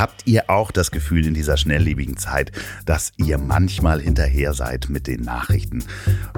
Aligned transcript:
Habt 0.00 0.22
ihr 0.24 0.48
auch 0.48 0.70
das 0.70 0.92
Gefühl 0.92 1.26
in 1.26 1.34
dieser 1.34 1.58
schnelllebigen 1.58 2.16
Zeit, 2.16 2.52
dass 2.86 3.12
ihr 3.18 3.36
manchmal 3.36 4.00
hinterher 4.00 4.54
seid 4.54 4.88
mit 4.88 5.06
den 5.06 5.20
Nachrichten? 5.20 5.84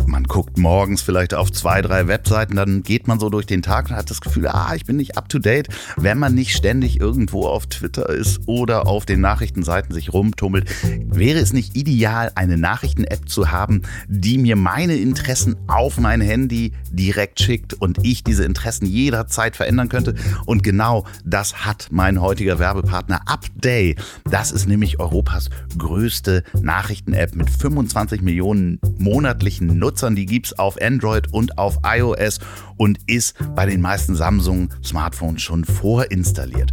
Man 0.04 0.24
guckt 0.24 0.58
morgens 0.58 1.00
vielleicht 1.00 1.32
auf 1.32 1.52
zwei, 1.52 1.80
drei 1.80 2.08
Webseiten, 2.08 2.56
dann 2.56 2.82
geht 2.82 3.06
man 3.06 3.20
so 3.20 3.30
durch 3.30 3.46
den 3.46 3.62
Tag 3.62 3.88
und 3.88 3.94
hat 3.94 4.10
das 4.10 4.20
Gefühl, 4.20 4.48
ah, 4.48 4.72
ich 4.74 4.84
bin 4.84 4.96
nicht 4.96 5.16
up 5.16 5.28
to 5.28 5.38
date. 5.38 5.68
Wenn 5.96 6.18
man 6.18 6.34
nicht 6.34 6.56
ständig 6.56 6.98
irgendwo 6.98 7.46
auf 7.46 7.68
Twitter 7.68 8.08
ist 8.10 8.40
oder 8.46 8.88
auf 8.88 9.06
den 9.06 9.20
Nachrichtenseiten 9.20 9.94
sich 9.94 10.12
rumtummelt, 10.12 10.68
wäre 11.06 11.38
es 11.38 11.52
nicht 11.52 11.76
ideal, 11.76 12.32
eine 12.34 12.58
Nachrichten-App 12.58 13.28
zu 13.28 13.52
haben, 13.52 13.82
die 14.08 14.38
mir 14.38 14.56
meine 14.56 14.96
Interessen 14.96 15.54
auf 15.68 16.00
mein 16.00 16.20
Handy 16.20 16.72
direkt 16.90 17.40
schickt 17.40 17.74
und 17.74 17.98
ich 18.02 18.24
diese 18.24 18.44
Interessen 18.44 18.86
jederzeit 18.86 19.54
verändern 19.54 19.88
könnte? 19.88 20.16
Und 20.46 20.64
genau 20.64 21.06
das 21.24 21.64
hat 21.64 21.90
mein 21.92 22.20
heutiger 22.20 22.58
Werbepartner 22.58 23.20
Upday. 23.62 23.96
Das 24.30 24.50
ist 24.52 24.66
nämlich 24.66 24.98
Europas 25.00 25.50
größte 25.76 26.42
Nachrichten-App 26.60 27.34
mit 27.34 27.50
25 27.50 28.22
Millionen 28.22 28.80
monatlichen 28.98 29.78
Nutzern. 29.78 30.16
Die 30.16 30.26
gibt 30.26 30.46
es 30.46 30.58
auf 30.58 30.80
Android 30.80 31.32
und 31.32 31.58
auf 31.58 31.78
iOS 31.84 32.40
und 32.76 32.98
ist 33.06 33.36
bei 33.54 33.66
den 33.66 33.80
meisten 33.80 34.14
Samsung-Smartphones 34.14 35.42
schon 35.42 35.64
vorinstalliert. 35.64 36.72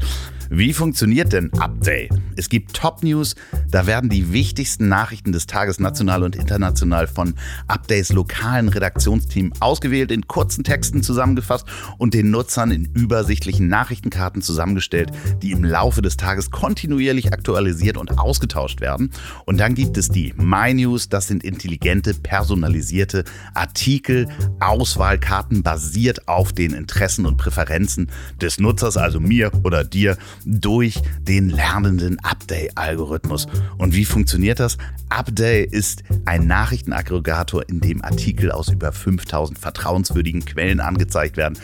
Wie 0.52 0.74
funktioniert 0.74 1.32
denn 1.32 1.54
Update? 1.60 2.10
Es 2.36 2.50
gibt 2.50 2.74
Top 2.74 3.04
News, 3.04 3.36
da 3.70 3.86
werden 3.86 4.10
die 4.10 4.34
wichtigsten 4.34 4.88
Nachrichten 4.88 5.32
des 5.32 5.46
Tages 5.46 5.80
national 5.80 6.24
und 6.24 6.36
international 6.36 7.06
von 7.06 7.36
Updates 7.68 8.12
lokalen 8.12 8.68
Redaktionsteam 8.68 9.54
ausgewählt, 9.60 10.10
in 10.10 10.28
kurzen 10.28 10.64
Texten 10.64 11.04
zusammengefasst 11.04 11.68
und 12.00 12.16
den 12.16 12.32
Nutzern 12.32 12.72
in 12.72 12.86
übersichtlichen 12.86 13.68
Nachrichtenkarten 13.68 14.42
zusammengestellt, 14.42 15.12
die 15.44 15.52
im 15.52 15.64
Laufe 15.64 16.02
des 16.02 16.18
Tages 16.18 16.50
kontinuierlich 16.50 17.32
aktualisiert 17.32 17.98
und 17.98 18.18
ausgetauscht 18.18 18.82
werden. 18.82 19.12
Und 19.46 19.60
dann 19.60 19.76
gibt 19.76 19.98
es 19.98 20.10
die 20.10 20.34
My 20.36 20.74
News, 20.74 21.10
das 21.10 21.28
sind 21.28 21.44
intelligente, 21.44 22.16
personalisierte 22.16 23.24
Artikel, 23.54 24.28
Auswahlkarten 24.60 25.62
basiert 25.62 26.28
auf 26.28 26.54
den 26.54 26.74
Interessen 26.74 27.28
und 27.28 27.38
Präferenzen 27.38 28.10
des 28.42 28.60
Nutzers, 28.60 28.98
also 28.98 29.20
mir 29.20 29.52
oder 29.64 29.84
dir 29.84 30.18
durch 30.46 31.02
den 31.22 31.50
lernenden 31.50 32.20
Update-Algorithmus. 32.20 33.48
Und 33.78 33.96
wie 33.96 34.06
funktioniert 34.06 34.60
das? 34.60 34.78
Update 35.10 35.72
ist 35.72 36.04
ein 36.26 36.48
Nachrichtenaggregator, 36.48 37.68
in 37.68 37.80
dem 37.80 38.04
Artikel 38.04 38.52
aus 38.52 38.70
über 38.70 38.92
5000 38.92 39.58
vertrauenswürdigen 39.58 40.46
Quellen 40.46 40.80
angezeigt 40.80 41.38
werden. 41.38 41.58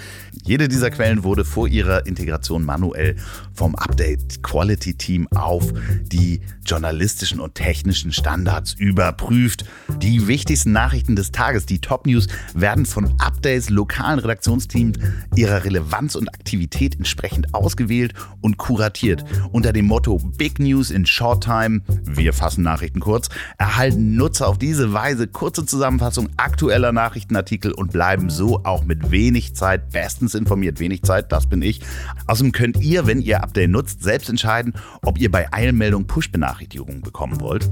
Jede 0.44 0.68
dieser 0.68 0.92
Quellen 0.92 1.24
wurde 1.24 1.46
vor 1.46 1.68
ihrer 1.68 2.06
Integration 2.06 2.64
manuell 2.64 3.16
vom 3.54 3.76
Update 3.76 4.44
Quality 4.44 4.96
Team 4.96 5.28
auf 5.32 5.74
die 6.04 6.42
journalistischen 6.66 7.40
und 7.40 7.56
technischen 7.56 8.12
Standards 8.12 8.74
überprüft. 8.74 9.66
Die 9.98 10.28
wichtigsten 10.28 10.72
Nachrichten 10.72 11.16
des 11.16 11.32
Tages, 11.32 11.66
die 11.66 11.80
Top 11.80 12.06
News, 12.06 12.28
werden 12.54 12.86
von 12.86 13.14
Updates 13.20 13.70
lokalen 13.70 14.20
Redaktionsteams 14.20 14.98
ihrer 15.36 15.64
Relevanz 15.64 16.16
und 16.16 16.30
Aktivität 16.30 16.96
entsprechend 16.96 17.54
ausgewählt 17.54 18.14
und 18.42 18.58
kuratiert. 18.58 19.24
Unter 19.52 19.74
dem 19.74 19.86
Motto 19.86 20.18
Big 20.38 20.60
News 20.60 20.92
in 20.92 21.06
Short 21.06 21.44
Time, 21.44 21.82
wir 22.04 22.34
fassen 22.34 22.64
Nachrichten 22.64 23.00
kurz, 23.00 23.30
erhalten 23.58 24.16
Nutzer 24.16 24.48
auf 24.48 24.58
diese 24.58 24.94
Weise 24.94 25.28
kurze 25.28 25.66
Zusammenfassung 25.66 26.30
aktueller 26.38 26.92
Nachrichtenartikel 26.92 27.72
und 27.72 27.92
bleiben 27.92 28.30
so 28.30 28.64
auch 28.64 28.84
mit 28.84 29.12
wenig 29.12 29.56
Zeit 29.56 29.94
bestens 30.26 30.36
informiert. 30.36 30.80
Wenig 30.80 31.04
Zeit, 31.04 31.32
das 31.32 31.48
bin 31.48 31.62
ich. 31.62 31.82
Außerdem 32.28 32.52
könnt 32.52 32.82
ihr, 32.82 33.08
wenn 33.08 33.22
ihr 33.22 33.44
Update 33.44 33.70
nutzt, 33.70 34.04
selbst 34.04 34.30
entscheiden, 34.30 34.74
ob 35.04 35.20
ihr 35.20 35.32
bei 35.32 35.52
Eilmeldung 35.54 36.08
Push-Benachrichtigungen 36.08 37.02
bekommen 37.02 37.40
wollt. 37.40 37.70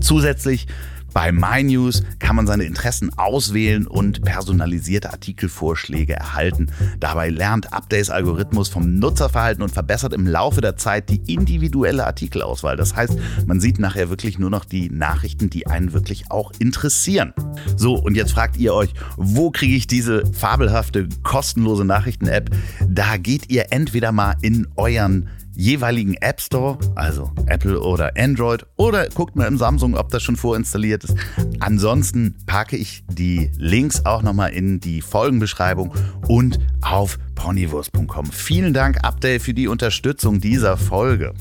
Zusätzlich 0.00 0.66
bei 1.12 1.32
MyNews 1.32 2.02
kann 2.18 2.36
man 2.36 2.46
seine 2.46 2.64
Interessen 2.64 3.16
auswählen 3.18 3.86
und 3.86 4.22
personalisierte 4.22 5.12
Artikelvorschläge 5.12 6.14
erhalten. 6.14 6.70
Dabei 7.00 7.28
lernt 7.28 7.72
Updates 7.72 8.10
Algorithmus 8.10 8.68
vom 8.68 8.98
Nutzerverhalten 8.98 9.62
und 9.62 9.70
verbessert 9.70 10.12
im 10.12 10.26
Laufe 10.26 10.60
der 10.60 10.76
Zeit 10.76 11.08
die 11.08 11.20
individuelle 11.32 12.06
Artikelauswahl. 12.06 12.76
Das 12.76 12.96
heißt, 12.96 13.18
man 13.46 13.60
sieht 13.60 13.78
nachher 13.78 14.10
wirklich 14.10 14.38
nur 14.38 14.50
noch 14.50 14.64
die 14.64 14.90
Nachrichten, 14.90 15.50
die 15.50 15.66
einen 15.66 15.92
wirklich 15.92 16.30
auch 16.30 16.52
interessieren. 16.58 17.32
So, 17.76 17.94
und 17.94 18.14
jetzt 18.14 18.32
fragt 18.32 18.56
ihr 18.56 18.74
euch, 18.74 18.90
wo 19.16 19.50
kriege 19.50 19.76
ich 19.76 19.86
diese 19.86 20.24
fabelhafte, 20.32 21.08
kostenlose 21.22 21.84
Nachrichten-App? 21.84 22.50
Da 22.88 23.16
geht 23.16 23.50
ihr 23.50 23.66
entweder 23.70 24.12
mal 24.12 24.36
in 24.40 24.66
euren 24.76 25.28
jeweiligen 25.62 26.14
App 26.14 26.40
Store, 26.40 26.76
also 26.96 27.30
Apple 27.46 27.80
oder 27.80 28.12
Android, 28.16 28.66
oder 28.76 29.08
guckt 29.08 29.36
mal 29.36 29.46
im 29.46 29.56
Samsung, 29.56 29.94
ob 29.94 30.08
das 30.08 30.22
schon 30.22 30.34
vorinstalliert 30.34 31.04
ist. 31.04 31.14
Ansonsten 31.60 32.34
packe 32.46 32.76
ich 32.76 33.04
die 33.08 33.50
Links 33.56 34.04
auch 34.04 34.22
nochmal 34.22 34.50
in 34.52 34.80
die 34.80 35.00
Folgenbeschreibung 35.00 35.94
und 36.26 36.58
auf 36.80 37.18
ponywurst.com. 37.36 38.26
Vielen 38.26 38.74
Dank, 38.74 39.04
Update, 39.04 39.42
für 39.42 39.54
die 39.54 39.68
Unterstützung 39.68 40.40
dieser 40.40 40.76
Folge. 40.76 41.32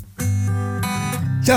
So, 1.41 1.53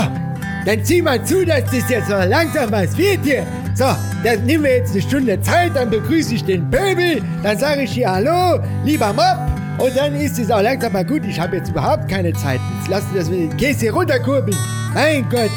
dann 0.65 0.83
zieh 0.83 1.01
mal 1.01 1.23
zu, 1.23 1.45
dass 1.45 1.63
das 1.65 1.89
jetzt 1.89 2.07
so 2.07 2.15
langsam 2.15 2.71
was 2.71 2.97
wird 2.97 3.19
hier. 3.23 3.45
So, 3.75 3.85
dann 4.23 4.43
nehmen 4.45 4.63
wir 4.63 4.77
jetzt 4.77 4.93
eine 4.93 5.01
Stunde 5.01 5.39
Zeit, 5.41 5.75
dann 5.75 5.89
begrüße 5.89 6.35
ich 6.35 6.43
den 6.43 6.69
Pöbel, 6.69 7.21
dann 7.43 7.57
sage 7.57 7.83
ich 7.83 7.91
hier 7.91 8.11
Hallo, 8.11 8.59
lieber 8.83 9.13
Mob. 9.13 9.37
Und 9.77 9.95
dann 9.95 10.15
ist 10.15 10.39
es 10.39 10.49
auch 10.49 10.61
langsam 10.61 10.93
mal 10.93 11.05
gut. 11.05 11.23
Ich 11.25 11.39
habe 11.39 11.57
jetzt 11.57 11.69
überhaupt 11.69 12.07
keine 12.07 12.31
Zeit. 12.33 12.61
Jetzt 12.77 12.87
lassen 12.87 13.13
wir 13.13 13.19
das 13.19 13.29
mit 13.29 13.39
den 13.39 13.57
Käse 13.57 13.91
runterkurbeln. 13.91 14.57
Mein 14.93 15.27
Gott. 15.29 15.51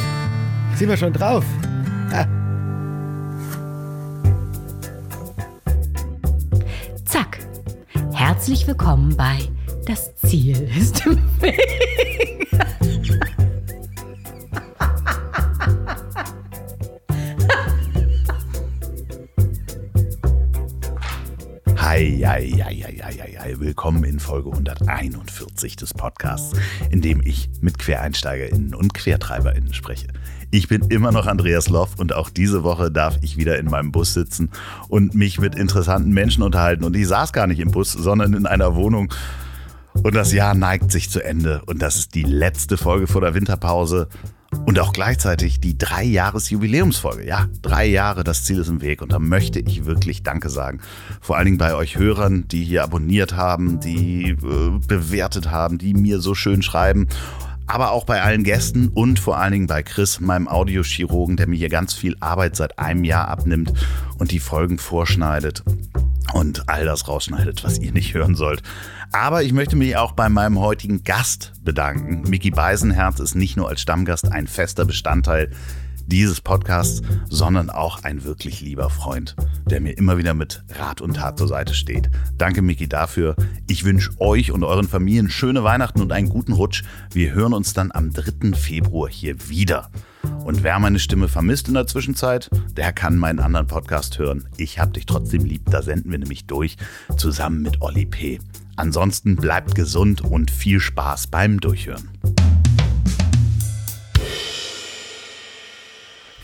Sind 0.74 0.88
wir 0.88 0.96
schon 0.96 1.12
drauf? 1.12 1.44
Ah. 2.12 2.26
Zack. 7.04 7.38
Herzlich 8.12 8.66
willkommen 8.66 9.16
bei 9.16 9.38
Das 9.86 10.16
Ziel 10.16 10.68
ist 10.76 11.06
im 11.06 11.18
Weg. 11.40 12.48
Ei, 21.90 22.22
ei, 22.22 22.52
ei, 22.62 22.84
ei, 22.84 23.00
ei, 23.02 23.20
ei, 23.22 23.38
ei. 23.42 23.60
Willkommen 23.60 24.04
in 24.04 24.20
Folge 24.20 24.50
141 24.50 25.74
des 25.76 25.94
Podcasts, 25.94 26.54
in 26.90 27.00
dem 27.00 27.22
ich 27.24 27.48
mit 27.62 27.78
QuereinsteigerInnen 27.78 28.74
und 28.74 28.92
QuertreiberInnen 28.92 29.72
spreche. 29.72 30.08
Ich 30.50 30.68
bin 30.68 30.82
immer 30.90 31.12
noch 31.12 31.26
Andreas 31.26 31.70
Loff 31.70 31.98
und 31.98 32.12
auch 32.12 32.28
diese 32.28 32.62
Woche 32.62 32.90
darf 32.90 33.16
ich 33.22 33.38
wieder 33.38 33.58
in 33.58 33.70
meinem 33.70 33.90
Bus 33.90 34.12
sitzen 34.12 34.50
und 34.90 35.14
mich 35.14 35.40
mit 35.40 35.54
interessanten 35.54 36.10
Menschen 36.10 36.42
unterhalten. 36.42 36.84
Und 36.84 36.94
ich 36.94 37.08
saß 37.08 37.32
gar 37.32 37.46
nicht 37.46 37.58
im 37.58 37.70
Bus, 37.70 37.92
sondern 37.92 38.34
in 38.34 38.44
einer 38.44 38.74
Wohnung. 38.74 39.10
Und 39.94 40.14
das 40.14 40.34
Jahr 40.34 40.54
neigt 40.54 40.92
sich 40.92 41.08
zu 41.08 41.24
Ende. 41.24 41.62
Und 41.64 41.80
das 41.80 41.96
ist 41.96 42.14
die 42.14 42.22
letzte 42.22 42.76
Folge 42.76 43.06
vor 43.06 43.22
der 43.22 43.32
Winterpause. 43.32 44.08
Und 44.64 44.78
auch 44.78 44.92
gleichzeitig 44.92 45.60
die 45.60 45.76
Drei-Jahres-Jubiläumsfolge. 45.76 47.26
Ja, 47.26 47.46
drei 47.62 47.86
Jahre, 47.86 48.24
das 48.24 48.44
Ziel 48.44 48.58
ist 48.58 48.68
im 48.68 48.80
Weg. 48.80 49.02
Und 49.02 49.12
da 49.12 49.18
möchte 49.18 49.60
ich 49.60 49.84
wirklich 49.84 50.22
Danke 50.22 50.48
sagen. 50.48 50.80
Vor 51.20 51.36
allen 51.36 51.44
Dingen 51.46 51.58
bei 51.58 51.74
euch 51.74 51.98
Hörern, 51.98 52.48
die 52.48 52.64
hier 52.64 52.82
abonniert 52.82 53.36
haben, 53.36 53.80
die 53.80 54.30
äh, 54.30 54.36
bewertet 54.86 55.50
haben, 55.50 55.78
die 55.78 55.94
mir 55.94 56.20
so 56.20 56.34
schön 56.34 56.62
schreiben. 56.62 57.08
Aber 57.66 57.92
auch 57.92 58.04
bei 58.04 58.22
allen 58.22 58.44
Gästen 58.44 58.88
und 58.88 59.18
vor 59.18 59.36
allen 59.36 59.52
Dingen 59.52 59.66
bei 59.66 59.82
Chris, 59.82 60.20
meinem 60.20 60.48
Audiochirurgen, 60.48 61.36
der 61.36 61.46
mir 61.46 61.56
hier 61.56 61.68
ganz 61.68 61.92
viel 61.92 62.16
Arbeit 62.20 62.56
seit 62.56 62.78
einem 62.78 63.04
Jahr 63.04 63.28
abnimmt 63.28 63.74
und 64.18 64.30
die 64.30 64.40
Folgen 64.40 64.78
vorschneidet 64.78 65.62
und 66.32 66.68
all 66.68 66.86
das 66.86 67.08
rausschneidet, 67.08 67.64
was 67.64 67.78
ihr 67.78 67.92
nicht 67.92 68.14
hören 68.14 68.34
sollt. 68.34 68.62
Aber 69.12 69.42
ich 69.42 69.52
möchte 69.52 69.76
mich 69.76 69.96
auch 69.96 70.12
bei 70.12 70.28
meinem 70.28 70.58
heutigen 70.58 71.02
Gast 71.02 71.52
bedanken. 71.62 72.28
Mickey 72.28 72.50
Beisenherz 72.50 73.20
ist 73.20 73.34
nicht 73.34 73.56
nur 73.56 73.68
als 73.68 73.80
Stammgast 73.80 74.30
ein 74.30 74.46
fester 74.46 74.84
Bestandteil 74.84 75.50
dieses 76.08 76.40
Podcasts, 76.40 77.02
sondern 77.28 77.70
auch 77.70 78.02
ein 78.02 78.24
wirklich 78.24 78.60
lieber 78.60 78.90
Freund, 78.90 79.36
der 79.66 79.80
mir 79.80 79.92
immer 79.92 80.18
wieder 80.18 80.34
mit 80.34 80.64
Rat 80.78 81.00
und 81.00 81.14
Tat 81.14 81.38
zur 81.38 81.48
Seite 81.48 81.74
steht. 81.74 82.10
Danke, 82.36 82.62
Mickey, 82.62 82.88
dafür. 82.88 83.36
Ich 83.66 83.84
wünsche 83.84 84.10
euch 84.18 84.50
und 84.50 84.64
euren 84.64 84.88
Familien 84.88 85.30
schöne 85.30 85.62
Weihnachten 85.64 86.00
und 86.00 86.12
einen 86.12 86.28
guten 86.28 86.52
Rutsch. 86.52 86.82
Wir 87.12 87.32
hören 87.32 87.52
uns 87.52 87.74
dann 87.74 87.92
am 87.92 88.12
3. 88.12 88.56
Februar 88.56 89.08
hier 89.10 89.48
wieder. 89.48 89.90
Und 90.44 90.62
wer 90.62 90.78
meine 90.78 90.98
Stimme 90.98 91.28
vermisst 91.28 91.68
in 91.68 91.74
der 91.74 91.86
Zwischenzeit, 91.86 92.48
der 92.76 92.92
kann 92.92 93.18
meinen 93.18 93.38
anderen 93.38 93.66
Podcast 93.66 94.18
hören. 94.18 94.48
Ich 94.56 94.78
hab 94.78 94.94
dich 94.94 95.06
trotzdem 95.06 95.44
lieb, 95.44 95.70
da 95.70 95.82
senden 95.82 96.10
wir 96.10 96.18
nämlich 96.18 96.46
durch, 96.46 96.76
zusammen 97.16 97.62
mit 97.62 97.82
Olli 97.82 98.06
P. 98.06 98.40
Ansonsten 98.76 99.36
bleibt 99.36 99.74
gesund 99.74 100.20
und 100.22 100.50
viel 100.50 100.80
Spaß 100.80 101.26
beim 101.26 101.60
Durchhören. 101.60 102.08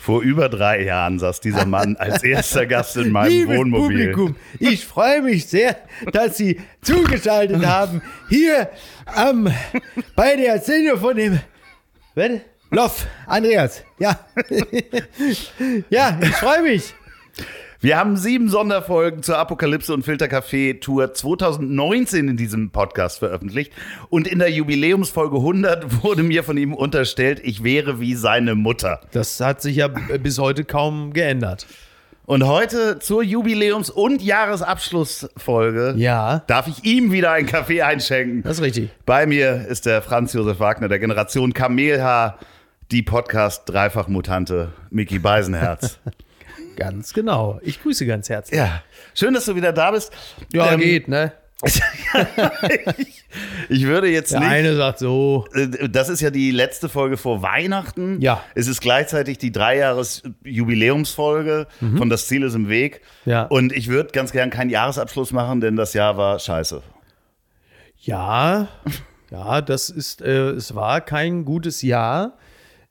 Vor 0.05 0.21
über 0.21 0.49
drei 0.49 0.83
Jahren 0.83 1.17
saß 1.17 1.39
dieser 1.39 1.65
Mann 1.65 1.95
als 1.95 2.21
erster 2.21 2.67
Gast 2.67 2.95
in 2.95 3.11
meinem 3.11 3.31
Liebes 3.31 3.57
Wohnmobil. 3.57 4.11
Publikum, 4.11 4.35
ich 4.59 4.85
freue 4.85 5.23
mich 5.23 5.47
sehr, 5.47 5.77
dass 6.11 6.37
Sie 6.37 6.61
zugeschaltet 6.83 7.65
haben 7.65 8.03
hier 8.29 8.69
ähm, 9.17 9.51
bei 10.15 10.35
der 10.35 10.61
Szene 10.61 10.95
von 10.95 11.15
dem 11.15 11.39
Wette? 12.13 12.41
Loff, 12.69 13.07
Andreas, 13.25 13.81
ja. 13.97 14.19
ja, 15.89 16.19
ich 16.21 16.35
freue 16.35 16.61
mich. 16.61 16.93
Wir 17.85 17.99
haben 17.99 18.17
sieben 18.17 18.49
Sonderfolgen 18.49 19.21
zur 19.21 19.37
Apokalypse 19.37 19.93
und 19.93 20.03
Filtercafé 20.03 20.81
Tour 20.81 21.13
2019 21.13 22.29
in 22.29 22.35
diesem 22.35 22.71
Podcast 22.71 23.19
veröffentlicht. 23.19 23.71
Und 24.09 24.27
in 24.27 24.39
der 24.39 24.49
Jubiläumsfolge 24.49 25.35
100 25.37 26.03
wurde 26.03 26.23
mir 26.23 26.43
von 26.43 26.57
ihm 26.57 26.73
unterstellt, 26.73 27.39
ich 27.43 27.63
wäre 27.63 27.99
wie 27.99 28.15
seine 28.15 28.55
Mutter. 28.55 29.01
Das 29.11 29.39
hat 29.39 29.61
sich 29.61 29.75
ja 29.75 29.87
bis 29.87 30.39
heute 30.39 30.65
kaum 30.65 31.13
geändert. 31.13 31.67
Und 32.25 32.47
heute 32.47 32.97
zur 32.97 33.21
Jubiläums- 33.21 33.91
und 33.91 34.23
Jahresabschlussfolge 34.23 35.93
Ja. 35.95 36.39
darf 36.47 36.65
ich 36.67 36.85
ihm 36.85 37.11
wieder 37.11 37.33
einen 37.33 37.45
Kaffee 37.45 37.83
einschenken. 37.83 38.41
Das 38.41 38.53
ist 38.53 38.63
richtig. 38.63 38.89
Bei 39.05 39.27
mir 39.27 39.67
ist 39.67 39.85
der 39.85 40.01
Franz 40.01 40.33
Josef 40.33 40.59
Wagner 40.59 40.87
der 40.87 40.97
Generation 40.97 41.53
Kamelhaar, 41.53 42.39
die 42.89 43.03
Podcast-Dreifach-Mutante 43.03 44.69
Mickey 44.89 45.19
Beisenherz. 45.19 45.99
Ganz 46.75 47.13
genau. 47.13 47.59
Ich 47.63 47.81
grüße 47.81 48.05
ganz 48.05 48.29
herzlich. 48.29 48.57
ja, 48.57 48.81
schön, 49.13 49.33
dass 49.33 49.45
du 49.45 49.55
wieder 49.55 49.73
da 49.73 49.91
bist. 49.91 50.11
Ja, 50.53 50.73
Ähm, 50.73 50.79
geht, 50.79 51.07
ne? 51.07 51.31
ich, 51.63 51.81
ich 53.69 53.83
würde 53.85 54.07
jetzt 54.09 54.31
Der 54.33 54.39
nicht. 54.41 54.49
eine 54.49 54.75
sagt 54.75 54.99
so. 54.99 55.45
Äh, 55.53 55.89
Das 55.89 56.09
ist 56.09 56.21
ja 56.21 56.29
die 56.29 56.51
letzte 56.51 56.89
Folge 56.89 57.17
vor 57.17 57.41
Weihnachten. 57.41 58.21
Ja. 58.21 58.43
Es 58.55 58.67
ist 58.67 58.81
gleichzeitig 58.81 59.37
die 59.37 59.51
Dreijahres-Jubiläumsfolge 59.51 61.67
von 61.97 62.09
Das 62.09 62.27
Ziel 62.27 62.43
ist 62.43 62.55
im 62.55 62.69
Weg. 62.69 63.01
Mhm. 63.25 63.31
Ja. 63.31 63.43
Und 63.43 63.73
ich 63.73 63.87
würde 63.87 64.11
ganz 64.11 64.31
gern 64.31 64.49
keinen 64.49 64.69
Jahresabschluss 64.69 65.31
machen, 65.31 65.61
denn 65.61 65.75
das 65.75 65.93
Jahr 65.93 66.17
war 66.17 66.39
scheiße. 66.39 66.81
Ja, 67.99 68.67
ja, 69.31 69.61
das 69.61 69.89
ist, 69.89 70.21
äh, 70.21 70.49
es 70.49 70.75
war 70.75 71.01
kein 71.01 71.45
gutes 71.45 71.81
Jahr. 71.81 72.37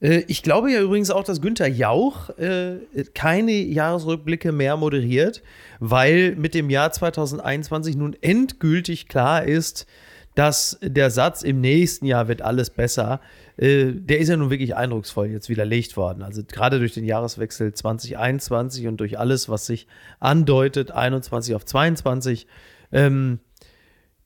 Äh, 0.01 0.25
ich 0.29 0.43
glaube 0.43 0.71
ja 0.71 0.81
übrigens 0.81 1.11
auch, 1.11 1.25
dass 1.25 1.41
Günther 1.41 1.69
Jauch 1.69 2.31
äh, 2.39 2.79
keine 3.15 3.53
Jahresrückblicke 3.53 4.53
mehr 4.53 4.77
moderiert, 4.77 5.43
weil 5.81 6.37
mit 6.37 6.55
dem 6.55 6.71
Jahr 6.71 6.93
2021 6.93 7.97
nun 7.97 8.17
endgültig 8.21 9.09
klar 9.09 9.45
ist, 9.45 9.87
dass 10.35 10.79
der 10.83 11.11
Satz 11.11 11.43
im 11.43 11.61
nächsten 11.61 12.07
Jahr 12.07 12.27
wird 12.29 12.43
alles 12.43 12.71
besser, 12.71 13.21
äh, 13.57 13.93
der 13.93 14.19
ist 14.19 14.29
ja 14.29 14.37
nun 14.37 14.51
wirklich 14.51 14.75
eindrucksvoll 14.75 15.29
jetzt 15.29 15.49
widerlegt 15.49 15.97
worden. 15.97 16.23
Also 16.23 16.43
gerade 16.45 16.79
durch 16.79 16.93
den 16.93 17.05
Jahreswechsel 17.05 17.73
2021 17.73 18.89
und 18.89 18.99
durch 18.99 19.19
alles, 19.19 19.49
was 19.49 19.67
sich 19.67 19.87
andeutet, 20.19 20.91
21 20.91 21.55
auf 21.55 21.65
22. 21.65 22.47
Ähm, 22.93 23.39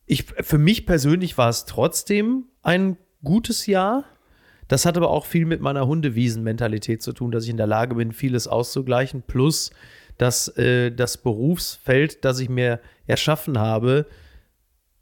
ich, 0.07 0.25
für 0.25 0.59
mich 0.59 0.87
persönlich 0.87 1.37
war 1.37 1.51
es 1.51 1.67
trotzdem 1.67 2.47
ein 2.63 2.97
gutes 3.23 3.67
Jahr. 3.67 4.05
Das 4.69 4.85
hat 4.87 4.97
aber 4.97 5.11
auch 5.11 5.27
viel 5.27 5.47
mit 5.47 5.61
meiner 5.61 5.87
Hundewiesen-Mentalität 5.87 7.03
zu 7.03 7.13
tun, 7.13 7.31
dass 7.33 7.45
ich 7.45 7.51
in 7.51 7.57
der 7.57 7.67
Lage 7.67 7.95
bin, 7.95 8.13
vieles 8.13 8.47
auszugleichen. 8.47 9.23
Plus, 9.27 9.71
dass 10.19 10.49
äh, 10.57 10.91
das 10.93 11.17
Berufsfeld, 11.17 12.25
das 12.25 12.39
ich 12.41 12.49
mir 12.49 12.81
erschaffen 13.07 13.59
habe, 13.59 14.07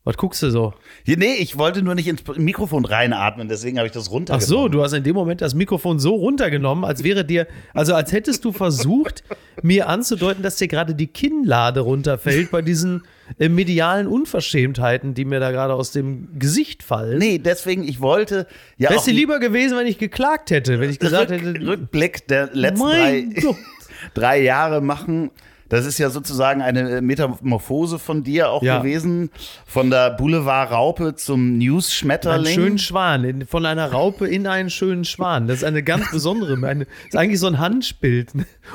was 0.06 0.16
guckst 0.16 0.40
du 0.44 0.50
so? 0.52 0.72
Nee, 1.04 1.34
ich 1.34 1.58
wollte 1.58 1.82
nur 1.82 1.96
nicht 1.96 2.06
ins 2.06 2.22
Mikrofon 2.36 2.84
reinatmen, 2.84 3.48
deswegen 3.48 3.78
habe 3.78 3.88
ich 3.88 3.92
das 3.92 4.06
Ach 4.06 4.12
runtergenommen. 4.12 4.46
so, 4.46 4.68
du 4.68 4.84
hast 4.84 4.92
in 4.92 5.02
dem 5.02 5.16
Moment 5.16 5.40
das 5.40 5.54
Mikrofon 5.54 5.98
so 5.98 6.14
runtergenommen, 6.14 6.84
als 6.84 7.02
wäre 7.02 7.24
dir, 7.24 7.48
also 7.74 7.92
als 7.92 8.12
hättest 8.12 8.44
du 8.44 8.52
versucht, 8.52 9.24
mir 9.62 9.88
anzudeuten, 9.88 10.44
dass 10.44 10.56
dir 10.56 10.68
gerade 10.68 10.94
die 10.94 11.08
Kinnlade 11.08 11.80
runterfällt 11.80 12.52
bei 12.52 12.62
diesen 12.62 13.02
äh, 13.38 13.48
medialen 13.48 14.06
Unverschämtheiten, 14.06 15.14
die 15.14 15.24
mir 15.24 15.40
da 15.40 15.50
gerade 15.50 15.74
aus 15.74 15.90
dem 15.90 16.38
Gesicht 16.38 16.82
fallen. 16.82 17.18
Nee, 17.18 17.38
deswegen, 17.38 17.86
ich 17.86 18.00
wollte 18.00 18.46
ja 18.76 18.90
Wäre 18.90 19.00
es 19.00 19.04
dir 19.04 19.14
lieber 19.14 19.38
gewesen, 19.38 19.76
wenn 19.76 19.86
ich 19.86 19.98
geklagt 19.98 20.50
hätte, 20.50 20.80
wenn 20.80 20.90
ich 20.90 20.98
gesagt 20.98 21.30
Rück, 21.30 21.42
hätte, 21.42 21.66
Rückblick 21.66 22.28
der 22.28 22.50
letzten 22.52 22.84
drei, 22.84 23.26
drei 24.14 24.42
Jahre 24.42 24.80
machen. 24.80 25.30
Das 25.68 25.84
ist 25.84 25.98
ja 25.98 26.10
sozusagen 26.10 26.62
eine 26.62 27.00
Metamorphose 27.02 27.98
von 27.98 28.22
dir 28.22 28.50
auch 28.50 28.62
Ja. 28.62 28.78
gewesen. 28.78 29.30
Von 29.66 29.90
der 29.90 30.10
Boulevard-Raupe 30.10 31.16
zum 31.16 31.40
einen 31.40 31.58
News-Schmetterling. 31.58 32.54
schönen 32.54 32.78
Schwan, 32.78 33.24
in, 33.24 33.46
von 33.46 33.66
einer 33.66 33.90
Raupe 33.90 34.26
in 34.28 34.46
einen 34.46 34.70
schönen 34.70 35.04
Schwan. 35.04 35.46
Das 35.48 35.58
ist 35.58 35.64
eine 35.64 35.82
ganz 35.82 36.10
besondere, 36.12 36.54
eine, 36.66 36.84
das 36.84 36.94
ist 37.08 37.16
eigentlich 37.16 37.40
so 37.40 37.48
ein 37.48 37.58
Handbild. 37.58 38.32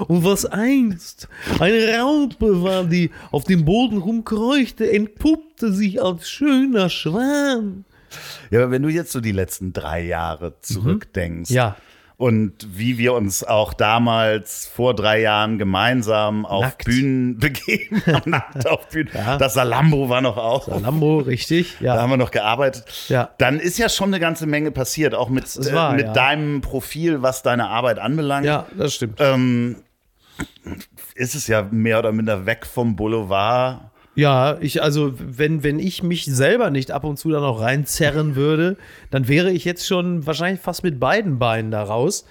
Und 0.08 0.24
was 0.26 0.46
einst 0.46 1.28
eine 1.60 1.98
Raupe 2.00 2.62
war, 2.64 2.84
die 2.84 3.12
auf 3.32 3.44
dem 3.46 3.64
Boden 3.66 3.98
rumkreuchte, 3.98 4.92
entpuppte 4.92 5.72
sich 5.72 6.02
als 6.02 6.30
schöner 6.30 6.90
Schwan. 6.90 7.86
Ja, 8.50 8.64
aber 8.64 8.72
wenn 8.72 8.84
du 8.84 8.90
jetzt 8.90 9.14
so 9.14 9.22
die 9.22 9.32
letzten 9.32 9.72
drei 9.72 10.04
Jahre 10.04 10.56
zurückdenkst. 10.62 11.50
Mhm. 11.52 11.56
Ja. 11.56 11.78
Und 12.22 12.54
wie 12.78 13.00
wir 13.00 13.14
uns 13.14 13.44
auch 13.44 13.74
damals 13.74 14.68
vor 14.68 14.94
drei 14.94 15.22
Jahren 15.22 15.58
gemeinsam 15.58 16.46
auf 16.46 16.66
Nackt. 16.66 16.86
Bühnen 16.86 17.38
begeben 17.40 18.00
haben, 18.06 18.30
nackt 18.30 18.68
auf 18.68 18.90
Bühnen. 18.90 19.10
Ja. 19.12 19.40
Das 19.40 19.56
Salambo 19.56 20.08
war 20.08 20.22
noch 20.22 20.38
auch. 20.38 20.68
Lambo, 20.68 21.18
richtig? 21.18 21.78
Da 21.80 21.86
Ja. 21.86 21.96
haben 22.00 22.12
wir 22.12 22.18
noch 22.18 22.30
gearbeitet. 22.30 22.84
Ja. 23.08 23.32
Dann 23.40 23.60
ist 23.60 23.80
ja 23.80 23.90
schon 23.90 24.10
eine 24.10 24.20
ganze 24.20 24.46
Menge 24.46 24.70
passiert, 24.70 25.16
auch 25.16 25.30
mit, 25.30 25.46
wahr, 25.74 25.94
äh, 25.94 25.96
mit 25.96 26.06
ja. 26.06 26.14
deinem 26.14 26.62
Profil, 26.62 27.24
was 27.24 27.42
deine 27.42 27.70
Arbeit 27.70 27.98
anbelangt. 27.98 28.46
Ja, 28.46 28.68
das 28.78 28.94
stimmt. 28.94 29.20
Ähm, 29.20 29.78
ist 31.16 31.34
es 31.34 31.48
ja 31.48 31.68
mehr 31.72 31.98
oder 31.98 32.12
minder 32.12 32.46
weg 32.46 32.68
vom 32.68 32.96
Boulevard. 32.96 33.91
Ja, 34.14 34.58
ich, 34.60 34.84
also, 34.84 35.14
wenn, 35.18 35.64
wenn 35.64 35.80
ich 35.80 36.04
mich 36.04 36.26
selber 36.26 36.70
nicht 36.70 36.92
ab 36.92 37.06
und 37.06 37.18
zu 37.18 37.30
da 37.30 37.40
noch 37.40 37.62
reinzerren 37.62 38.36
würde, 38.36 38.76
dann 39.10 39.30
wäre 39.30 39.52
ich 39.52 39.64
jetzt 39.64 39.88
schon 39.88 40.26
wahrscheinlich 40.28 40.60
fast 40.60 40.84
mit 40.84 41.00
beiden 41.00 41.40
Beinen 41.40 41.72
da 41.72 41.84
raus. 41.84 42.26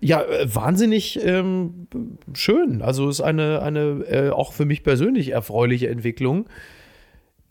Ja, 0.00 0.22
äh, 0.22 0.54
wahnsinnig 0.54 1.20
ähm, 1.22 1.88
schön. 2.32 2.80
Also 2.80 3.10
ist 3.10 3.20
eine, 3.20 3.60
eine 3.60 4.04
äh, 4.08 4.30
auch 4.30 4.54
für 4.54 4.64
mich 4.64 4.82
persönlich 4.82 5.30
erfreuliche 5.30 5.88
Entwicklung. 5.90 6.46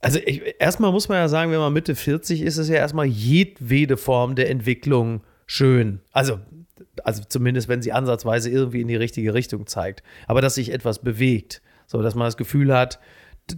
Also 0.02 0.20
ich, 0.26 0.56
erstmal 0.58 0.92
muss 0.92 1.08
man 1.08 1.20
ja 1.20 1.28
sagen, 1.28 1.52
wenn 1.52 1.60
man 1.60 1.74
Mitte 1.74 1.94
40 1.94 2.42
ist, 2.42 2.58
ist 2.58 2.70
ja 2.70 2.76
erstmal 2.76 3.06
jedwede 3.06 3.98
Form 3.98 4.36
der 4.36 4.50
Entwicklung 4.50 5.22
schön. 5.46 6.00
Also, 6.12 6.40
also 7.04 7.22
zumindest, 7.28 7.68
wenn 7.70 7.84
sie 7.84 7.92
ansatzweise 7.92 8.50
irgendwie 8.50 8.82
in 8.82 8.88
die 8.88 8.96
richtige 8.96 9.36
Richtung 9.36 9.68
zeigt. 9.68 10.02
Aber 10.26 10.42
dass 10.42 10.56
sich 10.56 10.74
etwas 10.74 11.04
bewegt. 11.04 11.62
So, 11.86 12.02
dass 12.02 12.16
man 12.16 12.26
das 12.26 12.38
Gefühl 12.38 12.74
hat, 12.74 13.00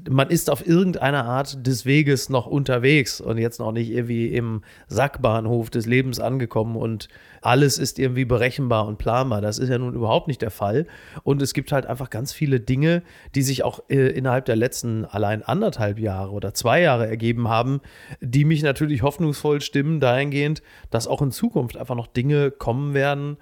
man 0.10 0.30
ist 0.30 0.50
auf 0.50 0.68
irgendeine 0.68 1.24
Art 1.24 1.66
des 1.66 1.86
Weges 1.86 2.30
noch 2.30 2.46
unterwegs 2.46 3.22
und 3.22 3.38
jetzt 3.38 3.60
noch 3.60 3.72
nicht 3.72 3.90
irgendwie 3.90 4.28
im 4.28 4.62
Sackbahnhof 4.88 5.70
des 5.70 5.86
Lebens 5.86 6.20
angekommen 6.20 6.76
und 6.76 7.08
alles 7.42 7.78
ist 7.78 7.98
irgendwie 7.98 8.26
berechenbar 8.26 8.86
und 8.86 8.98
planbar. 8.98 9.40
Das 9.40 9.60
ist 9.60 9.70
ja 9.70 9.78
nun 9.78 9.94
überhaupt 9.94 10.28
nicht 10.28 10.42
der 10.42 10.52
Fall. 10.52 10.88
Und 11.24 11.42
es 11.42 11.54
gibt 11.54 11.72
halt 11.72 11.86
einfach 11.86 12.10
ganz 12.10 12.34
viele 12.34 12.60
Dinge, 12.60 13.04
die 13.36 13.44
sich 13.44 13.64
auch 13.64 13.80
äh, 13.90 14.10
innerhalb 14.10 14.46
der 14.46 14.58
letzten 14.58 15.06
allein 15.06 15.44
anderthalb 15.44 16.00
Jahre 16.00 16.32
oder 16.32 16.54
zwei 16.54 16.82
Jahre 16.82 17.08
ergeben 17.08 17.48
haben, 17.48 17.80
die 18.20 18.44
mich 18.44 18.64
natürlich 18.64 19.04
hoffnungsvoll 19.04 19.62
stimmen 19.62 20.02
dahingehend, 20.02 20.62
dass 20.90 21.08
auch 21.08 21.22
in 21.22 21.32
Zukunft 21.32 21.78
einfach 21.78 21.96
noch 21.96 22.08
Dinge 22.08 22.52
kommen 22.52 22.94
werden, 22.94 23.38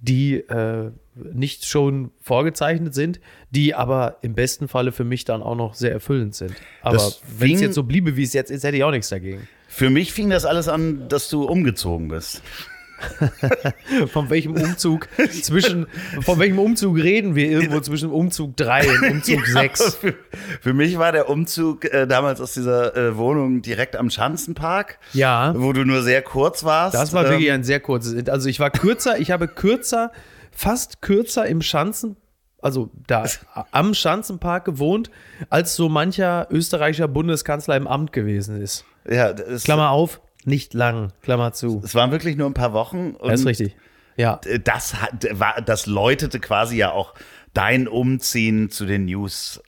die 0.00 0.36
äh, 0.36 0.92
nicht 1.32 1.64
schon 1.66 2.10
vorgezeichnet 2.20 2.94
sind, 2.94 3.20
die 3.50 3.74
aber 3.74 4.16
im 4.22 4.34
besten 4.34 4.68
Falle 4.68 4.92
für 4.92 5.04
mich 5.04 5.24
dann 5.24 5.42
auch 5.42 5.56
noch 5.56 5.74
sehr 5.74 5.92
erfüllend 5.92 6.34
sind. 6.34 6.54
Aber 6.82 7.00
wenn 7.38 7.54
es 7.54 7.60
jetzt 7.60 7.74
so 7.74 7.82
bliebe, 7.82 8.16
wie 8.16 8.22
es 8.24 8.32
jetzt 8.32 8.50
ist, 8.50 8.64
hätte 8.64 8.76
ich 8.76 8.84
auch 8.84 8.90
nichts 8.90 9.08
dagegen. 9.08 9.48
Für 9.68 9.90
mich 9.90 10.12
fing 10.12 10.30
das 10.30 10.44
alles 10.44 10.68
an, 10.68 11.08
dass 11.08 11.28
du 11.28 11.44
umgezogen 11.44 12.08
bist. 12.08 12.42
Von 14.12 14.28
welchem 14.28 14.52
Umzug 14.52 15.08
zwischen, 15.42 15.86
von 16.22 16.38
welchem 16.38 16.58
Umzug 16.58 16.98
reden 16.98 17.34
wir 17.34 17.50
irgendwo 17.50 17.80
zwischen 17.80 18.10
Umzug 18.10 18.56
3 18.58 18.90
und 18.90 19.10
Umzug 19.10 19.38
Ja, 19.54 19.60
6? 19.62 19.94
Für, 19.96 20.14
für 20.60 20.74
mich 20.74 20.98
war 20.98 21.10
der 21.12 21.30
Umzug 21.30 21.86
äh, 21.86 22.06
damals 22.06 22.40
aus 22.42 22.52
dieser 22.52 22.94
äh, 22.96 23.16
Wohnung 23.16 23.62
direkt 23.62 23.96
am 23.96 24.10
Schanzenpark, 24.10 24.98
Ja, 25.14 25.54
wo 25.56 25.72
du 25.72 25.84
nur 25.84 26.02
sehr 26.02 26.20
kurz 26.22 26.62
warst. 26.64 26.94
das 26.94 27.12
war 27.14 27.24
Ähm, 27.24 27.30
wirklich 27.30 27.50
ein 27.52 27.64
sehr 27.64 27.80
kurzes. 27.80 28.28
Also 28.28 28.48
ich 28.50 28.60
war 28.60 28.70
kürzer, 28.70 29.18
ich 29.18 29.30
habe 29.30 29.48
kürzer, 29.48 30.12
fast 30.60 31.00
kürzer 31.00 31.46
im 31.46 31.62
Schanzen, 31.62 32.16
also 32.60 32.90
da 33.06 33.24
am 33.70 33.94
Schanzenpark 33.94 34.66
gewohnt, 34.66 35.10
als 35.48 35.74
so 35.74 35.88
mancher 35.88 36.48
österreichischer 36.50 37.08
Bundeskanzler 37.08 37.76
im 37.76 37.86
Amt 37.86 38.12
gewesen 38.12 38.60
ist. 38.60 38.84
Ja, 39.08 39.32
das, 39.32 39.64
Klammer 39.64 39.90
auf, 39.90 40.20
nicht 40.44 40.74
lang, 40.74 41.12
Klammer 41.22 41.52
zu. 41.52 41.80
es 41.82 41.94
waren 41.94 42.10
wirklich 42.10 42.36
nur 42.36 42.46
ein 42.46 42.54
paar 42.54 42.74
Wochen. 42.74 43.16
Das 43.22 43.40
ist 43.40 43.46
richtig. 43.46 43.76
Ja. 44.16 44.38
Das, 44.64 45.00
hat, 45.00 45.26
das 45.64 45.86
läutete 45.86 46.40
quasi 46.40 46.76
ja 46.76 46.92
auch 46.92 47.14
dein 47.54 47.88
Umziehen 47.88 48.68
zu 48.68 48.84
den 48.84 49.06
News 49.06 49.62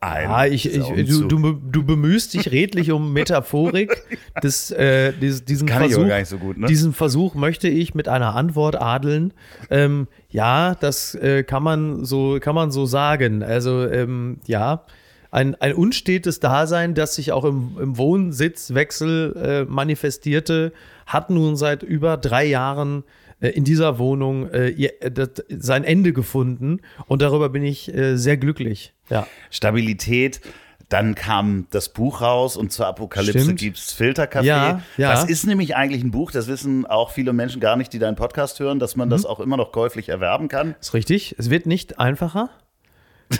ein. 0.00 0.24
Ja, 0.28 0.46
ich, 0.46 0.62
dieser 0.62 0.96
ich, 0.96 1.08
du, 1.08 1.26
du, 1.26 1.52
du 1.54 1.84
bemühst 1.84 2.34
dich 2.34 2.50
redlich 2.50 2.90
um 2.92 3.12
Metaphorik. 3.12 3.90
Das, 4.40 4.70
äh, 4.70 5.12
dies- 5.12 5.44
diesen, 5.44 5.68
Kann 5.68 5.82
ich 5.82 5.94
aber 5.94 5.94
Versuch, 5.94 6.08
gar 6.08 6.18
nicht 6.18 6.28
so 6.28 6.38
gut, 6.38 6.56
ne? 6.56 6.66
diesen 6.66 6.94
Versuch 6.94 7.34
möchte 7.34 7.68
ich 7.68 7.94
mit 7.94 8.08
einer 8.08 8.34
Antwort 8.34 8.80
adeln. 8.80 9.34
Ähm, 9.70 10.08
ja, 10.30 10.74
das 10.74 11.14
äh, 11.14 11.42
kann, 11.44 11.62
man 11.62 12.04
so, 12.06 12.38
kann 12.40 12.54
man 12.54 12.70
so 12.70 12.86
sagen. 12.86 13.42
Also, 13.42 13.86
ähm, 13.86 14.38
ja. 14.46 14.84
ein, 15.30 15.54
ein 15.56 15.74
unstetes 15.74 16.40
Dasein, 16.40 16.94
das 16.94 17.14
sich 17.14 17.30
auch 17.32 17.44
im, 17.44 17.76
im 17.78 17.98
Wohnsitzwechsel 17.98 19.36
äh, 19.36 19.64
manifestierte, 19.70 20.72
hat 21.06 21.30
nun 21.30 21.56
seit 21.56 21.82
über 21.82 22.16
drei 22.16 22.44
Jahren 22.46 23.04
in 23.50 23.64
dieser 23.64 23.98
Wohnung 23.98 24.50
äh, 24.50 24.68
ihr, 24.68 25.02
äh, 25.02 25.10
das, 25.10 25.30
sein 25.48 25.84
Ende 25.84 26.12
gefunden 26.12 26.80
und 27.06 27.22
darüber 27.22 27.48
bin 27.48 27.62
ich 27.64 27.92
äh, 27.94 28.16
sehr 28.16 28.36
glücklich. 28.36 28.94
Ja. 29.10 29.26
Stabilität. 29.50 30.40
Dann 30.88 31.14
kam 31.14 31.66
das 31.70 31.88
Buch 31.88 32.20
raus 32.20 32.54
und 32.58 32.70
zur 32.70 32.86
Apokalypse 32.86 33.54
gibt 33.54 33.78
es 33.78 33.92
Filterkaffee. 33.92 34.46
Ja, 34.48 34.82
ja. 34.98 35.10
Das 35.10 35.24
ist 35.24 35.46
nämlich 35.46 35.74
eigentlich 35.74 36.04
ein 36.04 36.10
Buch, 36.10 36.30
das 36.32 36.48
wissen 36.48 36.84
auch 36.84 37.10
viele 37.12 37.32
Menschen 37.32 37.60
gar 37.62 37.76
nicht, 37.76 37.94
die 37.94 37.98
deinen 37.98 38.14
Podcast 38.16 38.60
hören, 38.60 38.78
dass 38.78 38.94
man 38.94 39.08
Mhm. 39.08 39.12
das 39.12 39.24
auch 39.24 39.40
immer 39.40 39.56
noch 39.56 39.72
käuflich 39.72 40.10
erwerben 40.10 40.48
kann. 40.48 40.74
Ist 40.82 40.92
richtig. 40.92 41.34
Es 41.38 41.48
wird 41.48 41.64
nicht 41.64 41.98
einfacher, 41.98 42.50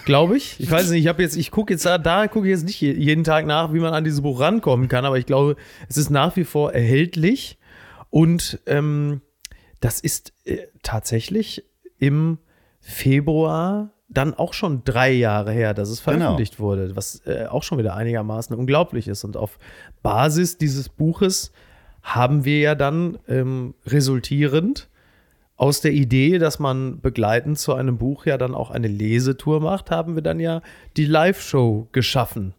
glaube 0.06 0.38
ich. 0.38 0.58
Ich 0.60 0.70
weiß 0.70 0.88
nicht, 0.90 1.02
ich 1.02 1.08
habe 1.08 1.20
jetzt, 1.22 1.36
ich 1.36 1.50
gucke 1.50 1.74
jetzt 1.74 1.84
da, 1.84 1.98
da 1.98 2.26
gucke 2.26 2.46
ich 2.46 2.52
jetzt 2.52 2.64
nicht 2.64 2.80
je- 2.80 2.94
jeden 2.94 3.22
Tag 3.24 3.44
nach, 3.44 3.74
wie 3.74 3.80
man 3.80 3.92
an 3.92 4.04
dieses 4.04 4.22
Buch 4.22 4.40
rankommen 4.40 4.88
kann, 4.88 5.04
aber 5.04 5.18
ich 5.18 5.26
glaube, 5.26 5.56
es 5.90 5.98
ist 5.98 6.08
nach 6.08 6.34
wie 6.36 6.44
vor 6.44 6.72
erhältlich 6.72 7.58
und 8.08 8.60
ähm, 8.64 9.20
das 9.82 10.00
ist 10.00 10.32
äh, 10.44 10.58
tatsächlich 10.82 11.64
im 11.98 12.38
Februar 12.80 13.90
dann 14.08 14.34
auch 14.34 14.52
schon 14.52 14.84
drei 14.84 15.10
Jahre 15.10 15.52
her, 15.52 15.74
dass 15.74 15.88
es 15.88 16.04
Genau. 16.04 16.18
veröffentlicht 16.18 16.60
wurde, 16.60 16.94
was 16.96 17.22
äh, 17.26 17.46
auch 17.46 17.62
schon 17.62 17.78
wieder 17.78 17.96
einigermaßen 17.96 18.54
unglaublich 18.56 19.08
ist. 19.08 19.24
Und 19.24 19.36
auf 19.36 19.58
Basis 20.02 20.58
dieses 20.58 20.88
Buches 20.88 21.52
haben 22.02 22.44
wir 22.44 22.58
ja 22.60 22.74
dann 22.74 23.18
ähm, 23.28 23.74
resultierend 23.86 24.88
aus 25.56 25.80
der 25.80 25.92
Idee, 25.92 26.38
dass 26.38 26.58
man 26.58 27.00
begleitend 27.00 27.58
zu 27.58 27.74
einem 27.74 27.98
Buch 27.98 28.26
ja 28.26 28.36
dann 28.36 28.54
auch 28.54 28.70
eine 28.70 28.88
Lesetour 28.88 29.60
macht, 29.60 29.90
haben 29.90 30.14
wir 30.14 30.22
dann 30.22 30.40
ja 30.40 30.60
die 30.96 31.06
Live-Show 31.06 31.88
geschaffen. 31.92 32.54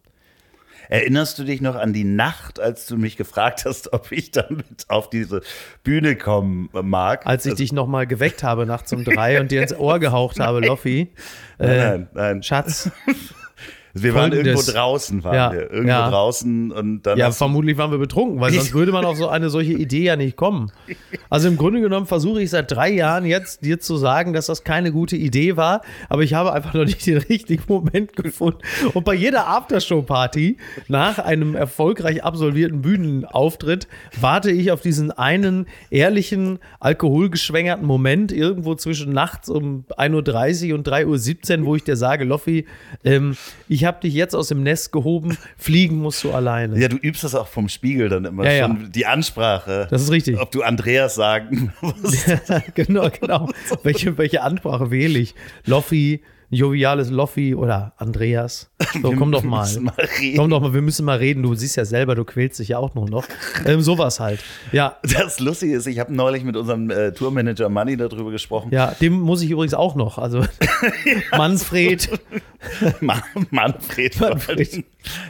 Erinnerst 0.88 1.38
du 1.38 1.44
dich 1.44 1.60
noch 1.60 1.74
an 1.76 1.92
die 1.92 2.04
Nacht, 2.04 2.60
als 2.60 2.86
du 2.86 2.96
mich 2.96 3.16
gefragt 3.16 3.64
hast, 3.64 3.92
ob 3.92 4.12
ich 4.12 4.30
damit 4.30 4.84
auf 4.88 5.10
diese 5.10 5.40
Bühne 5.82 6.16
kommen 6.16 6.68
mag? 6.72 7.26
Als 7.26 7.46
ich 7.46 7.52
Also- 7.52 7.62
dich 7.62 7.72
nochmal 7.72 8.06
geweckt 8.06 8.42
habe 8.42 8.66
nachts 8.66 8.92
um 8.92 9.04
drei 9.04 9.40
und 9.40 9.50
dir 9.50 9.62
ins 9.62 9.74
Ohr 9.74 9.98
gehaucht 9.98 10.38
habe, 10.40 10.60
Loffi. 10.60 11.12
Äh, 11.58 11.66
nein, 11.66 12.08
nein. 12.14 12.42
Schatz, 12.42 12.90
Wir 13.96 14.12
waren 14.12 14.32
irgendwo 14.32 14.60
draußen, 14.60 15.22
waren 15.22 15.34
Ja, 15.34 15.52
wir. 15.52 15.70
Irgendwo 15.70 15.88
ja. 15.88 16.10
draußen 16.10 16.72
und 16.72 17.02
dann 17.02 17.16
ja, 17.16 17.30
vermutlich 17.30 17.78
waren 17.78 17.92
wir 17.92 17.98
betrunken, 17.98 18.40
weil 18.40 18.52
sonst 18.52 18.74
würde 18.74 18.90
man 18.90 19.04
auf 19.04 19.16
so 19.16 19.28
eine 19.28 19.50
solche 19.50 19.72
Idee 19.72 20.02
ja 20.02 20.16
nicht 20.16 20.36
kommen. 20.36 20.72
Also 21.30 21.46
im 21.46 21.56
Grunde 21.56 21.80
genommen 21.80 22.06
versuche 22.06 22.42
ich 22.42 22.50
seit 22.50 22.72
drei 22.72 22.90
Jahren 22.90 23.24
jetzt 23.24 23.64
dir 23.64 23.78
zu 23.78 23.96
sagen, 23.96 24.32
dass 24.32 24.46
das 24.46 24.64
keine 24.64 24.90
gute 24.90 25.16
Idee 25.16 25.56
war, 25.56 25.82
aber 26.08 26.22
ich 26.22 26.34
habe 26.34 26.52
einfach 26.52 26.74
noch 26.74 26.84
nicht 26.84 27.06
den 27.06 27.18
richtigen 27.18 27.62
Moment 27.68 28.16
gefunden. 28.16 28.58
Und 28.94 29.04
bei 29.04 29.14
jeder 29.14 29.46
Aftershow-Party 29.46 30.56
nach 30.88 31.20
einem 31.20 31.54
erfolgreich 31.54 32.24
absolvierten 32.24 32.82
Bühnenauftritt 32.82 33.86
warte 34.20 34.50
ich 34.50 34.72
auf 34.72 34.80
diesen 34.80 35.12
einen 35.12 35.66
ehrlichen, 35.90 36.58
alkoholgeschwängerten 36.80 37.86
Moment 37.86 38.32
irgendwo 38.32 38.74
zwischen 38.74 39.12
nachts 39.12 39.48
um 39.48 39.84
1.30 39.96 40.70
Uhr 40.70 40.78
und 40.78 40.88
3.17 40.88 41.60
Uhr, 41.60 41.66
wo 41.66 41.76
ich 41.76 41.84
dir 41.84 41.96
sage, 41.96 42.24
Loffi, 42.24 42.66
ähm, 43.04 43.36
ich 43.68 43.83
habe 43.84 44.00
dich 44.00 44.14
jetzt 44.14 44.34
aus 44.34 44.48
dem 44.48 44.62
Nest 44.62 44.92
gehoben, 44.92 45.36
fliegen 45.56 45.98
musst 45.98 46.22
du 46.24 46.32
alleine. 46.32 46.78
Ja, 46.78 46.88
du 46.88 46.96
übst 46.96 47.24
das 47.24 47.34
auch 47.34 47.48
vom 47.48 47.68
Spiegel 47.68 48.08
dann 48.08 48.24
immer 48.24 48.44
Ja, 48.44 48.52
ja. 48.52 48.66
schon, 48.66 48.90
die 48.92 49.06
Ansprache. 49.06 49.86
Das 49.90 50.02
ist 50.02 50.10
richtig. 50.10 50.40
Ob 50.40 50.50
du 50.50 50.62
Andreas 50.62 51.14
sagen 51.14 51.72
musst. 51.80 52.26
genau, 52.74 53.08
genau. 53.10 53.48
welche, 53.82 54.16
welche 54.18 54.42
Ansprache 54.42 54.90
wähle 54.90 55.18
ich? 55.18 55.34
Loffi, 55.64 56.22
joviales 56.50 57.10
Loffi 57.10 57.54
oder 57.54 57.94
Andreas? 57.96 58.70
So, 59.02 59.12
komm 59.12 59.32
doch 59.32 59.42
mal. 59.42 59.68
mal. 59.80 59.92
Komm 60.36 60.50
doch 60.50 60.60
mal, 60.60 60.72
wir 60.74 60.82
müssen 60.82 61.04
mal 61.04 61.18
reden. 61.18 61.42
Du 61.42 61.54
siehst 61.54 61.76
ja 61.76 61.84
selber, 61.84 62.14
du 62.14 62.24
quälst 62.24 62.58
dich 62.58 62.68
ja 62.68 62.78
auch 62.78 62.94
nur 62.94 63.08
noch. 63.08 63.24
Ähm, 63.66 63.80
sowas 63.80 64.20
halt. 64.20 64.40
Ja, 64.72 64.96
Das 65.02 65.40
Lustige 65.40 65.74
ist, 65.76 65.86
ich 65.86 65.98
habe 65.98 66.12
neulich 66.14 66.44
mit 66.44 66.56
unserem 66.56 66.90
äh, 66.90 67.12
Tourmanager 67.12 67.68
Manny 67.68 67.96
darüber 67.96 68.30
gesprochen. 68.30 68.68
ja, 68.72 68.94
dem 69.00 69.20
muss 69.20 69.42
ich 69.42 69.50
übrigens 69.50 69.74
auch 69.74 69.94
noch. 69.94 70.18
Also 70.18 70.44
Manfred. 71.36 72.08
Ma- 73.00 73.22
Manfred. 73.50 74.20
Manfred. 74.20 74.84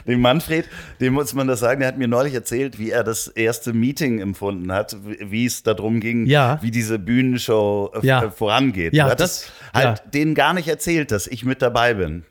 Dem 0.07 0.21
Manfred, 0.21 0.65
dem 0.99 1.13
muss 1.13 1.33
man 1.33 1.47
das 1.47 1.59
sagen, 1.59 1.79
der 1.79 1.89
hat 1.89 1.97
mir 1.97 2.07
neulich 2.07 2.33
erzählt, 2.33 2.79
wie 2.79 2.91
er 2.91 3.03
das 3.03 3.27
erste 3.27 3.73
Meeting 3.73 4.19
empfunden 4.19 4.71
hat, 4.71 4.95
wie 5.05 5.45
es 5.45 5.63
darum 5.63 5.99
ging, 5.99 6.25
Ja. 6.25 6.59
wie 6.61 6.71
diese 6.71 6.97
Bühnenshow 6.99 7.91
äh, 8.01 8.05
Ja. 8.05 8.29
vorangeht. 8.31 8.93
Ja, 8.93 9.05
du 9.05 9.11
hattest 9.11 9.51
das- 9.73 9.73
halt 9.83 9.99
ja. 9.99 10.09
denen 10.11 10.33
gar 10.35 10.53
nicht 10.53 10.67
erzählt, 10.67 11.11
dass 11.11 11.27
ich 11.27 11.43
mit 11.45 11.61
dabei 11.61 11.93
bin. 11.93 12.23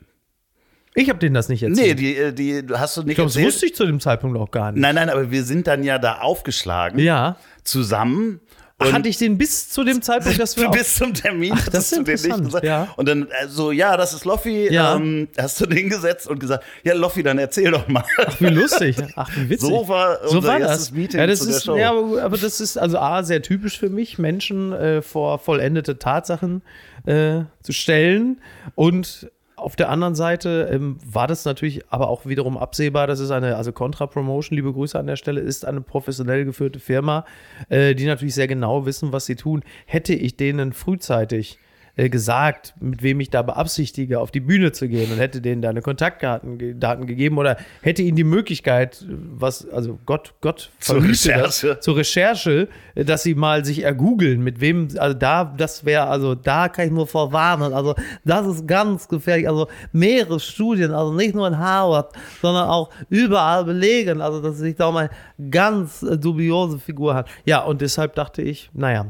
Ich 0.95 1.09
habe 1.09 1.19
denen 1.19 1.35
das 1.35 1.49
nicht 1.49 1.61
Nee, 1.61 1.67
erzählt. 1.89 1.99
die, 1.99 2.15
äh, 2.15 2.31
die 2.33 2.63
hast 2.73 2.95
du 2.97 3.01
nicht 3.01 3.11
ich 3.11 3.15
glaube, 3.15 3.27
das 3.27 3.35
erzählt. 3.35 3.47
wusste 3.53 3.65
ich 3.65 3.75
zu 3.75 3.85
dem 3.85 3.99
Zeitpunkt 3.99 4.37
auch 4.39 4.49
gar 4.49 4.71
nicht. 4.71 4.81
Nein, 4.81 4.95
nein, 4.95 5.09
aber 5.09 5.29
wir 5.29 5.43
sind 5.43 5.67
dann 5.67 5.83
ja 5.83 5.99
da 5.99 6.19
aufgeschlagen. 6.19 6.99
Ja. 6.99 7.35
Zusammen. 7.63 8.39
Ach, 8.77 8.91
hatte 8.91 9.07
ich 9.07 9.17
den 9.17 9.37
bis 9.37 9.69
zu 9.69 9.85
dem 9.85 10.01
Zeitpunkt, 10.01 10.37
dass 10.37 10.57
wir 10.57 10.69
bis 10.71 10.95
zum 10.95 11.13
Termin 11.13 11.53
Ach, 11.55 11.65
das 11.67 11.75
hast 11.93 11.97
du 11.97 12.11
ist 12.11 12.25
den 12.25 12.31
nicht 12.31 12.43
gesagt. 12.45 12.65
ja. 12.65 12.89
Und 12.97 13.07
dann 13.07 13.23
äh, 13.23 13.47
so, 13.47 13.71
ja, 13.71 13.95
das 13.95 14.13
ist 14.13 14.25
Loffi. 14.25 14.67
Ja. 14.69 14.95
Ähm, 14.97 15.29
hast 15.37 15.61
du 15.61 15.65
den 15.65 15.87
gesetzt 15.89 16.27
und 16.27 16.39
gesagt, 16.39 16.63
ja, 16.83 16.93
Loffi, 16.93 17.23
dann 17.23 17.39
erzähl 17.39 17.71
doch 17.71 17.87
mal. 17.87 18.03
Wie 18.39 18.47
lustig. 18.47 18.97
Ach, 19.15 19.29
wie 19.35 19.49
witzig. 19.49 19.69
So 19.69 19.87
war 19.87 20.19
so 20.27 20.37
unser 20.37 20.47
war 20.49 20.59
erstes 20.59 20.87
das. 20.87 20.91
Meeting 20.91 21.19
ja, 21.21 21.27
das 21.27 21.39
zu 21.39 21.45
der 21.47 21.55
ist, 21.55 21.63
Show. 21.65 21.77
Ja, 21.77 21.91
aber, 21.91 22.21
aber 22.23 22.37
das 22.37 22.59
ist 22.59 22.77
also 22.77 22.97
A, 22.99 23.23
sehr 23.23 23.41
typisch 23.41 23.79
für 23.79 23.89
mich, 23.89 24.17
Menschen 24.19 24.73
äh, 24.73 25.01
vor 25.01 25.39
vollendete 25.39 25.97
Tatsachen 25.97 26.61
äh, 27.05 27.43
zu 27.63 27.71
stellen. 27.71 28.41
Und 28.75 29.31
auf 29.55 29.75
der 29.75 29.89
anderen 29.89 30.15
Seite 30.15 30.69
ähm, 30.71 30.97
war 31.05 31.27
das 31.27 31.45
natürlich 31.45 31.85
aber 31.89 32.09
auch 32.09 32.25
wiederum 32.25 32.57
absehbar, 32.57 33.07
dass 33.07 33.19
es 33.19 33.31
eine, 33.31 33.55
also 33.55 33.71
Contra 33.71 34.05
Promotion, 34.07 34.55
liebe 34.55 34.73
Grüße 34.73 34.97
an 34.99 35.07
der 35.07 35.15
Stelle, 35.15 35.41
ist 35.41 35.65
eine 35.65 35.81
professionell 35.81 36.45
geführte 36.45 36.79
Firma, 36.79 37.25
äh, 37.69 37.95
die 37.95 38.05
natürlich 38.05 38.35
sehr 38.35 38.47
genau 38.47 38.85
wissen, 38.85 39.13
was 39.13 39.25
sie 39.25 39.35
tun. 39.35 39.63
Hätte 39.85 40.13
ich 40.13 40.35
denen 40.35 40.73
frühzeitig 40.73 41.59
äh, 41.95 42.09
gesagt, 42.09 42.73
mit 42.79 43.03
wem 43.03 43.19
ich 43.19 43.29
da 43.29 43.41
beabsichtige, 43.41 44.19
auf 44.19 44.31
die 44.31 44.39
Bühne 44.39 44.71
zu 44.71 44.87
gehen 44.87 45.11
und 45.11 45.17
hätte 45.17 45.41
denen 45.41 45.61
deine 45.61 45.81
Kontaktdaten 45.81 46.79
Daten 46.79 47.07
gegeben 47.07 47.37
oder 47.37 47.57
hätte 47.81 48.01
ihnen 48.01 48.15
die 48.15 48.23
Möglichkeit, 48.23 49.05
was, 49.07 49.67
also 49.69 49.99
Gott, 50.05 50.33
Gott 50.41 50.71
Zur 50.79 50.95
verhüte 50.95 51.29
das, 51.29 51.63
Recherche. 51.63 51.79
zur 51.79 51.97
Recherche, 51.97 52.67
äh, 52.95 53.05
dass 53.05 53.23
sie 53.23 53.35
mal 53.35 53.63
sich 53.63 53.83
ergoogeln, 53.83 54.43
mit 54.43 54.59
wem, 54.59 54.89
also 54.97 55.17
da, 55.17 55.45
das 55.45 55.85
wäre, 55.85 56.07
also 56.07 56.35
da 56.35 56.67
kann 56.69 56.87
ich 56.87 56.91
nur 56.91 57.07
vorwarnen, 57.07 57.73
also 57.73 57.95
das 58.23 58.45
ist 58.47 58.67
ganz 58.67 59.07
gefährlich, 59.07 59.47
also 59.47 59.67
mehrere 59.91 60.39
Studien, 60.39 60.91
also 60.91 61.13
nicht 61.13 61.33
nur 61.33 61.47
in 61.47 61.57
Harvard, 61.57 62.13
sondern 62.41 62.67
auch 62.67 62.89
überall 63.09 63.63
belegen, 63.63 64.21
also 64.21 64.41
dass 64.41 64.57
sich 64.57 64.75
da 64.75 64.89
eine 64.89 65.09
ganz 65.49 66.03
äh, 66.03 66.17
dubiose 66.17 66.79
Figur 66.79 67.15
hat. 67.15 67.29
Ja, 67.45 67.63
und 67.63 67.81
deshalb 67.81 68.15
dachte 68.15 68.41
ich, 68.41 68.69
naja, 68.73 69.07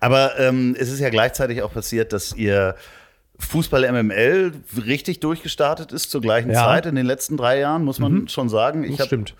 Aber 0.00 0.38
ähm, 0.38 0.76
es 0.78 0.90
ist 0.90 1.00
ja 1.00 1.08
gleichzeitig 1.08 1.62
auch 1.62 1.72
passiert, 1.72 1.93
dass 2.12 2.34
ihr 2.34 2.74
Fußball 3.38 3.90
MML 3.90 4.52
richtig 4.86 5.20
durchgestartet 5.20 5.92
ist 5.92 6.10
zur 6.10 6.20
gleichen 6.20 6.50
Ja. 6.50 6.62
Mhm. 6.62 6.66
Zeit 6.66 6.86
in 6.86 6.94
den 6.94 7.06
letzten 7.06 7.36
drei 7.36 7.58
Jahren, 7.60 7.84
muss 7.84 7.98
man 7.98 8.28
schon 8.28 8.48
sagen. 8.48 8.84
Ich 8.84 8.90
das 8.92 9.00
habe 9.00 9.06
stimmt. 9.08 9.34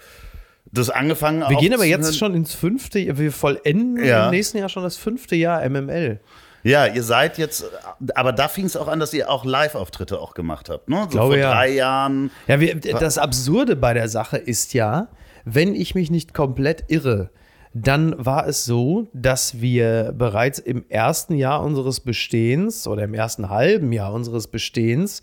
das 0.73 0.90
angefangen. 0.90 1.44
Wir 1.49 1.56
gehen 1.58 1.73
aber 1.75 1.84
jetzt 1.84 2.16
schon 2.18 2.34
ins 2.34 2.54
fünfte, 2.54 3.18
wir 3.18 3.32
vollenden 3.32 4.04
Ja. 4.04 4.26
im 4.26 4.30
nächsten 4.32 4.58
Jahr 4.58 4.68
schon 4.68 4.82
das 4.82 4.96
fünfte 4.96 5.37
Jahr 5.37 5.62
MML. 5.68 6.20
Ja, 6.64 6.87
ihr 6.87 7.02
seid 7.02 7.37
jetzt, 7.37 7.66
aber 8.14 8.32
da 8.32 8.49
fing 8.49 8.64
es 8.64 8.75
auch 8.75 8.88
an, 8.88 8.99
dass 8.99 9.12
ihr 9.12 9.30
auch 9.30 9.44
Live-Auftritte 9.44 10.18
auch 10.18 10.32
gemacht 10.32 10.70
habt, 10.70 10.88
ne? 10.88 11.02
So 11.02 11.08
Glaube, 11.08 11.34
vor 11.34 11.37
ja. 11.37 11.52
drei 11.52 11.68
Jahren. 11.68 12.30
Ja, 12.46 12.58
wir, 12.58 12.76
das 12.80 13.18
Absurde 13.18 13.76
bei 13.76 13.92
der 13.92 14.08
Sache 14.08 14.38
ist 14.38 14.73
ja, 14.73 15.08
wenn 15.44 15.75
ich 15.75 15.94
mich 15.94 16.11
nicht 16.11 16.32
komplett 16.32 16.84
irre, 16.88 17.28
dann 17.75 18.14
war 18.25 18.47
es 18.47 18.64
so, 18.64 19.09
dass 19.12 19.61
wir 19.61 20.14
bereits 20.16 20.61
im 20.61 20.85
ersten 20.88 21.35
Jahr 21.35 21.62
unseres 21.62 21.99
Bestehens 21.99 22.87
oder 22.87 23.02
im 23.02 23.14
ersten 23.14 23.50
halben 23.50 23.93
Jahr 23.93 24.12
unseres 24.12 24.47
Bestehens 24.47 25.23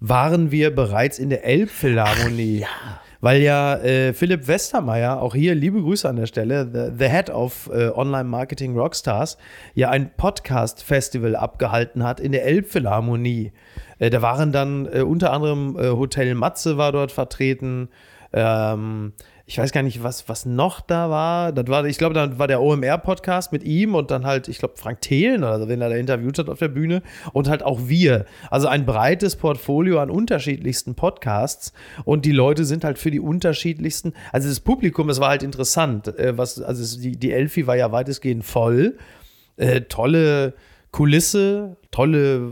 waren 0.00 0.50
wir 0.50 0.74
bereits 0.74 1.20
in 1.20 1.30
der 1.30 1.44
Elbphilharmonie. 1.44 2.66
Weil 3.20 3.40
ja 3.40 3.76
äh, 3.76 4.12
Philipp 4.12 4.48
Westermeier, 4.48 5.22
auch 5.22 5.36
hier 5.36 5.54
liebe 5.54 5.80
Grüße 5.80 6.06
an 6.08 6.16
der 6.16 6.26
Stelle, 6.26 6.68
the, 6.70 6.98
the 6.98 7.08
Head 7.08 7.30
of 7.30 7.70
äh, 7.72 7.88
Online 7.88 8.24
Marketing 8.24 8.76
Rockstars, 8.76 9.38
ja 9.74 9.88
ein 9.88 10.10
Podcast-Festival 10.16 11.36
abgehalten 11.36 12.02
hat 12.02 12.18
in 12.18 12.32
der 12.32 12.44
Elbphilharmonie. 12.44 13.52
Äh, 14.00 14.10
da 14.10 14.20
waren 14.20 14.50
dann 14.50 14.86
äh, 14.92 15.02
unter 15.02 15.32
anderem 15.32 15.78
äh, 15.78 15.90
Hotel 15.90 16.34
Matze 16.34 16.76
war 16.76 16.90
dort 16.90 17.12
vertreten. 17.12 17.88
Ähm, 18.32 19.12
ich 19.46 19.58
weiß 19.58 19.72
gar 19.72 19.82
nicht, 19.82 20.02
was, 20.02 20.26
was 20.28 20.46
noch 20.46 20.80
da 20.80 21.10
war. 21.10 21.52
Das 21.52 21.66
war 21.68 21.84
ich 21.84 21.98
glaube, 21.98 22.14
dann 22.14 22.38
war 22.38 22.48
der 22.48 22.62
OMR-Podcast 22.62 23.52
mit 23.52 23.62
ihm 23.62 23.94
und 23.94 24.10
dann 24.10 24.24
halt, 24.24 24.48
ich 24.48 24.58
glaube, 24.58 24.74
Frank 24.78 25.02
Thelen 25.02 25.44
oder 25.44 25.60
so, 25.60 25.68
wenn 25.68 25.82
er 25.82 25.90
da 25.90 25.96
interviewt 25.96 26.38
hat 26.38 26.48
auf 26.48 26.60
der 26.60 26.68
Bühne. 26.68 27.02
Und 27.34 27.48
halt 27.48 27.62
auch 27.62 27.80
wir. 27.86 28.24
Also 28.50 28.68
ein 28.68 28.86
breites 28.86 29.36
Portfolio 29.36 30.00
an 30.00 30.08
unterschiedlichsten 30.08 30.94
Podcasts. 30.94 31.74
Und 32.06 32.24
die 32.24 32.32
Leute 32.32 32.64
sind 32.64 32.84
halt 32.84 32.98
für 32.98 33.10
die 33.10 33.20
unterschiedlichsten. 33.20 34.14
Also 34.32 34.48
das 34.48 34.60
Publikum, 34.60 35.10
es 35.10 35.20
war 35.20 35.28
halt 35.28 35.42
interessant. 35.42 36.08
Äh, 36.18 36.38
was, 36.38 36.62
also 36.62 36.98
die, 36.98 37.18
die 37.18 37.32
Elfi 37.32 37.66
war 37.66 37.76
ja 37.76 37.92
weitestgehend 37.92 38.46
voll. 38.46 38.96
Äh, 39.58 39.82
tolle 39.82 40.54
Kulisse, 40.90 41.76
tolle 41.90 42.50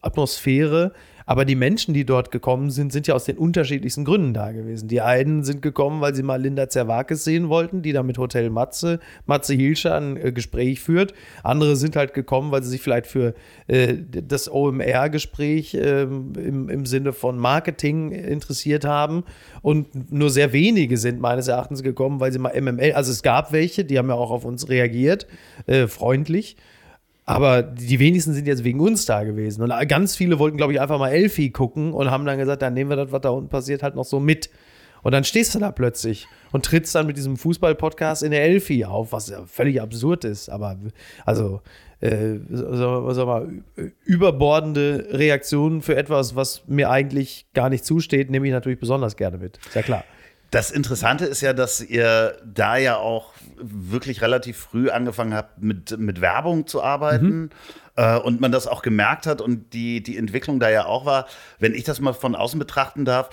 Atmosphäre. 0.00 0.92
Aber 1.26 1.44
die 1.44 1.54
Menschen, 1.54 1.94
die 1.94 2.04
dort 2.04 2.30
gekommen 2.30 2.70
sind, 2.70 2.92
sind 2.92 3.06
ja 3.06 3.14
aus 3.14 3.24
den 3.24 3.38
unterschiedlichsten 3.38 4.04
Gründen 4.04 4.34
da 4.34 4.52
gewesen. 4.52 4.88
Die 4.88 5.00
einen 5.00 5.42
sind 5.42 5.62
gekommen, 5.62 6.00
weil 6.00 6.14
sie 6.14 6.22
mal 6.22 6.40
Linda 6.40 6.68
Zerwakis 6.68 7.24
sehen 7.24 7.48
wollten, 7.48 7.82
die 7.82 7.92
da 7.92 8.02
mit 8.02 8.18
Hotel 8.18 8.50
Matze, 8.50 9.00
Matze 9.26 9.54
Hilscher 9.54 9.94
ein 9.96 10.16
äh, 10.16 10.32
Gespräch 10.32 10.80
führt. 10.80 11.14
Andere 11.42 11.76
sind 11.76 11.96
halt 11.96 12.12
gekommen, 12.12 12.52
weil 12.52 12.62
sie 12.62 12.70
sich 12.70 12.82
vielleicht 12.82 13.06
für 13.06 13.34
äh, 13.68 13.94
das 14.10 14.50
OMR-Gespräch 14.50 15.74
äh, 15.74 16.02
im, 16.02 16.68
im 16.68 16.86
Sinne 16.86 17.12
von 17.12 17.38
Marketing 17.38 18.12
interessiert 18.12 18.84
haben. 18.84 19.24
Und 19.62 20.12
nur 20.12 20.30
sehr 20.30 20.52
wenige 20.52 20.98
sind 20.98 21.20
meines 21.20 21.48
Erachtens 21.48 21.82
gekommen, 21.82 22.20
weil 22.20 22.32
sie 22.32 22.38
mal 22.38 22.60
MML, 22.60 22.92
also 22.92 23.10
es 23.10 23.22
gab 23.22 23.52
welche, 23.52 23.84
die 23.84 23.98
haben 23.98 24.08
ja 24.08 24.14
auch 24.14 24.30
auf 24.30 24.44
uns 24.44 24.68
reagiert, 24.68 25.26
äh, 25.66 25.86
freundlich. 25.86 26.56
Aber 27.26 27.62
die 27.62 27.98
wenigsten 27.98 28.34
sind 28.34 28.46
jetzt 28.46 28.64
wegen 28.64 28.80
uns 28.80 29.06
da 29.06 29.24
gewesen. 29.24 29.62
Und 29.62 29.88
ganz 29.88 30.14
viele 30.14 30.38
wollten, 30.38 30.58
glaube 30.58 30.74
ich, 30.74 30.80
einfach 30.80 30.98
mal 30.98 31.08
Elfie 31.08 31.50
gucken 31.50 31.92
und 31.92 32.10
haben 32.10 32.26
dann 32.26 32.38
gesagt, 32.38 32.60
dann 32.60 32.74
nehmen 32.74 32.90
wir 32.90 32.96
das, 32.96 33.12
was 33.12 33.22
da 33.22 33.30
unten 33.30 33.48
passiert, 33.48 33.82
halt 33.82 33.94
noch 33.94 34.04
so 34.04 34.20
mit. 34.20 34.50
Und 35.02 35.12
dann 35.12 35.24
stehst 35.24 35.54
du 35.54 35.58
da 35.58 35.70
plötzlich 35.70 36.26
und 36.52 36.64
trittst 36.64 36.94
dann 36.94 37.06
mit 37.06 37.16
diesem 37.16 37.36
Fußball-Podcast 37.36 38.22
in 38.22 38.30
der 38.30 38.42
Elfie 38.42 38.84
auf, 38.84 39.12
was 39.12 39.28
ja 39.28 39.44
völlig 39.46 39.80
absurd 39.80 40.24
ist. 40.24 40.48
Aber 40.48 40.76
also, 41.24 41.60
äh, 42.00 42.36
sag 42.50 43.26
mal, 43.26 43.48
überbordende 44.04 45.08
Reaktionen 45.10 45.82
für 45.82 45.96
etwas, 45.96 46.36
was 46.36 46.62
mir 46.66 46.90
eigentlich 46.90 47.46
gar 47.54 47.70
nicht 47.70 47.84
zusteht, 47.84 48.30
nehme 48.30 48.46
ich 48.46 48.52
natürlich 48.52 48.80
besonders 48.80 49.16
gerne 49.16 49.38
mit. 49.38 49.58
Ist 49.58 49.74
ja 49.74 49.82
klar. 49.82 50.04
Das 50.54 50.70
Interessante 50.70 51.24
ist 51.24 51.40
ja, 51.40 51.52
dass 51.52 51.80
ihr 51.80 52.36
da 52.44 52.76
ja 52.76 52.96
auch 52.96 53.32
wirklich 53.56 54.22
relativ 54.22 54.56
früh 54.56 54.88
angefangen 54.88 55.34
habt, 55.34 55.60
mit, 55.60 55.98
mit 55.98 56.20
Werbung 56.20 56.68
zu 56.68 56.80
arbeiten. 56.80 57.26
Mhm. 57.40 57.50
Äh, 57.96 58.18
und 58.18 58.40
man 58.40 58.52
das 58.52 58.68
auch 58.68 58.82
gemerkt 58.82 59.26
hat 59.26 59.40
und 59.40 59.72
die, 59.72 60.00
die 60.00 60.16
Entwicklung 60.16 60.60
da 60.60 60.70
ja 60.70 60.86
auch 60.86 61.06
war, 61.06 61.26
wenn 61.58 61.74
ich 61.74 61.82
das 61.82 62.00
mal 62.00 62.12
von 62.12 62.36
außen 62.36 62.60
betrachten 62.60 63.04
darf, 63.04 63.30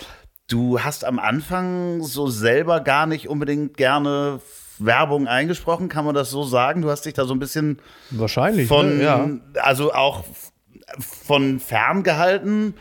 du 0.47 0.79
hast 0.79 1.05
am 1.05 1.19
Anfang 1.19 2.01
so 2.01 2.25
selber 2.25 2.79
gar 2.79 3.05
nicht 3.05 3.29
unbedingt 3.29 3.77
gerne 3.77 4.39
Werbung 4.79 5.27
eingesprochen, 5.27 5.89
kann 5.89 6.05
man 6.05 6.15
das 6.15 6.31
so 6.31 6.41
sagen? 6.41 6.81
Du 6.81 6.89
hast 6.89 7.05
dich 7.05 7.13
da 7.13 7.25
so 7.25 7.35
ein 7.35 7.39
bisschen 7.39 7.83
wahrscheinlich 8.09 8.67
von, 8.67 8.97
ne? 8.97 9.03
ja. 9.03 9.29
also 9.61 9.93
auch 9.93 10.23
von 10.97 11.59
fern 11.59 12.01
gehalten. 12.01 12.73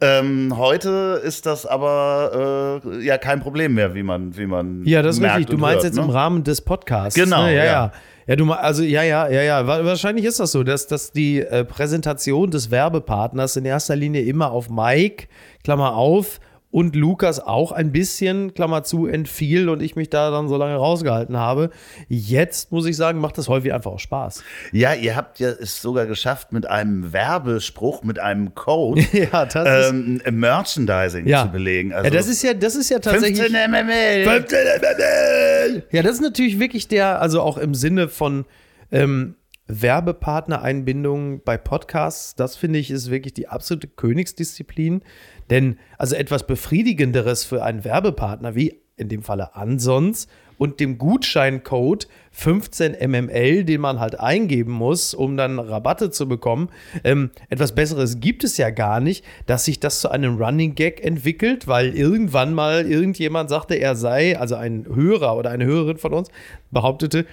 Ähm, 0.00 0.56
heute 0.56 1.20
ist 1.24 1.46
das 1.46 1.66
aber 1.66 2.80
äh, 2.84 3.04
ja 3.04 3.18
kein 3.18 3.40
Problem 3.40 3.74
mehr, 3.74 3.94
wie 3.94 4.04
man, 4.04 4.36
wie 4.36 4.46
man. 4.46 4.84
Ja, 4.84 5.02
das 5.02 5.18
ist 5.18 5.24
richtig. 5.24 5.46
Du 5.46 5.58
meinst 5.58 5.76
hört, 5.76 5.84
jetzt 5.84 5.96
ne? 5.96 6.02
im 6.02 6.10
Rahmen 6.10 6.44
des 6.44 6.60
Podcasts. 6.60 7.18
Genau. 7.18 7.42
Ne? 7.42 7.56
Ja, 7.56 7.64
ja, 7.64 7.72
ja. 7.72 7.92
Ja, 8.28 8.36
du 8.36 8.52
also 8.52 8.82
ja, 8.82 9.02
ja, 9.02 9.26
ja, 9.28 9.42
ja. 9.42 9.66
Wahrscheinlich 9.66 10.26
ist 10.26 10.38
das 10.38 10.52
so, 10.52 10.62
dass, 10.62 10.86
dass 10.86 11.12
die 11.12 11.40
äh, 11.40 11.64
Präsentation 11.64 12.50
des 12.50 12.70
Werbepartners 12.70 13.56
in 13.56 13.64
erster 13.64 13.96
Linie 13.96 14.22
immer 14.22 14.52
auf 14.52 14.68
Mike, 14.68 15.28
Klammer 15.64 15.96
auf, 15.96 16.38
und 16.70 16.94
Lukas 16.94 17.40
auch 17.40 17.72
ein 17.72 17.92
bisschen, 17.92 18.52
Klammer 18.52 18.82
zu, 18.82 19.06
entfiel 19.06 19.68
und 19.70 19.82
ich 19.82 19.96
mich 19.96 20.10
da 20.10 20.30
dann 20.30 20.48
so 20.48 20.56
lange 20.56 20.74
rausgehalten 20.76 21.36
habe. 21.36 21.70
Jetzt 22.08 22.72
muss 22.72 22.84
ich 22.86 22.96
sagen, 22.96 23.20
macht 23.20 23.38
das 23.38 23.48
häufig 23.48 23.72
einfach 23.72 23.92
auch 23.92 23.98
Spaß. 23.98 24.44
Ja, 24.72 24.92
ihr 24.92 25.16
habt 25.16 25.38
ja 25.38 25.48
es 25.48 25.80
sogar 25.80 26.06
geschafft, 26.06 26.52
mit 26.52 26.68
einem 26.68 27.12
Werbespruch, 27.12 28.02
mit 28.02 28.18
einem 28.18 28.54
Code 28.54 29.02
ja, 29.12 29.46
das 29.46 29.90
ähm, 29.90 30.20
Merchandising 30.30 31.26
ja. 31.26 31.44
zu 31.44 31.52
belegen. 31.52 31.94
Also 31.94 32.04
ja, 32.04 32.10
das 32.10 32.28
ist 32.28 32.42
ja, 32.42 32.52
das 32.52 32.76
ist 32.76 32.90
ja 32.90 32.98
tatsächlich. 32.98 33.40
15 33.40 33.70
MML. 33.70 34.24
15 34.24 34.58
MML. 34.80 35.82
Ja, 35.90 36.02
das 36.02 36.12
ist 36.12 36.22
natürlich 36.22 36.58
wirklich 36.58 36.86
der, 36.86 37.22
also 37.22 37.40
auch 37.40 37.56
im 37.56 37.74
Sinne 37.74 38.08
von 38.08 38.44
ähm, 38.92 39.36
Werbepartnereinbindung 39.68 41.42
bei 41.44 41.58
Podcasts, 41.58 42.34
das 42.34 42.56
finde 42.56 42.78
ich 42.78 42.90
ist 42.90 43.10
wirklich 43.10 43.34
die 43.34 43.48
absolute 43.48 43.86
Königsdisziplin. 43.86 45.02
Denn 45.50 45.78
also 45.96 46.14
etwas 46.14 46.46
befriedigenderes 46.46 47.44
für 47.44 47.62
einen 47.62 47.84
Werbepartner 47.84 48.54
wie 48.54 48.80
in 48.96 49.08
dem 49.08 49.22
Falle 49.22 49.54
Ansons 49.54 50.28
und 50.58 50.80
dem 50.80 50.98
Gutscheincode 50.98 52.08
15 52.32 52.96
MML, 53.08 53.64
den 53.64 53.80
man 53.80 54.00
halt 54.00 54.18
eingeben 54.20 54.72
muss, 54.72 55.14
um 55.14 55.36
dann 55.36 55.58
Rabatte 55.58 56.10
zu 56.10 56.28
bekommen. 56.28 56.68
Ähm, 57.04 57.30
etwas 57.48 57.74
Besseres 57.74 58.20
gibt 58.20 58.44
es 58.44 58.56
ja 58.56 58.70
gar 58.70 59.00
nicht, 59.00 59.24
dass 59.46 59.64
sich 59.64 59.80
das 59.80 60.00
zu 60.00 60.10
einem 60.10 60.36
Running 60.36 60.74
Gag 60.74 61.04
entwickelt, 61.04 61.68
weil 61.68 61.96
irgendwann 61.96 62.54
mal 62.54 62.86
irgendjemand 62.86 63.48
sagte, 63.48 63.76
er 63.76 63.94
sei, 63.94 64.38
also 64.38 64.56
ein 64.56 64.84
Hörer 64.92 65.36
oder 65.36 65.50
eine 65.50 65.64
Hörerin 65.64 65.96
von 65.96 66.12
uns, 66.12 66.28
behauptete, 66.70 67.24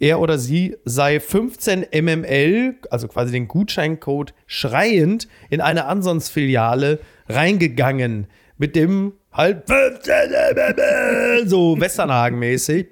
er 0.00 0.20
oder 0.20 0.38
sie 0.38 0.76
sei 0.84 1.18
15 1.18 1.86
MML, 1.92 2.76
also 2.88 3.08
quasi 3.08 3.32
den 3.32 3.48
Gutscheincode, 3.48 4.32
schreiend 4.46 5.26
in 5.50 5.60
eine 5.60 5.86
Ansons-Filiale 5.86 7.00
reingegangen 7.28 8.26
mit 8.56 8.74
dem 8.76 9.12
halt 9.32 9.68
so 11.46 11.80
Westernhagen-mäßig. 11.80 12.88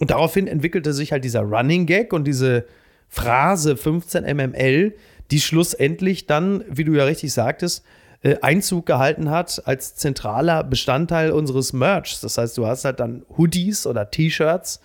Und 0.00 0.10
daraufhin 0.10 0.46
entwickelte 0.46 0.92
sich 0.92 1.12
halt 1.12 1.24
dieser 1.24 1.42
Running 1.42 1.86
Gag 1.86 2.12
und 2.12 2.24
diese 2.24 2.66
Phrase 3.08 3.76
15 3.76 4.24
mml, 4.24 4.94
die 5.30 5.40
schlussendlich 5.40 6.26
dann, 6.26 6.64
wie 6.68 6.84
du 6.84 6.94
ja 6.94 7.04
richtig 7.04 7.32
sagtest, 7.32 7.84
äh, 8.22 8.36
Einzug 8.40 8.86
gehalten 8.86 9.30
hat 9.30 9.62
als 9.66 9.94
zentraler 9.94 10.64
Bestandteil 10.64 11.30
unseres 11.30 11.72
Merchs. 11.72 12.20
Das 12.20 12.38
heißt, 12.38 12.56
du 12.58 12.66
hast 12.66 12.84
halt 12.84 12.98
dann 12.98 13.24
Hoodies 13.36 13.86
oder 13.86 14.10
T-Shirts, 14.10 14.80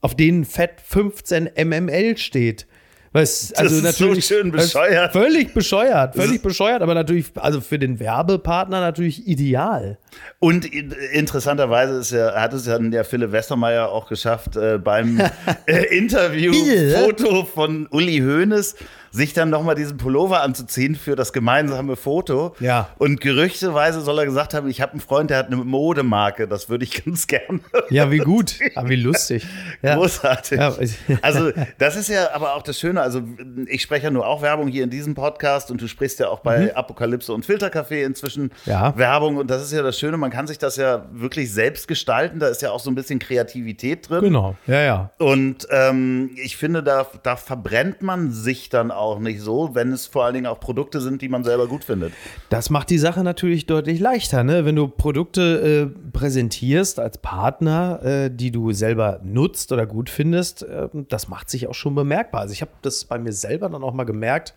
auf 0.00 0.14
denen 0.14 0.44
fett 0.44 0.80
15 0.84 1.50
mml 1.56 2.16
steht. 2.18 2.66
Was, 3.12 3.52
also 3.54 3.76
das 3.76 3.78
ist 3.78 4.00
natürlich 4.00 4.26
so 4.26 4.34
schön 4.34 4.50
bescheuert. 4.50 5.12
Völlig 5.12 5.52
bescheuert, 5.52 6.14
völlig 6.14 6.40
bescheuert, 6.40 6.80
aber 6.80 6.94
natürlich, 6.94 7.26
also 7.34 7.60
für 7.60 7.78
den 7.78 8.00
Werbepartner 8.00 8.80
natürlich 8.80 9.26
ideal. 9.26 9.98
Und 10.38 10.64
interessanterweise 10.64 11.98
ist 11.98 12.10
ja, 12.10 12.34
hat 12.34 12.52
es 12.52 12.66
ja 12.66 12.78
der 12.78 13.04
Philipp 13.04 13.32
Westermeier 13.32 13.88
auch 13.88 14.08
geschafft, 14.08 14.56
äh, 14.56 14.78
beim 14.78 15.20
äh, 15.66 15.96
Interview-Foto 15.96 17.44
von 17.44 17.86
Uli 17.90 18.18
Hoeneß 18.18 18.74
sich 19.12 19.34
dann 19.34 19.50
nochmal 19.50 19.74
diesen 19.74 19.98
Pullover 19.98 20.40
anzuziehen 20.42 20.96
für 20.96 21.14
das 21.16 21.32
gemeinsame 21.34 21.96
Foto. 21.96 22.56
Ja. 22.60 22.88
Und 22.96 23.20
gerüchteweise 23.20 24.00
soll 24.00 24.18
er 24.18 24.24
gesagt 24.24 24.54
haben, 24.54 24.68
ich 24.68 24.80
habe 24.80 24.92
einen 24.92 25.00
Freund, 25.00 25.28
der 25.30 25.36
hat 25.36 25.48
eine 25.48 25.56
Modemarke, 25.56 26.48
das 26.48 26.70
würde 26.70 26.84
ich 26.84 27.04
ganz 27.04 27.26
gerne. 27.26 27.60
Ja, 27.90 28.10
wie 28.10 28.18
gut, 28.18 28.58
aber 28.74 28.88
wie 28.88 28.96
lustig. 28.96 29.46
Ja. 29.82 29.96
Großartig. 29.96 30.58
Ja. 30.58 30.74
Also 31.20 31.50
das 31.78 31.96
ist 31.96 32.08
ja 32.08 32.32
aber 32.32 32.54
auch 32.54 32.62
das 32.62 32.80
Schöne, 32.80 33.02
also 33.02 33.22
ich 33.66 33.82
spreche 33.82 34.04
ja 34.04 34.10
nur 34.10 34.26
auch 34.26 34.40
Werbung 34.40 34.68
hier 34.68 34.82
in 34.82 34.90
diesem 34.90 35.14
Podcast 35.14 35.70
und 35.70 35.82
du 35.82 35.88
sprichst 35.88 36.18
ja 36.18 36.28
auch 36.28 36.40
bei 36.40 36.66
mhm. 36.66 36.70
Apokalypse 36.74 37.32
und 37.34 37.44
Filtercafé 37.44 38.04
inzwischen 38.04 38.50
ja. 38.64 38.96
Werbung 38.96 39.36
und 39.36 39.50
das 39.50 39.62
ist 39.62 39.72
ja 39.72 39.82
das 39.82 39.98
Schöne, 40.02 40.16
man 40.16 40.32
kann 40.32 40.48
sich 40.48 40.58
das 40.58 40.74
ja 40.74 41.06
wirklich 41.12 41.52
selbst 41.52 41.86
gestalten, 41.86 42.40
da 42.40 42.48
ist 42.48 42.60
ja 42.60 42.72
auch 42.72 42.80
so 42.80 42.90
ein 42.90 42.96
bisschen 42.96 43.20
Kreativität 43.20 44.10
drin. 44.10 44.20
Genau, 44.20 44.56
ja, 44.66 44.80
ja. 44.80 45.10
Und 45.18 45.68
ähm, 45.70 46.32
ich 46.42 46.56
finde, 46.56 46.82
da, 46.82 47.06
da 47.22 47.36
verbrennt 47.36 48.02
man 48.02 48.32
sich 48.32 48.68
dann 48.68 48.90
auch 48.90 49.20
nicht 49.20 49.40
so, 49.40 49.76
wenn 49.76 49.92
es 49.92 50.08
vor 50.08 50.24
allen 50.24 50.34
Dingen 50.34 50.46
auch 50.46 50.58
Produkte 50.58 51.00
sind, 51.00 51.22
die 51.22 51.28
man 51.28 51.44
selber 51.44 51.68
gut 51.68 51.84
findet. 51.84 52.14
Das 52.48 52.68
macht 52.68 52.90
die 52.90 52.98
Sache 52.98 53.22
natürlich 53.22 53.66
deutlich 53.66 54.00
leichter, 54.00 54.42
ne? 54.42 54.64
wenn 54.64 54.74
du 54.74 54.88
Produkte 54.88 55.92
äh, 55.94 56.10
präsentierst 56.10 56.98
als 56.98 57.18
Partner, 57.18 58.00
äh, 58.02 58.28
die 58.28 58.50
du 58.50 58.72
selber 58.72 59.20
nutzt 59.22 59.70
oder 59.70 59.86
gut 59.86 60.10
findest. 60.10 60.64
Äh, 60.64 60.88
das 61.10 61.28
macht 61.28 61.48
sich 61.48 61.68
auch 61.68 61.74
schon 61.74 61.94
bemerkbar. 61.94 62.40
Also 62.40 62.54
ich 62.54 62.60
habe 62.60 62.72
das 62.82 63.04
bei 63.04 63.20
mir 63.20 63.32
selber 63.32 63.68
dann 63.68 63.84
auch 63.84 63.94
mal 63.94 64.02
gemerkt, 64.02 64.52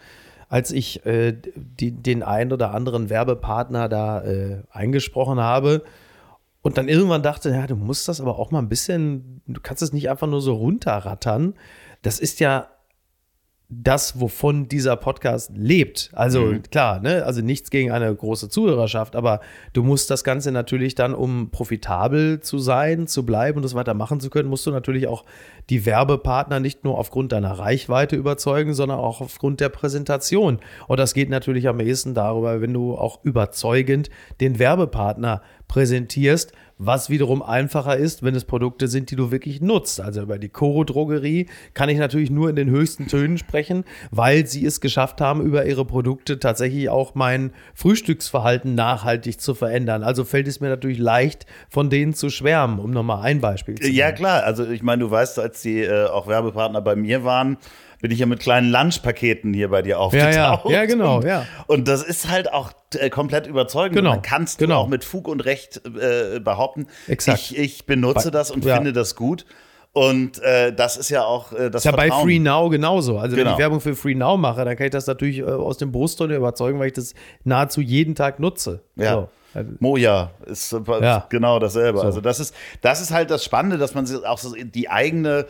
als 0.49 0.71
ich 0.71 1.05
äh, 1.05 1.36
die, 1.55 1.91
den 1.91 2.23
einen 2.23 2.53
oder 2.53 2.73
anderen 2.73 3.10
Werbepartner 3.10 3.89
da 3.89 4.23
äh, 4.23 4.63
eingesprochen 4.71 5.39
habe. 5.39 5.84
Und 6.62 6.77
dann 6.77 6.88
irgendwann 6.88 7.23
dachte, 7.23 7.51
ja, 7.51 7.67
du 7.67 7.75
musst 7.75 8.08
das 8.08 8.19
aber 8.19 8.39
auch 8.39 8.51
mal 8.51 8.60
ein 8.60 8.69
bisschen, 8.69 9.41
du 9.47 9.62
kannst 9.62 9.84
es 9.84 9.93
nicht 9.93 10.10
einfach 10.10 10.27
nur 10.27 10.41
so 10.41 10.55
runterrattern. 10.55 11.53
Das 12.01 12.19
ist 12.19 12.39
ja 12.39 12.67
das, 13.67 14.19
wovon 14.19 14.67
dieser 14.67 14.95
Podcast 14.95 15.51
lebt. 15.56 16.12
Also 16.13 16.41
mhm. 16.41 16.63
klar, 16.63 16.99
ne? 16.99 17.25
also 17.25 17.41
nichts 17.41 17.71
gegen 17.71 17.91
eine 17.91 18.13
große 18.13 18.47
Zuhörerschaft, 18.47 19.15
aber 19.15 19.41
du 19.73 19.82
musst 19.82 20.12
das 20.12 20.23
Ganze 20.23 20.51
natürlich 20.51 20.93
dann, 20.93 21.15
um 21.15 21.49
profitabel 21.49 22.41
zu 22.41 22.60
sein, 22.60 23.08
zu 23.08 23.25
bleiben 23.25 23.58
und 23.58 23.63
das 23.63 23.73
weitermachen 23.73 24.19
zu 24.19 24.30
können, 24.30 24.49
musst 24.49 24.67
du 24.67 24.71
natürlich 24.71 25.08
auch 25.08 25.25
die 25.71 25.88
Werbepartner 25.88 26.60
nicht 26.60 26.84
nur 26.84 26.97
aufgrund 26.97 27.32
deiner 27.32 27.58
Reichweite 27.58 28.15
überzeugen, 28.15 28.75
sondern 28.75 28.99
auch 28.99 29.19
aufgrund 29.21 29.60
der 29.60 29.69
Präsentation. 29.69 30.60
Und 30.88 30.99
das 30.99 31.15
geht 31.15 31.30
natürlich 31.30 31.67
am 31.67 31.80
ehesten 31.80 32.13
darüber, 32.13 32.62
wenn 32.62 32.73
du 32.73 32.95
auch 32.95 33.23
überzeugend 33.23 34.12
den 34.41 34.60
Werbepartner 34.60 35.41
präsentierst 35.67 36.51
was 36.77 37.09
wiederum 37.09 37.41
einfacher 37.41 37.95
ist, 37.95 38.23
wenn 38.23 38.35
es 38.35 38.43
Produkte 38.43 38.88
sind, 38.88 39.09
die 39.11 39.15
du 39.15 39.31
wirklich 39.31 39.61
nutzt. 39.61 40.01
Also 40.01 40.21
über 40.21 40.38
die 40.38 40.49
Coro 40.49 40.83
Drogerie 40.83 41.47
kann 41.73 41.89
ich 41.89 41.97
natürlich 41.97 42.29
nur 42.29 42.49
in 42.49 42.55
den 42.55 42.69
höchsten 42.69 43.07
Tönen 43.07 43.38
sprechen, 43.38 43.85
weil 44.11 44.45
sie 44.45 44.65
es 44.65 44.81
geschafft 44.81 45.21
haben, 45.21 45.41
über 45.41 45.65
ihre 45.65 45.85
Produkte 45.85 46.39
tatsächlich 46.39 46.89
auch 46.89 47.15
mein 47.15 47.51
Frühstücksverhalten 47.73 48.75
nachhaltig 48.75 49.39
zu 49.39 49.55
verändern. 49.55 50.03
Also 50.03 50.25
fällt 50.25 50.47
es 50.47 50.59
mir 50.59 50.69
natürlich 50.69 50.99
leicht, 50.99 51.45
von 51.69 51.89
denen 51.89 52.13
zu 52.13 52.29
schwärmen, 52.29 52.79
um 52.79 52.91
nochmal 52.91 53.23
ein 53.23 53.39
Beispiel 53.39 53.75
zu 53.75 53.83
nennen. 53.83 53.95
Ja, 53.95 54.11
klar. 54.11 54.43
Also 54.43 54.69
ich 54.69 54.83
meine, 54.83 55.03
du 55.03 55.11
weißt, 55.11 55.39
als 55.39 55.61
die 55.61 55.81
äh, 55.81 56.07
auch 56.07 56.27
Werbepartner 56.27 56.81
bei 56.81 56.95
mir 56.95 57.23
waren, 57.23 57.57
bin 58.01 58.12
ich 58.12 58.19
ja 58.19 58.25
mit 58.25 58.39
kleinen 58.39 58.71
Lunchpaketen 58.71 59.53
hier 59.53 59.69
bei 59.69 59.81
dir 59.81 59.91
Ja, 59.91 59.97
aufgetaucht. 59.97 60.65
ja, 60.65 60.71
ja, 60.71 60.86
genau, 60.86 61.17
Und, 61.17 61.25
ja. 61.25 61.45
und 61.67 61.88
das 61.88 62.03
ist 62.03 62.29
halt 62.29 62.51
auch 62.53 62.71
äh, 62.97 63.10
komplett 63.10 63.47
überzeugend. 63.47 63.95
Genau, 63.97 64.12
Man 64.12 64.21
kannst 64.21 64.58
genau. 64.60 64.75
du 64.75 64.81
auch 64.81 64.88
mit 64.88 65.03
Fug 65.03 65.27
und 65.27 65.41
Recht 65.41 65.81
äh, 65.86 66.39
behaupten. 66.39 66.88
Exakt. 67.08 67.39
Ich, 67.51 67.58
ich 67.58 67.86
benutze 67.86 68.25
Bei- 68.31 68.38
das 68.38 68.51
und 68.51 68.63
ja. 68.65 68.75
finde 68.75 68.93
das 68.93 69.15
gut. 69.15 69.45
Und 69.93 70.41
äh, 70.43 70.73
das 70.73 70.97
ist 70.97 71.10
ja 71.10 71.23
auch 71.23 71.53
äh, 71.53 71.69
das 71.71 71.81
Ist 71.81 71.86
ja 71.86 71.91
bei 71.91 72.08
Vertrauen. 72.08 72.23
Free 72.27 72.39
Now 72.39 72.67
genauso. 72.69 73.17
Also 73.17 73.38
wenn 73.38 73.43
Genau. 73.45 73.53
ich 73.55 73.60
Werbung 73.60 73.79
für 73.79 73.95
Free 73.95 74.13
Now 74.13 74.36
mache, 74.36 74.65
dann 74.65 74.75
kann 74.75 74.88
ich 74.88 74.91
das 74.91 75.08
natürlich 75.08 75.38
äh, 75.39 75.43
aus 75.45 75.77
dem 75.77 75.93
Brustton 75.93 76.31
überzeugen, 76.31 76.79
weil 76.79 76.88
ich 76.88 76.93
das 76.93 77.13
nahezu 77.45 77.79
jeden 77.79 78.13
Tag 78.13 78.39
nutze. 78.41 78.81
Ja. 78.97 79.13
So. 79.13 79.29
Moja 79.79 80.31
ist 80.47 80.73
äh, 80.73 80.79
Ja. 81.01 81.25
genau 81.29 81.60
dasselbe. 81.60 81.99
So. 81.99 82.03
Also 82.05 82.19
das 82.19 82.41
ist, 82.41 82.53
das 82.81 82.99
ist 82.99 83.12
halt 83.12 83.31
das 83.31 83.45
Spannende, 83.45 83.77
dass 83.77 83.93
man 83.95 84.05
sich 84.05 84.21
auch 84.25 84.38
so 84.38 84.53
die 84.53 84.89
eigene 84.89 85.45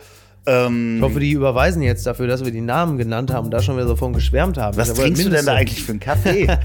ähm, 0.46 0.96
Ich 0.96 1.02
hoffe, 1.02 1.20
die 1.20 1.32
überweisen 1.32 1.82
jetzt 1.82 2.06
dafür, 2.06 2.26
dass 2.26 2.44
wir 2.44 2.52
die 2.52 2.60
Namen 2.60 2.98
genannt 2.98 3.32
haben 3.32 3.46
und 3.46 3.50
da 3.50 3.62
schon 3.62 3.76
wieder 3.76 3.88
so 3.88 3.96
von 3.96 4.12
geschwärmt 4.12 4.58
haben. 4.58 4.76
Was 4.76 4.94
trinkst 4.94 5.24
du 5.24 5.30
denn 5.30 5.46
da 5.46 5.54
eigentlich 5.54 5.82
für 5.82 5.92
einen 5.92 6.00
Kaffee? 6.00 6.48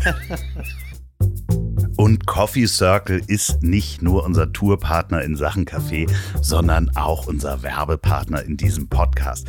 Und 1.97 2.25
Coffee 2.25 2.65
Circle 2.65 3.21
ist 3.27 3.61
nicht 3.61 4.01
nur 4.01 4.25
unser 4.25 4.51
Tourpartner 4.51 5.21
in 5.21 5.35
Sachen 5.35 5.65
Kaffee, 5.65 6.07
sondern 6.41 6.89
auch 6.95 7.27
unser 7.27 7.61
Werbepartner 7.61 8.43
in 8.43 8.57
diesem 8.57 8.87
Podcast. 8.89 9.47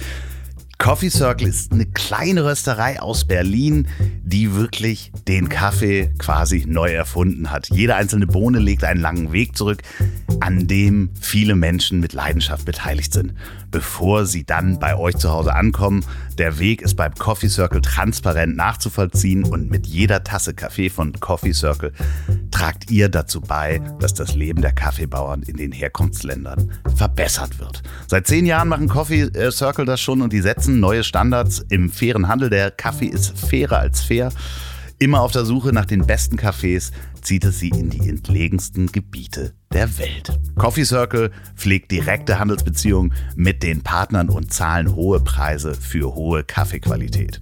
Coffee 0.76 1.10
Circle 1.10 1.46
ist 1.46 1.72
eine 1.72 1.86
kleine 1.86 2.44
Rösterei 2.44 3.00
aus 3.00 3.24
Berlin, 3.24 3.86
die 4.22 4.54
wirklich 4.54 5.12
den 5.28 5.48
Kaffee 5.48 6.12
quasi 6.18 6.64
neu 6.66 6.92
erfunden 6.92 7.52
hat. 7.52 7.68
Jede 7.70 7.94
einzelne 7.94 8.26
Bohne 8.26 8.58
legt 8.58 8.82
einen 8.82 9.00
langen 9.00 9.32
Weg 9.32 9.56
zurück, 9.56 9.82
an 10.40 10.66
dem 10.66 11.10
viele 11.20 11.54
Menschen 11.54 12.00
mit 12.00 12.12
Leidenschaft 12.14 12.66
beteiligt 12.66 13.12
sind. 13.12 13.32
Bevor 13.72 14.26
sie 14.26 14.44
dann 14.44 14.78
bei 14.78 14.94
euch 14.96 15.16
zu 15.16 15.32
Hause 15.32 15.54
ankommen, 15.54 16.04
der 16.36 16.58
Weg 16.58 16.82
ist 16.82 16.94
beim 16.94 17.14
Coffee 17.14 17.48
Circle 17.48 17.80
transparent 17.80 18.54
nachzuvollziehen 18.54 19.44
und 19.44 19.70
mit 19.70 19.86
jeder 19.86 20.22
Tasse 20.22 20.52
Kaffee 20.52 20.90
von 20.90 21.14
Coffee 21.20 21.54
Circle 21.54 21.92
tragt 22.50 22.90
ihr 22.90 23.08
dazu 23.08 23.40
bei, 23.40 23.80
dass 23.98 24.12
das 24.12 24.34
Leben 24.34 24.60
der 24.60 24.72
Kaffeebauern 24.72 25.42
in 25.42 25.56
den 25.56 25.72
Herkunftsländern 25.72 26.70
verbessert 26.94 27.58
wird. 27.58 27.82
Seit 28.08 28.26
zehn 28.26 28.44
Jahren 28.44 28.68
machen 28.68 28.88
Coffee 28.88 29.22
äh, 29.22 29.50
Circle 29.50 29.86
das 29.86 30.02
schon 30.02 30.20
und 30.20 30.34
die 30.34 30.42
setzen 30.42 30.78
neue 30.78 31.02
Standards 31.02 31.64
im 31.70 31.90
fairen 31.90 32.28
Handel. 32.28 32.50
Der 32.50 32.70
Kaffee 32.70 33.06
ist 33.06 33.38
fairer 33.38 33.78
als 33.78 34.02
fair. 34.02 34.30
Immer 34.98 35.22
auf 35.22 35.32
der 35.32 35.46
Suche 35.46 35.72
nach 35.72 35.86
den 35.86 36.06
besten 36.06 36.36
Cafés 36.36 36.92
zieht 37.22 37.44
es 37.44 37.58
sie 37.58 37.70
in 37.70 37.90
die 37.90 38.08
entlegensten 38.08 38.86
Gebiete 38.86 39.54
der 39.72 39.98
Welt. 39.98 40.38
Coffee 40.56 40.84
Circle 40.84 41.30
pflegt 41.56 41.90
direkte 41.90 42.38
Handelsbeziehungen 42.38 43.14
mit 43.36 43.62
den 43.62 43.82
Partnern 43.82 44.28
und 44.28 44.52
zahlen 44.52 44.94
hohe 44.94 45.20
Preise 45.20 45.74
für 45.74 46.14
hohe 46.14 46.44
Kaffeequalität. 46.44 47.40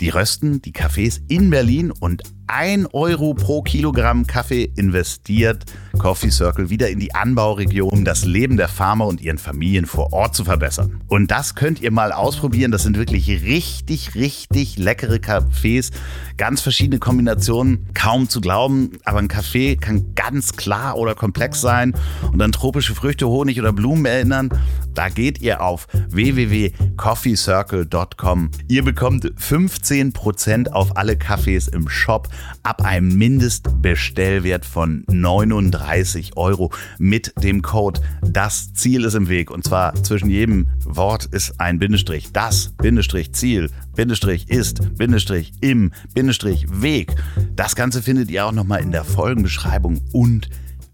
Die 0.00 0.10
rösten 0.10 0.60
die 0.60 0.72
Kaffees 0.72 1.22
in 1.28 1.50
Berlin 1.50 1.90
und 1.90 2.22
1 2.48 2.88
Euro 2.92 3.32
pro 3.34 3.62
Kilogramm 3.62 4.26
Kaffee 4.26 4.70
investiert 4.76 5.64
Coffee 5.98 6.30
Circle 6.30 6.70
wieder 6.70 6.88
in 6.90 7.00
die 7.00 7.12
Anbauregion, 7.14 7.90
um 7.90 8.04
das 8.04 8.24
Leben 8.24 8.56
der 8.56 8.68
Farmer 8.68 9.06
und 9.06 9.20
ihren 9.20 9.38
Familien 9.38 9.86
vor 9.86 10.12
Ort 10.12 10.36
zu 10.36 10.44
verbessern. 10.44 11.00
Und 11.08 11.30
das 11.30 11.54
könnt 11.54 11.80
ihr 11.80 11.90
mal 11.90 12.12
ausprobieren. 12.12 12.70
Das 12.70 12.82
sind 12.82 12.98
wirklich 12.98 13.28
richtig, 13.28 14.14
richtig 14.14 14.76
leckere 14.78 15.18
Kaffees. 15.18 15.90
Ganz 16.36 16.60
verschiedene 16.60 16.98
Kombinationen, 16.98 17.88
kaum 17.94 18.28
zu 18.28 18.40
glauben. 18.40 18.92
Aber 19.04 19.18
ein 19.18 19.28
Kaffee 19.28 19.76
kann 19.76 20.14
ganz 20.14 20.52
klar 20.52 20.98
oder 20.98 21.14
komplex 21.14 21.60
sein 21.60 21.94
und 22.32 22.42
an 22.42 22.50
tropische 22.52 22.94
Früchte, 22.94 23.28
Honig 23.28 23.58
oder 23.58 23.72
Blumen 23.72 24.04
erinnern. 24.04 24.50
Da 24.94 25.08
geht 25.08 25.40
ihr 25.40 25.62
auf 25.62 25.88
www.coffeecircle.com. 26.08 28.50
Ihr 28.68 28.84
bekommt 28.84 29.24
15% 29.24 30.70
auf 30.70 30.96
alle 30.96 31.16
Kaffees 31.16 31.68
im 31.68 31.88
Shop 31.88 32.28
ab 32.62 32.82
einem 32.82 33.16
Mindestbestellwert 33.16 34.64
von 34.64 35.04
39 35.08 36.36
Euro 36.36 36.72
mit 36.98 37.32
dem 37.42 37.62
Code 37.62 38.00
Das 38.22 38.72
Ziel 38.74 39.04
ist 39.04 39.14
im 39.14 39.28
Weg. 39.28 39.50
Und 39.50 39.64
zwar 39.64 39.94
zwischen 40.02 40.30
jedem 40.30 40.68
Wort 40.84 41.26
ist 41.26 41.60
ein 41.60 41.78
Bindestrich. 41.78 42.32
Das 42.32 42.72
Bindestrich 42.76 43.32
Ziel 43.32 43.70
Bindestrich 43.94 44.48
ist 44.50 44.96
Bindestrich 44.96 45.52
im 45.60 45.92
Bindestrich 46.14 46.66
Weg. 46.70 47.14
Das 47.54 47.74
Ganze 47.74 48.02
findet 48.02 48.30
ihr 48.30 48.46
auch 48.46 48.52
nochmal 48.52 48.82
in 48.82 48.92
der 48.92 49.04
Folgenbeschreibung 49.04 50.00
und 50.12 50.50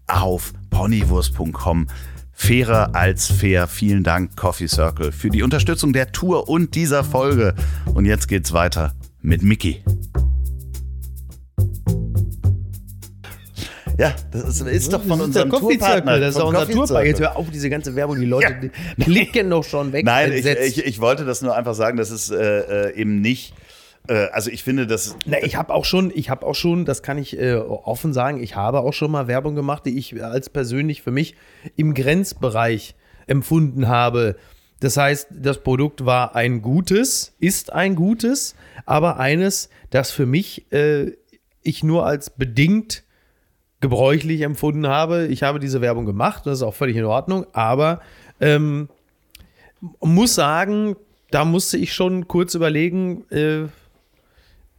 auf 0.07 0.53
ponywurst.com. 0.69 1.87
Fairer 2.31 2.95
als 2.95 3.31
fair. 3.31 3.67
Vielen 3.67 4.03
Dank, 4.03 4.35
Coffee 4.35 4.67
Circle, 4.67 5.11
für 5.11 5.29
die 5.29 5.43
Unterstützung 5.43 5.93
der 5.93 6.11
Tour 6.11 6.49
und 6.49 6.75
dieser 6.75 7.03
Folge. 7.03 7.53
Und 7.93 8.05
jetzt 8.05 8.27
geht's 8.27 8.53
weiter 8.53 8.93
mit 9.21 9.43
Mickey. 9.43 9.83
Ja, 13.97 14.15
das 14.31 14.43
ist, 14.43 14.61
ist 14.67 14.93
doch 14.93 15.01
von 15.01 15.19
das 15.19 15.19
ist 15.19 15.25
unserem 15.35 15.49
Tourpartner. 15.51 16.19
Das 16.19 16.35
ist 16.35 16.41
auch 16.41 16.49
unser 16.49 16.67
Tourpartner. 16.67 17.03
Jetzt 17.03 17.19
hör 17.19 17.35
auf, 17.37 17.49
diese 17.51 17.69
ganze 17.69 17.95
Werbung, 17.95 18.19
die 18.19 18.25
Leute 18.25 18.71
Ja. 18.97 19.03
klicken 19.05 19.49
doch 19.49 19.63
schon 19.63 19.93
weg. 19.93 20.05
Nein, 20.05 20.31
ich, 20.31 20.45
ich, 20.45 20.85
ich 20.85 20.99
wollte 20.99 21.25
das 21.25 21.41
nur 21.41 21.55
einfach 21.55 21.75
sagen, 21.75 21.97
dass 21.97 22.09
es 22.09 22.29
äh, 22.31 22.89
äh, 22.89 22.95
eben 22.95 23.21
nicht. 23.21 23.53
Äh, 24.07 24.27
also 24.31 24.49
ich 24.49 24.63
finde, 24.63 24.87
dass 24.87 25.15
Na, 25.25 25.37
ich 25.43 25.55
habe 25.55 25.73
auch 25.73 25.85
schon, 25.85 26.11
ich 26.13 26.29
habe 26.29 26.45
auch 26.45 26.55
schon, 26.55 26.85
das 26.85 27.03
kann 27.03 27.17
ich 27.17 27.39
äh, 27.39 27.55
offen 27.55 28.13
sagen, 28.13 28.41
ich 28.41 28.55
habe 28.55 28.79
auch 28.79 28.93
schon 28.93 29.11
mal 29.11 29.27
Werbung 29.27 29.55
gemacht, 29.55 29.85
die 29.85 29.97
ich 29.97 30.23
als 30.23 30.49
persönlich 30.49 31.01
für 31.01 31.11
mich 31.11 31.35
im 31.75 31.93
Grenzbereich 31.93 32.95
empfunden 33.27 33.87
habe. 33.87 34.35
Das 34.79 34.97
heißt, 34.97 35.27
das 35.31 35.59
Produkt 35.63 36.05
war 36.05 36.35
ein 36.35 36.61
gutes, 36.61 37.35
ist 37.39 37.71
ein 37.71 37.95
gutes, 37.95 38.55
aber 38.85 39.17
eines, 39.17 39.69
das 39.91 40.11
für 40.11 40.25
mich 40.25 40.69
äh, 40.73 41.11
ich 41.61 41.83
nur 41.83 42.05
als 42.05 42.29
bedingt 42.31 43.02
gebräuchlich 43.83 44.41
empfunden 44.41 44.87
habe. 44.87 45.27
Ich 45.27 45.43
habe 45.43 45.59
diese 45.59 45.81
Werbung 45.81 46.05
gemacht, 46.05 46.45
das 46.45 46.59
ist 46.59 46.63
auch 46.63 46.73
völlig 46.73 46.95
in 46.95 47.03
Ordnung, 47.03 47.45
aber 47.51 47.99
ähm, 48.39 48.87
muss 49.99 50.35
sagen, 50.35 50.95
da 51.31 51.43
musste 51.43 51.77
ich 51.77 51.93
schon 51.93 52.29
kurz 52.29 52.55
überlegen, 52.55 53.25
äh, 53.29 53.63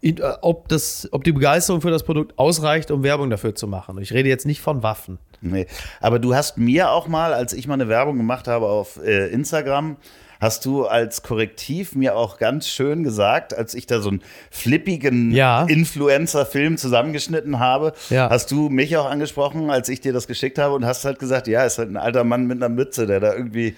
äh, 0.00 0.14
ob, 0.40 0.68
das, 0.68 1.06
ob 1.12 1.22
die 1.22 1.32
Begeisterung 1.32 1.82
für 1.82 1.90
das 1.90 2.02
Produkt 2.02 2.38
ausreicht, 2.38 2.90
um 2.90 3.02
Werbung 3.02 3.28
dafür 3.28 3.54
zu 3.54 3.68
machen. 3.68 3.98
Ich 3.98 4.14
rede 4.14 4.30
jetzt 4.30 4.46
nicht 4.46 4.62
von 4.62 4.82
Waffen. 4.82 5.18
Nee. 5.42 5.66
Aber 6.00 6.18
du 6.18 6.34
hast 6.34 6.56
mir 6.56 6.90
auch 6.90 7.06
mal, 7.06 7.34
als 7.34 7.52
ich 7.52 7.68
mal 7.68 7.74
eine 7.74 7.88
Werbung 7.88 8.16
gemacht 8.16 8.48
habe 8.48 8.66
auf 8.66 8.98
äh, 9.04 9.28
Instagram, 9.28 9.98
hast 10.44 10.64
du 10.66 10.86
als 10.86 11.22
Korrektiv 11.22 11.94
mir 11.94 12.14
auch 12.16 12.38
ganz 12.38 12.68
schön 12.68 13.02
gesagt, 13.02 13.52
als 13.56 13.74
ich 13.74 13.86
da 13.86 14.00
so 14.00 14.10
einen 14.10 14.22
flippigen 14.50 15.32
Ja. 15.32 15.64
Influencer-Film 15.64 16.76
zusammengeschnitten 16.76 17.58
habe, 17.58 17.92
Ja. 18.10 18.30
hast 18.30 18.50
du 18.50 18.68
mich 18.68 18.96
auch 18.96 19.10
angesprochen, 19.10 19.70
als 19.70 19.88
ich 19.88 20.00
dir 20.00 20.12
das 20.12 20.26
geschickt 20.26 20.58
habe 20.58 20.74
und 20.74 20.84
hast 20.84 21.04
halt 21.04 21.18
gesagt, 21.18 21.48
ja, 21.48 21.64
ist 21.64 21.78
halt 21.78 21.90
ein 21.90 21.96
alter 21.96 22.24
Mann 22.24 22.46
mit 22.46 22.58
einer 22.58 22.68
Mütze, 22.68 23.06
der 23.06 23.20
da 23.20 23.34
irgendwie 23.34 23.74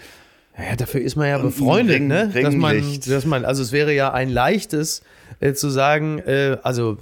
Ja, 0.59 0.75
dafür 0.75 1.03
ist 1.03 1.17
man 1.17 1.29
ja 1.29 1.37
Und 1.37 1.43
befreundet, 1.43 1.97
Ring- 1.97 2.07
ne? 2.09 2.31
Dass 2.35 2.55
man, 2.55 2.83
dass 3.07 3.25
man, 3.27 3.45
also 3.45 3.63
es 3.63 3.73
wäre 3.73 3.93
ja 3.93 4.13
ein 4.13 4.31
leichtes 4.31 5.03
äh, 5.41 5.53
zu 5.53 5.69
sagen, 5.69 6.19
äh, 6.21 6.57
also 6.63 6.99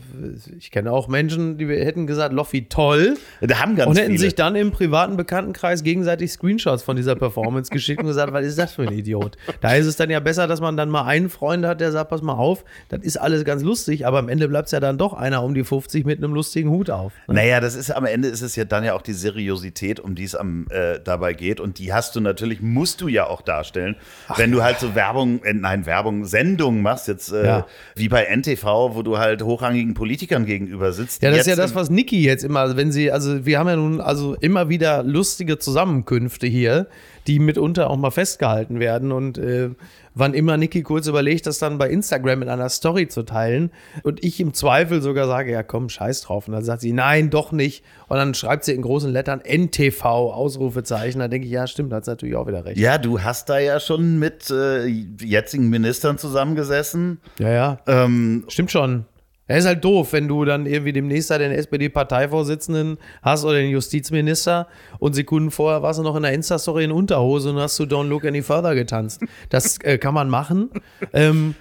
ich 0.59 0.71
kenne 0.71 0.91
auch 0.93 1.09
Menschen, 1.09 1.59
die 1.59 1.67
hätten 1.69 2.07
gesagt, 2.07 2.33
Loffi 2.33 2.69
toll. 2.69 3.17
Da 3.41 3.61
haben 3.61 3.77
ganz 3.77 3.89
und 3.91 3.97
hätten 3.97 4.09
viele. 4.13 4.19
sich 4.19 4.35
dann 4.35 4.57
im 4.57 4.71
privaten 4.71 5.17
Bekanntenkreis 5.17 5.83
gegenseitig 5.83 6.33
Screenshots 6.33 6.83
von 6.83 6.97
dieser 6.97 7.15
Performance 7.15 7.71
geschickt 7.71 8.01
und 8.01 8.07
gesagt, 8.07 8.33
was 8.33 8.45
ist 8.45 8.59
das 8.59 8.73
für 8.75 8.83
ein 8.83 8.93
Idiot? 8.93 9.37
Da 9.61 9.75
ist 9.75 9.87
es 9.87 9.97
dann 9.97 10.11
ja 10.11 10.21
besser, 10.21 10.47
dass 10.47 10.61
man 10.61 10.77
dann 10.77 10.91
mal 10.91 11.05
einen 11.05 11.29
Freund 11.29 11.65
hat, 11.65 11.81
der 11.81 11.93
sagt, 11.93 12.11
pass 12.11 12.23
mal 12.23 12.35
auf, 12.35 12.65
das 12.89 13.01
ist 13.03 13.17
alles 13.17 13.45
ganz 13.45 13.63
lustig, 13.63 14.07
aber 14.07 14.19
am 14.19 14.29
Ende 14.29 14.49
bleibt 14.49 14.67
es 14.67 14.73
ja 14.73 14.81
dann 14.81 14.99
doch 14.99 15.13
einer 15.15 15.43
um 15.43 15.55
die 15.55 15.65
50 15.65 16.05
mit 16.05 16.19
einem 16.19 16.35
lustigen 16.35 16.71
Hut 16.71 16.91
auf. 16.91 17.13
ne? 17.29 17.35
Naja, 17.35 17.61
das 17.61 17.75
ist 17.75 17.91
am 17.91 18.05
Ende 18.07 18.29
ist 18.29 18.43
es 18.43 18.57
ja 18.57 18.65
dann 18.65 18.85
ja 18.85 18.95
auch 18.95 19.03
die 19.03 19.13
Seriosität, 19.13 20.01
um 20.01 20.15
die 20.15 20.25
es 20.25 20.35
am 20.35 20.67
äh, 20.71 20.99
dabei 21.03 21.35
geht. 21.35 21.61
Und 21.61 21.79
die 21.79 21.93
hast 21.93 22.17
du 22.17 22.21
natürlich, 22.21 22.61
musst 22.61 23.01
du 23.01 23.09
ja 23.09 23.27
auch 23.27 23.43
darstellen, 23.43 23.97
wenn 24.37 24.51
du 24.51 24.63
halt 24.63 24.79
so 24.81 24.95
Werbung, 24.95 25.43
äh, 25.45 25.53
nein, 25.53 25.87
Werbung, 25.87 26.25
Sendungen 26.25 26.83
machst, 26.83 27.09
jetzt 27.09 27.33
äh, 27.33 27.45
Ja. 27.45 27.67
wie 27.95 28.09
bei 28.09 28.24
NTV, 28.29 28.95
wo 28.95 29.03
du 29.03 29.19
halt 29.19 29.43
hochrangigen 29.43 29.95
Politikern 29.95 30.47
gegenüber 30.47 30.93
sitzt. 30.93 31.23
Ja, 31.23 31.31
das 31.31 31.41
ist 31.41 31.47
ja 31.47 31.57
das, 31.57 31.75
was 31.75 31.91
Niki 31.91 32.23
jetzt 32.23 32.45
immer, 32.45 32.61
also 32.61 32.77
wenn 32.77 32.93
sie, 32.93 33.11
also 33.11 33.47
wir 33.47 33.59
haben 33.59 33.69
ja 33.69 33.77
nun 33.77 34.01
also 34.01 34.35
immer 34.41 34.69
wieder 34.69 35.03
lustige 35.03 35.59
Zusammenkünfte 35.59 36.47
hier, 36.47 36.87
die 37.27 37.39
mitunter 37.39 37.91
auch 37.91 37.97
mal 37.97 38.11
festgehalten 38.11 38.81
werden 38.81 39.13
und 39.13 39.39
äh, 39.39 39.71
wann 40.15 40.35
immer 40.35 40.57
Niki 40.57 40.83
kurz 40.83 41.07
überlegt, 41.07 41.47
das 41.47 41.59
dann 41.59 41.79
bei 41.79 41.89
Instagram 41.89 42.43
in 42.43 42.49
einer 42.49 42.69
Story 42.69 43.09
zu 43.09 43.23
teilen 43.23 43.71
und 44.03 44.25
ich 44.25 44.41
im 44.41 44.55
Zweifel 44.55 45.03
sogar 45.03 45.27
sage, 45.27 45.53
ja 45.53 45.63
komm, 45.63 45.89
scheiß 45.89 46.23
drauf. 46.23 46.49
Und 46.49 46.55
dann 46.55 46.65
sagt 46.65 46.81
sie, 46.81 46.93
nein, 46.93 47.31
doch 47.31 47.53
nicht. 47.53 47.85
Und 48.09 48.17
dann 48.17 48.35
schreibt 48.35 48.65
sie 48.65 48.73
in 48.73 48.83
großen 48.83 49.11
Lettern 49.11 49.41
NTV, 49.41 50.05
Ausrufezeichen. 50.05 51.21
Da 51.21 51.29
denke 51.29 51.47
ich, 51.47 51.53
ja, 51.53 51.67
stimmt, 51.67 51.93
da 51.93 51.97
hat 51.97 52.05
sie 52.05 52.11
natürlich 52.11 52.37
auch 52.37 52.47
wieder 52.47 52.65
recht. 52.65 52.79
Ja, 52.79 52.99
du 52.99 53.23
hast 53.23 53.49
da 53.49 53.59
ja 53.59 53.81
schon 53.81 54.19
mit 54.19 54.51
äh, 54.51 54.87
jetzigen 54.87 55.69
Ministern 55.69 56.19
zusammengesessen. 56.19 57.21
Ja, 57.39 57.51
ja. 57.51 57.79
Ähm, 57.87 58.45
Stimmt 58.49 58.71
schon. 58.71 59.07
Er 59.47 59.59
ist 59.59 59.67
halt 59.67 59.85
doof, 59.85 60.13
wenn 60.13 60.27
du 60.27 60.45
dann 60.45 60.65
irgendwie 60.65 60.93
demnächst 60.93 61.31
da 61.31 61.37
den 61.37 61.53
SPD-Parteivorsitzenden 61.53 62.97
hast 63.23 63.45
oder 63.45 63.59
den 63.59 63.71
Justizminister 63.71 64.69
und 64.99 65.15
Sekunden 65.15 65.51
vorher 65.51 65.83
warst 65.83 65.99
du 65.99 66.03
noch 66.03 66.17
in 66.17 66.23
der 66.23 66.33
Insta-Story 66.33 66.85
in 66.85 66.93
Unterhose 66.93 67.51
und 67.51 67.59
hast 67.59 67.79
du 67.79 67.85
Don't 67.85 68.09
Look 68.09 68.25
Any 68.25 68.43
Further 68.43 68.75
getanzt. 68.75 69.21
Das 69.51 69.79
äh, 69.83 69.99
kann 69.99 70.15
man 70.15 70.31
machen. 70.31 70.71
ähm, 71.13 71.55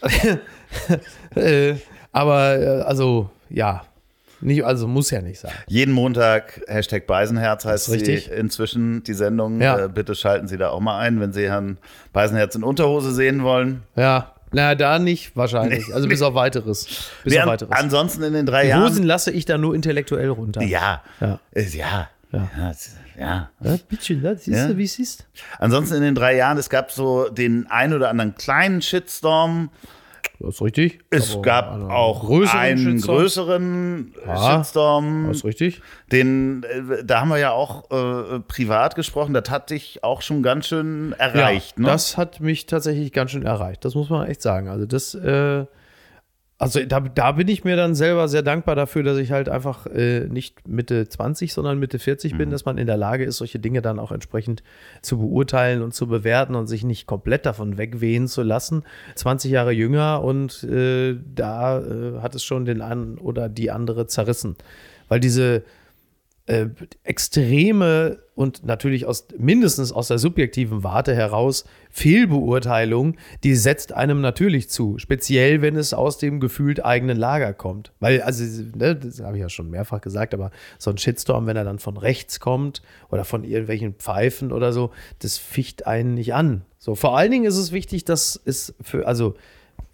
äh, 1.34 1.74
aber, 2.12 2.58
äh, 2.58 2.82
also, 2.82 3.30
ja. 3.50 3.82
Nicht, 4.40 4.62
also 4.64 4.86
muss 4.86 5.10
ja 5.10 5.22
nicht 5.22 5.40
sein. 5.40 5.52
Jeden 5.68 5.94
Montag 5.94 6.60
Hashtag 6.68 7.06
Beisenherz 7.06 7.64
heißt 7.64 7.90
richtig. 7.90 8.26
sie 8.26 8.30
inzwischen 8.32 9.02
die 9.02 9.14
Sendung. 9.14 9.60
Ja. 9.60 9.86
Äh, 9.86 9.88
bitte 9.88 10.14
schalten 10.14 10.48
Sie 10.48 10.58
da 10.58 10.68
auch 10.68 10.80
mal 10.80 10.98
ein, 10.98 11.18
wenn 11.18 11.32
Sie 11.32 11.48
Herrn 11.48 11.78
Beisenherz 12.12 12.54
in 12.54 12.62
Unterhose 12.62 13.12
sehen 13.12 13.42
wollen. 13.42 13.84
Ja. 13.96 14.33
Na, 14.54 14.74
da 14.74 14.98
nicht 14.98 15.36
wahrscheinlich. 15.36 15.92
Also 15.94 16.08
bis 16.08 16.22
auf 16.22 16.34
weiteres. 16.34 16.86
Bis 17.24 17.32
Wir 17.34 17.42
auf 17.42 17.48
weiteres. 17.50 17.72
ansonsten 17.72 18.22
in 18.22 18.32
den 18.32 18.46
drei 18.46 18.62
Die 18.64 18.68
Jahren. 18.70 18.84
Hosen 18.84 19.04
lasse 19.04 19.30
ich 19.30 19.44
da 19.44 19.58
nur 19.58 19.74
intellektuell 19.74 20.28
runter. 20.30 20.62
ja. 20.62 21.02
Ja. 21.20 21.38
Äh, 21.52 21.62
ja. 21.68 22.08
Ja. 22.32 22.48
Ja. 22.58 22.70
es- 22.70 22.96
ja. 23.16 23.48
Ja, 23.60 23.78
bitte, 23.88 24.16
das 24.16 24.44
siehst 24.44 24.56
Ja. 24.58 24.66
du, 24.68 24.76
wie 24.76 24.82
es 24.84 24.98
ist. 24.98 25.24
Ansonsten 25.60 25.94
in 25.96 26.02
den 26.02 26.14
drei 26.16 26.34
Jahren, 26.36 26.58
es 26.58 26.68
gab 26.68 26.90
so 26.90 27.28
den 27.28 27.68
ein 27.70 27.92
oder 27.94 28.08
anderen 28.10 28.34
kleinen 28.34 28.82
Shitstorm. 28.82 29.70
Das 30.44 30.56
ist 30.56 30.62
richtig. 30.62 30.98
Es 31.10 31.32
Aber 31.34 31.42
gab 31.42 31.90
auch 31.90 32.24
größeren 32.26 32.58
einen 32.60 32.78
Shitstorm. 32.78 33.16
größeren 33.18 34.14
Ja. 34.26 34.56
Shitstorm. 34.58 35.24
Das 35.28 35.38
ist 35.38 35.44
richtig. 35.44 35.82
Den, 36.12 36.64
äh, 36.64 37.04
da 37.04 37.20
haben 37.20 37.28
wir 37.30 37.38
ja 37.38 37.52
auch 37.52 37.90
äh, 37.90 38.40
privat 38.40 38.94
gesprochen. 38.94 39.32
Das 39.34 39.48
hat 39.50 39.70
dich 39.70 40.04
auch 40.04 40.22
schon 40.22 40.42
ganz 40.42 40.66
schön 40.68 41.14
erreicht. 41.18 41.74
ja, 41.76 41.82
ne? 41.82 41.88
Das 41.88 42.16
hat 42.16 42.40
mich 42.40 42.66
tatsächlich 42.66 43.12
ganz 43.12 43.30
schön 43.30 43.44
erreicht. 43.46 43.84
Das 43.84 43.94
muss 43.94 44.10
man 44.10 44.26
echt 44.26 44.42
sagen. 44.42 44.68
Also 44.68 44.86
das, 44.86 45.14
äh, 45.14 45.64
also 46.64 46.84
da, 46.84 47.00
da 47.00 47.32
bin 47.32 47.48
ich 47.48 47.64
mir 47.64 47.76
dann 47.76 47.94
selber 47.94 48.26
sehr 48.28 48.42
dankbar 48.42 48.74
dafür, 48.74 49.02
dass 49.02 49.18
ich 49.18 49.30
halt 49.32 49.48
einfach 49.48 49.86
äh, 49.86 50.26
nicht 50.28 50.66
Mitte 50.66 51.08
20, 51.08 51.52
sondern 51.52 51.78
Mitte 51.78 51.98
40 51.98 52.32
Mhm. 52.32 52.38
bin, 52.38 52.50
dass 52.50 52.64
man 52.64 52.78
in 52.78 52.86
der 52.86 52.96
Lage 52.96 53.24
ist, 53.24 53.36
solche 53.36 53.58
Dinge 53.58 53.82
dann 53.82 53.98
auch 53.98 54.12
entsprechend 54.12 54.62
zu 55.02 55.18
beurteilen 55.18 55.82
und 55.82 55.94
zu 55.94 56.06
bewerten 56.06 56.54
und 56.54 56.66
sich 56.66 56.84
nicht 56.84 57.06
komplett 57.06 57.46
davon 57.46 57.76
wegwehen 57.78 58.28
zu 58.28 58.42
lassen. 58.42 58.82
20 59.14 59.50
Jahre 59.50 59.72
jünger 59.72 60.22
und 60.22 60.64
äh, 60.64 61.16
da 61.34 61.80
äh, 61.80 62.20
hat 62.20 62.34
es 62.34 62.42
schon 62.42 62.64
den 62.64 62.80
einen 62.80 63.18
oder 63.18 63.48
die 63.48 63.70
andere 63.70 64.06
zerrissen. 64.06 64.56
Weil 65.08 65.20
diese 65.20 65.62
äh, 66.46 66.66
extreme 67.02 68.18
und 68.34 68.64
natürlich 68.66 69.06
aus 69.06 69.28
mindestens 69.38 69.92
aus 69.92 70.08
der 70.08 70.18
subjektiven 70.18 70.82
Warte 70.82 71.14
heraus 71.14 71.64
Fehlbeurteilung, 71.90 73.16
die 73.44 73.54
setzt 73.54 73.92
einem 73.92 74.20
natürlich 74.20 74.68
zu, 74.68 74.98
speziell 74.98 75.62
wenn 75.62 75.76
es 75.76 75.94
aus 75.94 76.18
dem 76.18 76.40
gefühlt 76.40 76.84
eigenen 76.84 77.16
Lager 77.16 77.54
kommt. 77.54 77.92
Weil, 78.00 78.20
also, 78.20 78.44
ne, 78.76 78.96
das 78.96 79.20
habe 79.20 79.36
ich 79.36 79.40
ja 79.40 79.48
schon 79.48 79.70
mehrfach 79.70 80.00
gesagt, 80.00 80.34
aber 80.34 80.50
so 80.78 80.90
ein 80.90 80.98
Shitstorm, 80.98 81.46
wenn 81.46 81.56
er 81.56 81.64
dann 81.64 81.78
von 81.78 81.96
rechts 81.96 82.40
kommt 82.40 82.82
oder 83.10 83.24
von 83.24 83.44
irgendwelchen 83.44 83.94
Pfeifen 83.94 84.52
oder 84.52 84.72
so, 84.72 84.90
das 85.20 85.38
ficht 85.38 85.86
einen 85.86 86.14
nicht 86.14 86.34
an. 86.34 86.62
So, 86.78 86.94
vor 86.94 87.16
allen 87.16 87.30
Dingen 87.30 87.46
ist 87.46 87.56
es 87.56 87.72
wichtig, 87.72 88.04
dass 88.04 88.38
es 88.44 88.74
für, 88.82 89.06
also 89.06 89.34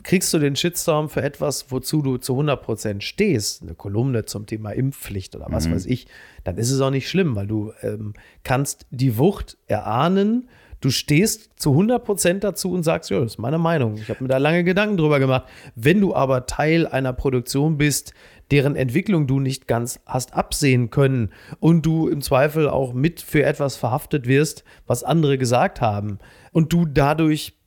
kriegst 0.03 0.33
du 0.33 0.39
den 0.39 0.57
Shitstorm 0.57 1.09
für 1.09 1.23
etwas, 1.23 1.67
wozu 1.71 2.03
du 2.03 2.17
zu 2.17 2.39
100% 2.39 3.01
stehst, 3.01 3.63
eine 3.63 3.75
Kolumne 3.75 4.25
zum 4.25 4.47
Thema 4.47 4.71
Impfpflicht 4.71 5.37
oder 5.37 5.47
was 5.51 5.71
weiß 5.71 5.87
ich, 5.87 6.07
dann 6.45 6.57
ist 6.57 6.71
es 6.71 6.81
auch 6.81 6.91
nicht 6.91 7.09
schlimm, 7.09 7.37
weil 7.37 7.47
du 7.47 7.73
ähm, 7.83 8.15
kannst 8.45 8.87
die 8.91 9.19
Wucht 9.19 9.57
erahnen, 9.67 10.49
du 10.81 10.91
stehst 10.91 11.51
zu 11.57 11.73
100% 11.73 12.41
dazu 12.41 12.73
und 12.73 12.83
sagst, 12.83 13.11
ja, 13.11 13.21
das 13.21 13.33
ist 13.33 13.39
meine 13.39 13.59
Meinung, 13.59 13.97
ich 13.97 14.09
habe 14.09 14.23
mir 14.23 14.29
da 14.29 14.39
lange 14.39 14.65
Gedanken 14.65 14.97
drüber 14.97 15.19
gemacht. 15.19 15.45
Wenn 15.75 16.01
du 16.01 16.15
aber 16.15 16.47
Teil 16.47 16.87
einer 16.87 17.13
Produktion 17.13 17.77
bist, 17.77 18.15
deren 18.51 18.77
Entwicklung 18.77 19.27
du 19.27 19.39
nicht 19.39 19.69
ganz 19.69 20.01
hast 20.07 20.35
absehen 20.35 20.91
können 20.91 21.31
und 21.61 21.87
du 21.87 22.09
im 22.09 22.21
Zweifel 22.21 22.69
auch 22.69 22.93
mit 22.93 23.21
für 23.21 23.45
etwas 23.45 23.77
verhaftet 23.77 24.27
wirst, 24.27 24.65
was 24.87 25.05
andere 25.05 25.39
gesagt 25.39 25.81
haben 25.81 26.19
und 26.53 26.73
du 26.73 26.85
dadurch 26.87 27.60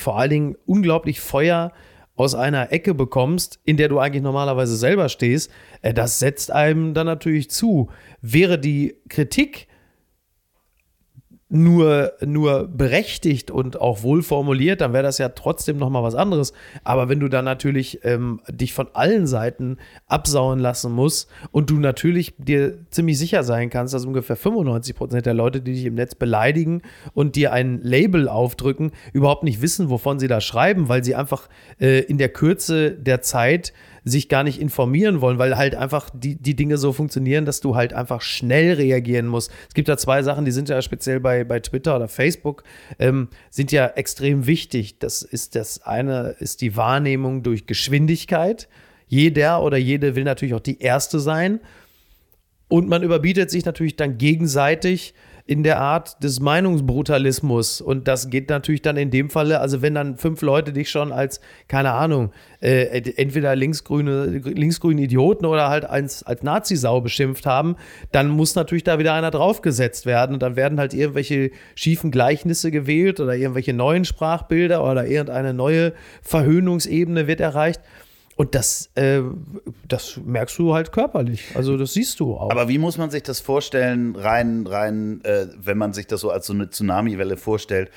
vor 0.00 0.18
allen 0.18 0.30
Dingen 0.30 0.56
unglaublich 0.66 1.20
Feuer 1.20 1.72
aus 2.16 2.34
einer 2.34 2.70
Ecke 2.70 2.92
bekommst, 2.92 3.60
in 3.64 3.78
der 3.78 3.88
du 3.88 3.98
eigentlich 3.98 4.22
normalerweise 4.22 4.76
selber 4.76 5.08
stehst, 5.08 5.50
äh, 5.80 5.94
das 5.94 6.18
setzt 6.18 6.50
einem 6.50 6.92
dann 6.92 7.06
natürlich 7.06 7.50
zu. 7.50 7.88
Wäre 8.20 8.58
die 8.58 8.96
Kritik 9.08 9.68
nur, 11.50 12.12
nur 12.24 12.68
berechtigt 12.68 13.50
und 13.50 13.80
auch 13.80 14.04
wohl 14.04 14.22
formuliert, 14.22 14.80
dann 14.80 14.92
wäre 14.92 15.02
das 15.02 15.18
ja 15.18 15.30
trotzdem 15.30 15.78
noch 15.78 15.90
mal 15.90 16.02
was 16.02 16.14
anderes. 16.14 16.52
Aber 16.84 17.08
wenn 17.08 17.18
du 17.18 17.28
dann 17.28 17.44
natürlich 17.44 18.04
ähm, 18.04 18.40
dich 18.48 18.72
von 18.72 18.86
allen 18.92 19.26
Seiten 19.26 19.78
absauen 20.06 20.60
lassen 20.60 20.92
musst 20.92 21.28
und 21.50 21.68
du 21.68 21.78
natürlich 21.78 22.34
dir 22.38 22.78
ziemlich 22.90 23.18
sicher 23.18 23.42
sein 23.42 23.68
kannst, 23.68 23.92
dass 23.92 24.06
ungefähr 24.06 24.36
95 24.36 24.94
Prozent 24.94 25.26
der 25.26 25.34
Leute, 25.34 25.60
die 25.60 25.72
dich 25.72 25.84
im 25.84 25.96
Netz 25.96 26.14
beleidigen 26.14 26.82
und 27.14 27.34
dir 27.34 27.52
ein 27.52 27.80
Label 27.82 28.28
aufdrücken, 28.28 28.92
überhaupt 29.12 29.42
nicht 29.42 29.60
wissen, 29.60 29.90
wovon 29.90 30.20
sie 30.20 30.28
da 30.28 30.40
schreiben, 30.40 30.88
weil 30.88 31.02
sie 31.02 31.16
einfach 31.16 31.48
äh, 31.80 32.00
in 32.02 32.18
der 32.18 32.28
Kürze 32.28 32.92
der 32.92 33.22
Zeit 33.22 33.72
sich 34.04 34.28
gar 34.28 34.44
nicht 34.44 34.60
informieren 34.60 35.20
wollen, 35.20 35.38
weil 35.38 35.56
halt 35.56 35.74
einfach 35.74 36.10
die, 36.10 36.36
die 36.36 36.56
Dinge 36.56 36.78
so 36.78 36.92
funktionieren, 36.92 37.44
dass 37.44 37.60
du 37.60 37.76
halt 37.76 37.92
einfach 37.92 38.20
schnell 38.20 38.74
reagieren 38.74 39.26
musst. 39.26 39.50
Es 39.68 39.74
gibt 39.74 39.88
da 39.88 39.96
zwei 39.96 40.22
Sachen, 40.22 40.44
die 40.44 40.50
sind 40.50 40.68
ja 40.68 40.80
speziell 40.82 41.20
bei, 41.20 41.44
bei 41.44 41.60
Twitter 41.60 41.96
oder 41.96 42.08
Facebook, 42.08 42.64
ähm, 42.98 43.28
sind 43.50 43.72
ja 43.72 43.86
extrem 43.86 44.46
wichtig. 44.46 44.98
Das 44.98 45.22
ist 45.22 45.54
das 45.54 45.82
eine, 45.82 46.36
ist 46.38 46.60
die 46.60 46.76
Wahrnehmung 46.76 47.42
durch 47.42 47.66
Geschwindigkeit. 47.66 48.68
Jeder 49.06 49.62
oder 49.62 49.76
jede 49.76 50.14
will 50.14 50.24
natürlich 50.24 50.54
auch 50.54 50.60
die 50.60 50.80
Erste 50.80 51.18
sein. 51.18 51.60
Und 52.68 52.88
man 52.88 53.02
überbietet 53.02 53.50
sich 53.50 53.64
natürlich 53.64 53.96
dann 53.96 54.16
gegenseitig 54.16 55.14
in 55.50 55.64
der 55.64 55.80
Art 55.80 56.22
des 56.22 56.38
Meinungsbrutalismus. 56.38 57.80
Und 57.80 58.06
das 58.06 58.30
geht 58.30 58.48
natürlich 58.50 58.82
dann 58.82 58.96
in 58.96 59.10
dem 59.10 59.30
Falle, 59.30 59.58
also 59.58 59.82
wenn 59.82 59.96
dann 59.96 60.16
fünf 60.16 60.42
Leute 60.42 60.72
dich 60.72 60.90
schon 60.90 61.10
als, 61.10 61.40
keine 61.66 61.90
Ahnung, 61.90 62.30
äh, 62.60 63.02
entweder 63.16 63.56
linksgrüne, 63.56 64.26
linksgrüne 64.26 65.02
Idioten 65.02 65.44
oder 65.46 65.68
halt 65.68 65.84
als, 65.84 66.22
als 66.22 66.44
Nazi-Sau 66.44 67.00
beschimpft 67.00 67.46
haben, 67.46 67.74
dann 68.12 68.28
muss 68.28 68.54
natürlich 68.54 68.84
da 68.84 69.00
wieder 69.00 69.12
einer 69.12 69.32
draufgesetzt 69.32 70.06
werden. 70.06 70.34
Und 70.34 70.42
dann 70.44 70.54
werden 70.54 70.78
halt 70.78 70.94
irgendwelche 70.94 71.50
schiefen 71.74 72.12
Gleichnisse 72.12 72.70
gewählt 72.70 73.18
oder 73.18 73.34
irgendwelche 73.34 73.72
neuen 73.72 74.04
Sprachbilder 74.04 74.88
oder 74.88 75.08
irgendeine 75.08 75.52
neue 75.52 75.94
Verhöhnungsebene 76.22 77.26
wird 77.26 77.40
erreicht. 77.40 77.80
Und 78.40 78.54
das, 78.54 78.88
äh, 78.94 79.20
das 79.86 80.18
merkst 80.24 80.58
du 80.58 80.72
halt 80.72 80.92
körperlich. 80.92 81.54
Also 81.54 81.76
das 81.76 81.92
siehst 81.92 82.20
du 82.20 82.38
auch. 82.38 82.50
Aber 82.50 82.68
wie 82.68 82.78
muss 82.78 82.96
man 82.96 83.10
sich 83.10 83.22
das 83.22 83.38
vorstellen, 83.38 84.16
rein, 84.16 84.66
rein, 84.66 85.20
äh, 85.24 85.48
wenn 85.58 85.76
man 85.76 85.92
sich 85.92 86.06
das 86.06 86.22
so 86.22 86.30
als 86.30 86.46
so 86.46 86.54
eine 86.54 86.70
Tsunamiwelle 86.70 87.36
vorstellt? 87.36 87.90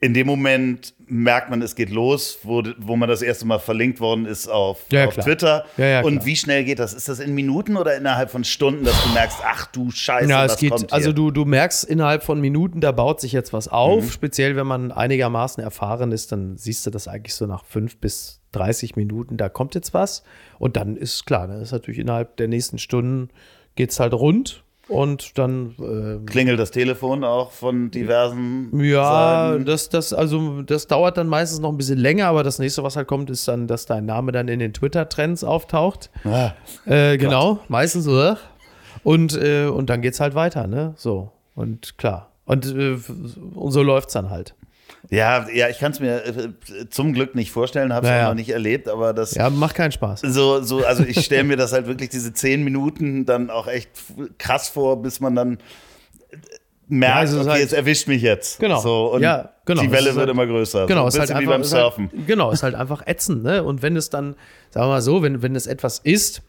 In 0.00 0.14
dem 0.14 0.28
Moment 0.28 0.94
merkt 1.08 1.50
man, 1.50 1.60
es 1.60 1.74
geht 1.74 1.90
los, 1.90 2.38
wo, 2.44 2.62
wo 2.78 2.94
man 2.94 3.08
das 3.08 3.20
erste 3.20 3.46
Mal 3.46 3.58
verlinkt 3.58 3.98
worden 3.98 4.26
ist 4.26 4.46
auf, 4.46 4.84
Ja, 4.92 5.00
ja, 5.00 5.06
auf. 5.08 5.16
Twitter. 5.16 5.64
Ja, 5.76 6.02
Und 6.02 6.24
wie 6.24 6.36
schnell 6.36 6.62
geht 6.62 6.78
das? 6.78 6.92
Ist 6.94 7.08
das 7.08 7.18
in 7.18 7.34
Minuten 7.34 7.76
oder 7.76 7.96
innerhalb 7.96 8.30
von 8.30 8.44
Stunden, 8.44 8.84
dass 8.84 8.94
du 9.02 9.08
merkst, 9.08 9.38
ach 9.44 9.66
du 9.66 9.90
Scheiße, 9.90 10.30
Ja, 10.30 10.44
was 10.44 10.52
es 10.52 10.58
geht, 10.60 10.70
kommt 10.70 10.82
hier? 10.82 10.92
also 10.92 11.12
du, 11.12 11.32
du 11.32 11.44
merkst 11.44 11.82
innerhalb 11.84 12.22
von 12.22 12.40
Minuten, 12.40 12.80
da 12.80 12.92
baut 12.92 13.20
sich 13.20 13.32
jetzt 13.32 13.52
was 13.52 13.66
auf. 13.66 14.04
Mhm. 14.04 14.10
Speziell, 14.10 14.54
wenn 14.54 14.68
man 14.68 14.92
einigermaßen 14.92 15.64
erfahren 15.64 16.12
ist, 16.12 16.30
dann 16.30 16.56
siehst 16.56 16.86
du 16.86 16.90
das 16.90 17.08
eigentlich 17.08 17.34
so 17.34 17.46
nach 17.46 17.64
fünf 17.64 17.96
bis 17.96 18.40
30 18.52 18.94
Minuten, 18.94 19.36
da 19.36 19.48
kommt 19.48 19.74
jetzt 19.74 19.94
was. 19.94 20.22
Und 20.60 20.76
dann 20.76 20.96
ist 20.96 21.26
klar, 21.26 21.48
dann 21.48 21.60
ist 21.60 21.72
natürlich 21.72 21.98
innerhalb 21.98 22.36
der 22.36 22.46
nächsten 22.46 22.78
Stunden 22.78 23.30
geht 23.74 23.90
es 23.90 23.98
halt 23.98 24.14
rund 24.14 24.62
und 24.88 25.38
dann 25.38 25.74
äh, 25.78 26.24
Klingelt 26.26 26.58
das 26.58 26.70
Telefon 26.70 27.24
auch 27.24 27.52
von 27.52 27.90
diversen 27.90 28.70
ja, 28.80 29.50
Seiten? 29.50 29.64
das, 29.64 29.88
das, 29.88 30.12
also, 30.12 30.62
das 30.62 30.86
dauert 30.86 31.16
dann 31.16 31.28
meistens 31.28 31.60
noch 31.60 31.70
ein 31.70 31.76
bisschen 31.76 31.98
länger, 31.98 32.26
aber 32.26 32.42
das 32.42 32.58
nächste, 32.58 32.82
was 32.82 32.96
halt 32.96 33.06
kommt, 33.06 33.30
ist 33.30 33.46
dann, 33.48 33.66
dass 33.66 33.86
dein 33.86 34.06
Name 34.06 34.32
dann 34.32 34.48
in 34.48 34.58
den 34.58 34.72
Twitter-Trends 34.72 35.44
auftaucht. 35.44 36.10
Ah, 36.24 36.52
Äh, 36.86 37.18
genau, 37.18 37.60
meistens 37.68 38.04
so. 38.04 38.36
Und, 39.04 39.36
äh, 39.36 39.66
und 39.66 39.90
dann 39.90 40.02
geht's 40.02 40.20
halt 40.20 40.34
weiter, 40.34 40.66
ne? 40.66 40.94
So. 40.96 41.30
Und 41.54 41.98
klar. 41.98 42.30
Und, 42.46 42.66
äh, 42.66 42.96
und 43.54 43.70
so 43.72 43.82
läuft's 43.82 44.12
dann 44.14 44.30
halt. 44.30 44.54
Ja, 45.10 45.46
ja, 45.48 45.68
ich 45.68 45.78
kann 45.78 45.92
es 45.92 46.00
mir 46.00 46.22
äh, 46.24 46.50
zum 46.90 47.14
Glück 47.14 47.34
nicht 47.34 47.50
vorstellen, 47.50 47.92
habe 47.94 48.06
es 48.06 48.10
Ja, 48.10 48.16
auch 48.16 48.22
ja. 48.22 48.28
noch 48.28 48.34
nicht 48.34 48.50
erlebt, 48.50 48.88
aber 48.88 49.14
das 49.14 49.34
Ja, 49.34 49.48
macht 49.48 49.74
keinen 49.74 49.92
Spaß. 49.92 50.20
so, 50.20 50.60
so, 50.62 50.84
also 50.84 51.02
ich 51.02 51.24
stelle 51.24 51.44
mir 51.44 51.56
das 51.56 51.72
halt 51.72 51.86
wirklich 51.86 52.10
diese 52.10 52.32
zehn 52.34 52.62
Minuten 52.62 53.24
dann 53.24 53.48
auch 53.50 53.68
echt 53.68 53.88
krass 54.36 54.68
vor, 54.68 55.00
bis 55.00 55.20
man 55.20 55.34
dann 55.34 55.58
merkt, 56.88 57.14
Ja, 57.14 57.20
also 57.20 57.36
es 57.36 57.40
ist 57.42 57.46
okay, 57.48 57.58
halt- 57.58 57.66
es 57.66 57.72
erwischt 57.72 58.08
mich 58.08 58.22
jetzt. 58.22 58.60
Genau. 58.60 58.80
So, 58.80 59.12
und 59.14 59.22
Ja, 59.22 59.50
genau. 59.64 59.82
die 59.82 59.90
Welle 59.90 60.10
ist 60.10 60.16
wird 60.16 60.26
halt- 60.26 60.30
immer 60.30 60.46
größer. 60.46 60.86
Genau, 60.86 61.02
so 61.02 61.08
ist 61.08 61.14
ein 61.16 61.20
halt 61.20 61.30
einfach, 61.30 61.40
wie 61.42 61.46
beim 61.46 61.60
ist 61.62 61.72
halt, 61.72 61.82
Surfen. 61.82 62.10
genau, 62.26 62.50
ist 62.50 62.62
halt 62.62 62.74
einfach 62.74 63.06
ätzend, 63.06 63.42
ne? 63.44 63.62
Und 63.62 63.82
wenn 63.82 63.96
es 63.96 64.10
dann, 64.10 64.34
sagen 64.70 64.86
wir 64.86 64.90
mal 64.92 65.02
so, 65.02 65.22
wenn, 65.22 65.42
wenn 65.42 65.54
es 65.56 65.66
etwas 65.66 65.98
ist, 66.00 66.42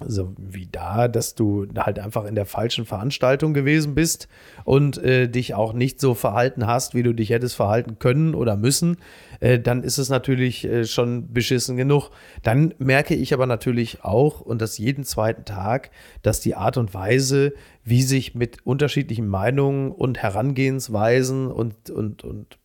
so 0.00 0.34
wie 0.36 0.66
da, 0.66 1.06
dass 1.06 1.36
du 1.36 1.68
halt 1.76 2.00
einfach 2.00 2.24
in 2.24 2.34
der 2.34 2.46
falschen 2.46 2.84
Veranstaltung 2.84 3.54
gewesen 3.54 3.94
bist 3.94 4.26
und 4.64 4.98
äh, 4.98 5.28
dich 5.28 5.54
auch 5.54 5.72
nicht 5.72 6.00
so 6.00 6.14
verhalten 6.14 6.66
hast, 6.66 6.94
wie 6.94 7.04
du 7.04 7.12
dich 7.12 7.30
hättest 7.30 7.54
verhalten 7.54 8.00
können 8.00 8.34
oder 8.34 8.56
müssen, 8.56 8.96
äh, 9.38 9.60
dann 9.60 9.84
ist 9.84 9.98
es 9.98 10.08
natürlich 10.08 10.64
äh, 10.64 10.84
schon 10.84 11.32
beschissen 11.32 11.76
genug. 11.76 12.10
Dann 12.42 12.74
merke 12.78 13.14
ich 13.14 13.32
aber 13.32 13.46
natürlich 13.46 14.02
auch, 14.02 14.40
und 14.40 14.60
das 14.60 14.78
jeden 14.78 15.04
zweiten 15.04 15.44
Tag, 15.44 15.90
dass 16.22 16.40
die 16.40 16.56
Art 16.56 16.76
und 16.76 16.92
Weise, 16.92 17.52
wie 17.84 18.02
sich 18.02 18.34
mit 18.34 18.66
unterschiedlichen 18.66 19.28
Meinungen 19.28 19.92
und 19.92 20.18
Herangehensweisen 20.18 21.46
und, 21.46 21.90
und, 21.90 22.24
und 22.24 22.58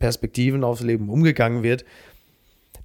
Perspektiven 0.00 0.64
aufs 0.64 0.82
Leben 0.82 1.10
umgegangen 1.10 1.62
wird, 1.62 1.84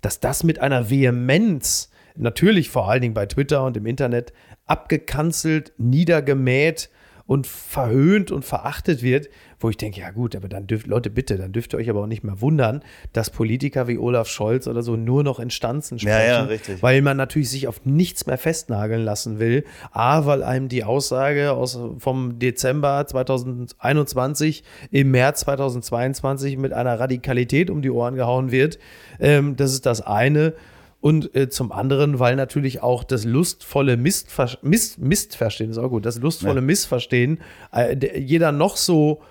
dass 0.01 0.19
das 0.19 0.43
mit 0.43 0.59
einer 0.59 0.91
Vehemenz, 0.91 1.89
natürlich 2.17 2.69
vor 2.69 2.89
allen 2.89 3.01
Dingen 3.01 3.13
bei 3.13 3.25
Twitter 3.25 3.63
und 3.63 3.77
im 3.77 3.85
Internet 3.85 4.33
abgekanzelt, 4.65 5.73
niedergemäht 5.77 6.89
und 7.27 7.45
verhöhnt 7.45 8.31
und 8.31 8.45
verachtet 8.45 9.03
wird, 9.03 9.27
wo 9.59 9.69
ich 9.69 9.75
denke, 9.75 9.99
ja 9.99 10.11
gut, 10.11 10.33
aber 10.35 10.47
dann 10.47 10.65
dürft, 10.65 10.87
Leute, 10.87 11.09
bitte, 11.09 11.35
dann 11.37 11.51
dürft 11.51 11.73
ihr 11.73 11.77
euch 11.77 11.89
aber 11.89 12.03
auch 12.03 12.07
nicht 12.07 12.23
mehr 12.23 12.39
wundern, 12.39 12.81
dass 13.11 13.29
Politiker 13.29 13.87
wie 13.89 13.97
Olaf 13.97 14.29
Scholz 14.29 14.65
oder 14.65 14.81
so 14.81 14.95
nur 14.95 15.23
noch 15.23 15.39
in 15.39 15.49
Stanzen 15.49 15.99
sprechen. 15.99 16.49
Ja, 16.49 16.49
ja. 16.49 16.81
Weil 16.81 17.01
man 17.01 17.17
natürlich 17.17 17.49
sich 17.49 17.67
auf 17.67 17.85
nichts 17.85 18.27
mehr 18.27 18.37
festnageln 18.37 19.03
lassen 19.03 19.39
will. 19.39 19.65
A, 19.91 20.25
weil 20.25 20.41
einem 20.41 20.69
die 20.69 20.85
Aussage 20.85 21.51
aus, 21.51 21.77
vom 21.99 22.39
Dezember 22.39 23.05
2021 23.05 24.63
im 24.91 25.11
März 25.11 25.41
2022 25.41 26.57
mit 26.57 26.71
einer 26.71 26.97
Radikalität 26.97 27.69
um 27.69 27.81
die 27.81 27.91
Ohren 27.91 28.15
gehauen 28.15 28.51
wird. 28.51 28.79
Ähm, 29.19 29.57
das 29.57 29.73
ist 29.73 29.85
das 29.85 29.99
eine. 30.01 30.53
Und 30.99 31.35
äh, 31.35 31.47
zum 31.49 31.71
anderen, 31.71 32.19
weil 32.19 32.35
natürlich 32.35 32.81
auch 32.81 33.03
das 33.03 33.23
lustvolle 33.23 33.97
Mistver 33.97 34.49
Mist 34.61 34.97
Mistverstehen, 34.99 35.69
ist 35.71 35.77
auch 35.77 35.89
gut, 35.89 36.05
das 36.05 36.17
lustvolle 36.19 36.55
Ja. 36.55 36.61
Missverstehen 36.61 37.39
äh, 37.71 37.95
der- 37.95 38.19
jeder 38.19 38.51
noch 38.51 38.77
so 38.77 39.21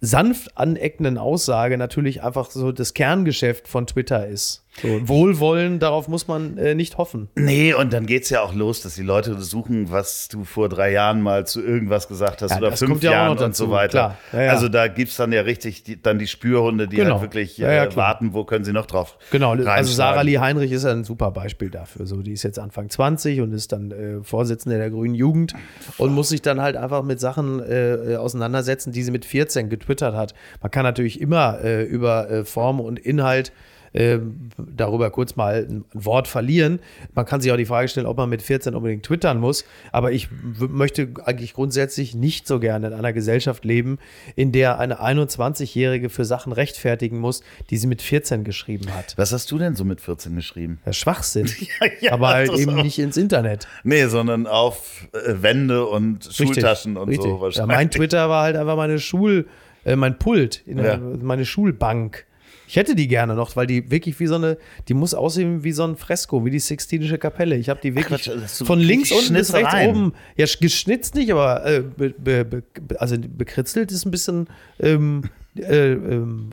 sanft 0.00 0.56
aneckenden 0.58 1.16
Aussage 1.16 1.78
natürlich 1.78 2.22
einfach 2.22 2.50
so 2.50 2.72
das 2.72 2.92
Kerngeschäft 2.92 3.66
von 3.68 3.86
Twitter 3.86 4.26
ist. 4.28 4.63
So, 4.82 5.08
Wohlwollen, 5.08 5.78
darauf 5.78 6.08
muss 6.08 6.26
man 6.26 6.58
äh, 6.58 6.74
nicht 6.74 6.98
hoffen. 6.98 7.28
Nee, 7.36 7.74
und 7.74 7.92
dann 7.92 8.06
geht's 8.06 8.28
ja 8.30 8.42
auch 8.42 8.52
los, 8.54 8.82
dass 8.82 8.96
die 8.96 9.02
Leute 9.02 9.40
suchen, 9.40 9.90
was 9.92 10.26
du 10.28 10.44
vor 10.44 10.68
drei 10.68 10.90
Jahren 10.90 11.22
mal 11.22 11.46
zu 11.46 11.62
irgendwas 11.62 12.08
gesagt 12.08 12.42
hast 12.42 12.50
Ja, 12.50 12.58
oder 12.58 12.72
fünf 12.76 13.00
ja 13.02 13.12
Jahren 13.12 13.36
noch 13.36 13.44
und 13.44 13.54
so 13.54 13.70
weiter. 13.70 14.16
Ja, 14.32 14.42
ja. 14.42 14.50
Also 14.50 14.68
da 14.68 14.88
gibt's 14.88 15.16
dann 15.16 15.30
ja 15.32 15.42
richtig 15.42 15.84
die, 15.84 16.02
dann 16.02 16.18
die 16.18 16.26
Spürhunde, 16.26 16.88
die 16.88 16.96
Genau. 16.96 17.14
halt 17.14 17.22
wirklich 17.22 17.56
Ja, 17.56 17.72
ja, 17.72 17.84
äh, 17.84 17.94
warten, 17.96 18.32
wo 18.34 18.44
können 18.44 18.64
sie 18.64 18.72
noch 18.72 18.86
drauf 18.86 19.16
Genau, 19.30 19.52
also. 19.52 19.92
Sarah 19.92 20.22
Lee 20.22 20.38
Heinrich 20.38 20.72
ist 20.72 20.84
ja 20.84 20.90
ein 20.90 21.04
super 21.04 21.30
Beispiel 21.30 21.70
dafür. 21.70 22.06
So, 22.06 22.20
die 22.22 22.32
ist 22.32 22.42
jetzt 22.42 22.58
Anfang 22.58 22.88
20 22.90 23.40
und 23.42 23.52
ist 23.52 23.70
dann 23.70 23.92
äh, 23.92 24.22
Vorsitzende 24.24 24.76
der 24.78 24.90
Grünen 24.90 25.14
Jugend 25.14 25.54
und 25.98 26.12
muss 26.12 26.30
sich 26.30 26.42
dann 26.42 26.60
halt 26.60 26.76
einfach 26.76 27.04
mit 27.04 27.20
Sachen 27.20 27.60
äh, 27.62 27.94
äh, 27.94 28.16
auseinandersetzen, 28.16 28.92
die 28.92 29.02
sie 29.04 29.12
mit 29.12 29.24
14 29.24 29.68
getwittert 29.68 30.16
hat. 30.16 30.34
Man 30.60 30.70
kann 30.72 30.82
natürlich 30.82 31.20
immer 31.20 31.60
äh, 31.62 31.84
über 31.84 32.44
Form 32.44 32.80
und 32.80 32.98
Inhalt 32.98 33.48
äh, 33.50 33.73
darüber 33.96 35.10
kurz 35.10 35.36
mal 35.36 35.66
ein 35.70 35.84
Wort 35.92 36.26
verlieren. 36.26 36.80
Man 37.14 37.24
kann 37.26 37.40
sich 37.40 37.52
auch 37.52 37.56
die 37.56 37.64
Frage 37.64 37.86
stellen, 37.88 38.06
ob 38.06 38.16
man 38.16 38.28
mit 38.28 38.42
14 38.42 38.74
unbedingt 38.74 39.04
twittern 39.04 39.38
muss. 39.38 39.64
Aber 39.92 40.10
ich 40.10 40.28
möchte 40.58 41.08
eigentlich 41.24 41.54
grundsätzlich 41.54 42.14
nicht 42.14 42.46
so 42.48 42.58
gerne 42.58 42.88
in 42.88 42.92
einer 42.92 43.12
Gesellschaft 43.12 43.64
leben, 43.64 43.98
in 44.34 44.50
der 44.50 44.80
eine 44.80 45.00
21-Jährige 45.00 46.10
für 46.10 46.24
Sachen 46.24 46.52
rechtfertigen 46.52 47.18
muss, 47.18 47.42
die 47.70 47.76
sie 47.76 47.86
mit 47.86 48.02
14 48.02 48.42
geschrieben 48.42 48.92
hat. 48.94 49.14
Was 49.16 49.32
hast 49.32 49.50
du 49.52 49.58
denn 49.58 49.76
so 49.76 49.84
mit 49.84 50.00
14 50.00 50.34
geschrieben? 50.34 50.80
Ja, 50.84 50.92
Schwachsinn. 50.92 51.48
ja, 52.00 52.12
aber 52.12 52.28
halt 52.30 52.52
eben 52.58 52.78
auch. 52.78 52.82
nicht 52.82 52.98
ins 52.98 53.16
Internet. 53.16 53.68
Nee, 53.84 54.06
sondern 54.06 54.46
auf 54.48 55.06
äh, 55.12 55.40
Wände 55.42 55.86
und 55.86 56.28
Schultaschen 56.32 56.96
und 56.96 57.08
richtig. 57.08 57.26
so 57.30 57.36
Ja, 57.36 57.40
wahrscheinlich. 57.40 57.76
mein 57.76 57.90
Twitter 57.90 58.28
war 58.28 58.42
halt 58.42 58.56
einfach 58.56 58.76
meine 58.76 58.98
Schul, 58.98 59.46
äh, 59.84 59.94
mein 59.94 60.18
Pult, 60.18 60.62
Ja. 60.66 60.98
meine 60.98 61.44
Schulbank. 61.44 62.26
Ich 62.74 62.76
hätte 62.76 62.96
die 62.96 63.06
gerne 63.06 63.36
noch, 63.36 63.54
weil 63.54 63.68
die 63.68 63.88
wirklich 63.88 64.18
wie 64.18 64.26
so 64.26 64.34
eine, 64.34 64.58
die 64.88 64.94
muss 64.94 65.14
aussehen 65.14 65.62
wie 65.62 65.70
so 65.70 65.84
ein 65.84 65.94
Fresko, 65.94 66.44
wie 66.44 66.50
die 66.50 66.58
Sixtinische 66.58 67.18
Kapelle. 67.18 67.54
Ich 67.54 67.68
habe 67.68 67.78
die 67.80 67.94
wirklich 67.94 68.22
Quatsch, 68.24 68.34
das 68.34 68.50
ist 68.50 68.58
so 68.58 68.64
von 68.64 68.80
links 68.80 69.12
unten 69.12 69.32
bis 69.34 69.52
rechts 69.54 69.70
Schnitzereien. 69.70 69.90
oben, 69.90 70.12
ja 70.36 70.44
sch- 70.46 70.60
geschnitzt 70.60 71.14
nicht, 71.14 71.30
aber 71.30 71.64
äh, 71.64 71.82
be, 71.82 72.10
be, 72.18 72.64
also 72.98 73.14
bekritzelt 73.16 73.92
ist 73.92 74.04
ein 74.04 74.10
bisschen 74.10 74.48
ähm, 74.80 75.22
äh, 75.56 75.92
ähm, 75.92 76.50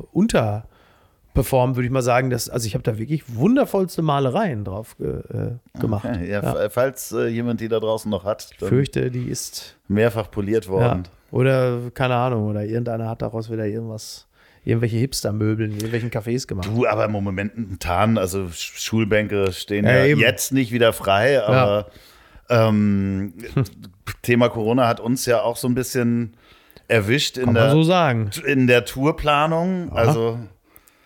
unterperformt, 1.33 1.75
würde 1.75 1.85
ich 1.85 1.91
mal 1.91 2.01
sagen. 2.01 2.29
Dass, 2.29 2.49
also 2.49 2.67
ich 2.67 2.73
habe 2.75 2.83
da 2.83 2.97
wirklich 2.97 3.23
wundervollste 3.35 4.01
Malereien 4.01 4.63
drauf 4.63 4.95
ge, 4.97 5.21
äh, 5.33 5.79
gemacht. 5.79 6.05
Okay, 6.05 6.29
ja, 6.29 6.43
Ja. 6.43 6.69
Falls 6.69 7.11
äh, 7.13 7.27
jemand 7.27 7.61
die 7.61 7.67
da 7.67 7.79
draußen 7.79 8.11
noch 8.11 8.25
hat, 8.25 8.47
Ich 8.51 8.67
fürchte, 8.67 9.09
die 9.11 9.25
ist 9.27 9.75
mehrfach 9.87 10.29
poliert 10.29 10.65
Ja. 10.65 10.71
worden. 10.71 11.03
Oder 11.31 11.79
keine 11.93 12.15
Ahnung, 12.15 12.49
oder 12.49 12.65
irgendeiner 12.65 13.07
hat 13.09 13.21
daraus 13.21 13.49
wieder 13.49 13.65
irgendwas, 13.65 14.27
irgendwelche 14.63 14.97
Hipster-Möbel 14.97 15.65
in 15.65 15.71
irgendwelchen 15.73 16.11
Cafés 16.11 16.47
gemacht. 16.47 16.67
Du, 16.67 16.85
aber 16.87 17.07
momentan, 17.07 18.17
also 18.17 18.43
Sch- 18.45 18.79
Schulbänke 18.79 19.51
stehen 19.53 19.85
Ja, 19.85 20.05
ja, 20.05 20.15
jetzt 20.15 20.51
nicht 20.53 20.71
wieder 20.71 20.93
frei, 20.93 21.41
aber 21.43 21.87
ähm, 22.49 23.33
Thema 24.21 24.49
Corona 24.49 24.87
hat 24.87 24.99
uns 24.99 25.25
ja 25.25 25.41
auch 25.41 25.57
so 25.57 25.67
ein 25.67 25.73
bisschen 25.75 26.33
erwischt 26.87 27.37
in 27.37 27.53
der, 27.53 27.71
so 27.71 27.83
sagen. 27.83 28.29
in 28.45 28.67
der 28.67 28.85
Tourplanung. 28.85 29.91
Also 29.93 30.39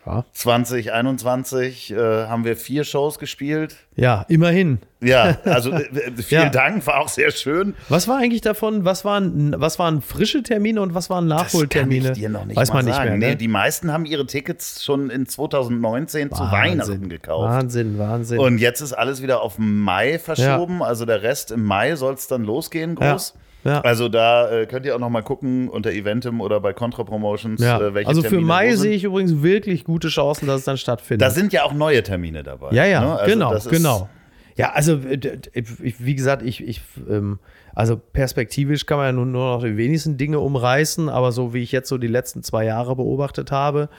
Ja. 0.06 0.24
2021 0.34 1.91
äh, 1.91 1.96
haben 1.98 2.46
wir 2.46 2.56
vier 2.56 2.84
Shows 2.84 3.20
gespielt. 3.20 3.76
Ja, 3.96 4.26
immerhin. 4.28 4.80
Ja, 5.02 5.38
also 5.46 5.72
äh, 5.72 5.84
äh, 5.96 6.12
vielen 6.22 6.44
Ja. 6.44 6.50
Dank, 6.50 6.86
war 6.88 7.00
auch 7.02 7.08
sehr 7.10 7.32
schön. 7.32 7.76
Was 7.89 8.08
war 8.08 8.18
eigentlich 8.18 8.41
davon, 8.41 8.86
was 8.86 9.06
waren, 9.06 9.56
was 9.58 9.80
waren 9.80 10.02
frische 10.02 10.44
Termine 10.44 10.82
und 10.82 10.94
was 10.94 11.10
waren 11.10 11.28
Das 11.30 11.54
Nachholtermine? 11.54 12.04
kann 12.04 12.12
ich 12.13 12.18
dir 12.20 12.30
noch 12.30 12.46
nicht 12.46 12.58
Weiß 12.58 12.72
man 12.74 12.86
nicht 12.86 12.96
sagen. 12.96 13.10
mehr. 13.10 13.18
Nee, 13.18 13.26
Ne? 13.32 13.36
die 13.36 13.48
meisten 13.48 13.91
haben 13.91 14.06
ihre 14.06 14.26
Tickets 14.26 14.84
schon 14.84 15.10
in 15.10 15.26
2019 15.26 16.32
zu 16.32 16.44
Weihnachten 16.52 17.10
gekauft. 17.10 17.50
Wahnsinn, 17.54 17.98
Wahnsinn. 17.98 18.39
Und 18.39 18.58
jetzt 18.60 18.82
ist 18.82 18.94
alles 18.94 19.22
wieder 19.22 19.41
auf 19.41 19.56
Mai 19.58 20.20
verschoben. 20.20 20.82
Also 20.84 21.06
der 21.06 21.24
Rest 21.24 21.52
im 21.52 21.63
Mai 21.63 21.96
soll 21.96 22.13
es 22.13 22.28
dann 22.28 22.44
losgehen, 22.44 22.96
groß. 22.96 23.34
Ja, 23.36 23.41
ja. 23.65 23.82
Also 23.82 24.10
da 24.10 24.49
äh, 24.51 24.65
könnt 24.67 24.86
ihr 24.86 24.95
auch 24.95 24.99
noch 24.99 25.10
mal 25.10 25.23
gucken 25.23 25.69
unter 25.69 25.91
Eventim 25.91 26.39
oder 26.39 26.60
bei 26.60 26.71
Contra 26.71 27.04
Promotions, 27.04 27.62
ja. 27.62 27.80
äh, 27.82 28.06
also 28.06 28.21
für 28.21 28.30
Termine 28.30 28.47
Mai 28.47 28.75
sehe 28.75 28.93
ich 28.93 29.04
übrigens 29.04 29.41
wirklich 29.41 29.84
gute 29.84 30.08
Chancen, 30.08 30.47
dass 30.47 30.60
es 30.60 30.65
dann 30.65 30.78
stattfindet. 30.78 31.25
Da 31.28 31.32
sind 31.32 31.51
ja 31.51 31.63
auch 31.63 31.73
neue 31.73 32.04
Termine 32.04 32.43
dabei. 32.43 32.71
Ja, 32.71 32.86
ja, 32.86 33.01
ne? 33.01 33.19
Also 33.19 33.34
genau, 33.34 33.60
genau. 33.69 34.10
Ja, 34.56 34.71
also 34.71 34.93
äh, 34.93 35.41
wie 35.54 36.15
gesagt, 36.15 36.41
ich, 36.41 36.65
ich 36.65 36.82
ähm, 37.10 37.39
also 37.73 37.97
perspektivisch 37.97 38.86
kann 38.86 38.97
man 38.97 39.08
ja 39.08 39.12
nun 39.12 39.32
nur 39.34 39.58
noch 39.58 39.63
die 39.63 39.75
wenigsten 39.75 40.15
Dinge 40.15 40.39
umreißen, 40.39 41.10
aber 41.10 41.34
so 41.34 41.54
wie 41.54 41.62
ich 41.62 41.73
jetzt 41.73 41.89
so 41.89 41.97
die 41.97 42.08
letzten 42.08 42.41
zwei 42.41 42.63
Jahre 42.63 42.95
beobachtet 42.95 43.51
habe, 43.51 43.89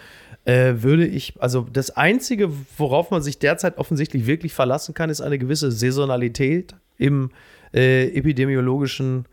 äh, 0.46 0.74
würde 0.78 1.06
ich, 1.06 1.34
also 1.40 1.66
das 1.70 1.90
Einzige, 1.90 2.50
worauf 2.78 3.10
man 3.10 3.20
sich 3.20 3.38
derzeit 3.38 3.76
offensichtlich 3.76 4.26
wirklich 4.26 4.54
verlassen 4.54 4.94
kann, 4.94 5.10
ist 5.10 5.20
eine 5.20 5.38
gewisse 5.38 5.70
Saisonalität 5.70 6.74
im 6.96 7.30
äh, 7.74 8.06
epidemiologischen 8.16 9.26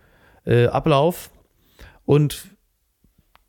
äh, 0.46 0.68
Ablauf. 0.68 1.32
Und 2.06 2.48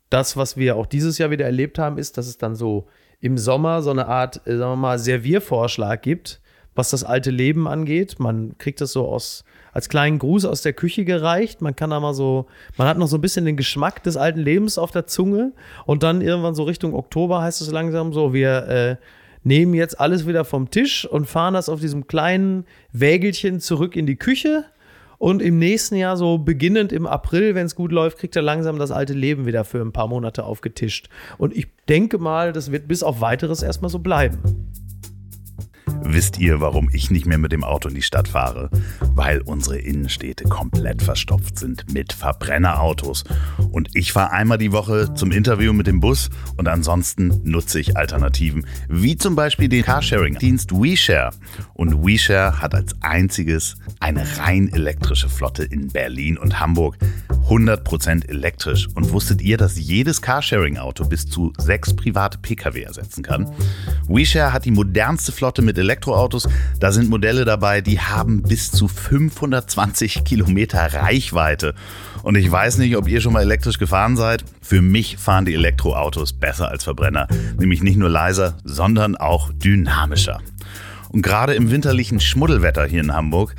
das, 0.09 0.37
was 0.37 0.57
wir 0.57 0.75
auch 0.75 0.85
dieses 0.85 1.17
Jahr 1.17 1.31
wieder 1.31 1.45
erlebt 1.45 1.79
haben, 1.79 1.97
ist, 1.97 2.17
dass 2.17 2.27
es 2.27 2.37
dann 2.37 2.55
so 2.55 2.87
im 3.19 3.37
Sommer 3.37 3.81
so 3.81 3.91
eine 3.91 4.07
Art, 4.07 4.41
äh, 4.45 4.57
sagen 4.57 4.71
wir 4.71 4.75
mal, 4.75 4.99
Serviervorschlag 4.99 6.01
gibt, 6.01 6.41
was 6.75 6.89
das 6.89 7.03
alte 7.03 7.31
Leben 7.31 7.67
angeht. 7.67 8.19
Man 8.19 8.57
kriegt 8.57 8.81
das 8.81 8.91
so 8.91 9.07
aus, 9.07 9.43
als 9.71 9.89
kleinen 9.89 10.19
Gruß 10.19 10.45
aus 10.45 10.61
der 10.61 10.73
Küche 10.73 11.05
gereicht. 11.05 11.61
Man 11.61 11.75
kann 11.75 11.89
da 11.89 11.99
mal 11.99 12.13
so, 12.13 12.47
man 12.77 12.87
hat 12.87 12.97
noch 12.97 13.07
so 13.07 13.17
ein 13.17 13.21
bisschen 13.21 13.45
den 13.45 13.57
Geschmack 13.57 14.03
des 14.03 14.17
alten 14.17 14.39
Lebens 14.39 14.77
auf 14.77 14.91
der 14.91 15.07
Zunge. 15.07 15.53
Und 15.85 16.03
dann 16.03 16.21
irgendwann 16.21 16.55
so 16.55 16.63
Richtung 16.63 16.93
Oktober 16.93 17.41
heißt 17.41 17.61
es 17.61 17.71
langsam 17.71 18.13
so, 18.13 18.33
wir 18.33 18.67
äh, 18.67 18.95
nehmen 19.43 19.73
jetzt 19.73 19.99
alles 19.99 20.27
wieder 20.27 20.43
vom 20.43 20.69
Tisch 20.69 21.05
und 21.05 21.27
fahren 21.27 21.53
das 21.53 21.69
auf 21.69 21.79
diesem 21.79 22.07
kleinen 22.07 22.65
Wägelchen 22.91 23.59
zurück 23.59 23.95
in 23.95 24.05
die 24.05 24.17
Küche. 24.17 24.65
Und 25.17 25.41
im 25.41 25.59
nächsten 25.59 25.95
Jahr, 25.95 26.17
so 26.17 26.37
beginnend 26.37 26.91
im 26.91 27.07
April, 27.07 27.55
wenn 27.55 27.65
es 27.65 27.75
gut 27.75 27.91
läuft, 27.91 28.17
kriegt 28.17 28.35
er 28.35 28.41
langsam 28.41 28.79
das 28.79 28.91
alte 28.91 29.13
Leben 29.13 29.45
wieder 29.45 29.63
für 29.63 29.81
ein 29.81 29.91
paar 29.91 30.07
Monate 30.07 30.43
aufgetischt. 30.43 31.09
Und 31.37 31.55
ich 31.55 31.67
denke 31.87 32.17
mal, 32.17 32.53
das 32.53 32.71
wird 32.71 32.87
bis 32.87 33.03
auf 33.03 33.21
weiteres 33.21 33.63
erstmal 33.63 33.89
so 33.89 33.99
bleiben. 33.99 34.39
Wisst 36.07 36.37
ihr, 36.37 36.61
warum 36.61 36.87
ich 36.93 37.09
nicht 37.09 37.25
mehr 37.25 37.39
mit 37.39 37.51
dem 37.51 37.63
Auto 37.63 37.89
in 37.89 37.95
die 37.95 38.03
Stadt 38.03 38.27
fahre? 38.27 38.69
Weil 39.15 39.41
unsere 39.41 39.79
Innenstädte 39.79 40.43
komplett 40.43 41.01
verstopft 41.01 41.57
sind 41.57 41.91
mit 41.91 42.13
Verbrennerautos. 42.13 43.23
Und 43.71 43.89
ich 43.95 44.13
fahre 44.13 44.31
einmal 44.31 44.59
die 44.59 44.71
Woche 44.71 45.15
zum 45.15 45.31
Interview 45.31 45.73
mit 45.73 45.87
dem 45.87 45.99
Bus 45.99 46.29
und 46.57 46.67
ansonsten 46.67 47.41
nutze 47.43 47.79
ich 47.79 47.97
Alternativen, 47.97 48.67
wie 48.87 49.17
zum 49.17 49.35
Beispiel 49.35 49.67
den 49.67 49.83
Carsharing-Dienst 49.83 50.71
WeShare. 50.71 51.31
Und 51.73 52.05
WeShare 52.05 52.61
hat 52.61 52.75
als 52.75 52.93
einziges 53.01 53.75
eine 53.99 54.37
rein 54.37 54.71
elektrische 54.71 55.27
Flotte 55.27 55.63
in 55.63 55.87
Berlin 55.87 56.37
und 56.37 56.59
Hamburg. 56.59 56.97
100% 57.49 58.27
elektrisch. 58.27 58.87
Und 58.95 59.11
wusstet 59.11 59.41
ihr, 59.41 59.57
dass 59.57 59.77
jedes 59.77 60.21
Carsharing-Auto 60.21 61.05
bis 61.05 61.27
zu 61.27 61.53
sechs 61.57 61.95
private 61.95 62.37
Pkw 62.39 62.81
ersetzen 62.81 63.23
kann? 63.23 63.51
WeShare 64.07 64.53
hat 64.53 64.65
die 64.65 64.71
modernste 64.71 65.31
Flotte 65.31 65.61
mit 65.61 65.77
Elektroautos. 65.95 66.49
Da 66.79 66.91
sind 66.91 67.09
Modelle 67.09 67.45
dabei, 67.45 67.79
die 67.79 67.99
haben 67.99 68.41
bis 68.41 68.69
zu 68.71 68.87
520 68.89 70.25
Kilometer 70.25 70.93
Reichweite. 70.93 71.73
Und 72.21 72.35
ich 72.35 72.51
weiß 72.51 72.79
nicht, 72.79 72.97
ob 72.97 73.07
ihr 73.07 73.21
schon 73.21 73.31
mal 73.31 73.43
elektrisch 73.43 73.79
gefahren 73.79 74.17
seid. 74.17 74.43
Für 74.61 74.81
mich 74.81 75.17
fahren 75.17 75.45
die 75.45 75.53
Elektroautos 75.53 76.33
besser 76.33 76.69
als 76.69 76.83
Verbrenner. 76.83 77.27
Nämlich 77.57 77.81
nicht 77.81 77.97
nur 77.97 78.09
leiser, 78.09 78.57
sondern 78.65 79.15
auch 79.15 79.51
dynamischer. 79.53 80.41
Und 81.09 81.21
gerade 81.21 81.53
im 81.53 81.71
winterlichen 81.71 82.19
Schmuddelwetter 82.19 82.85
hier 82.85 82.99
in 82.99 83.13
Hamburg 83.13 83.55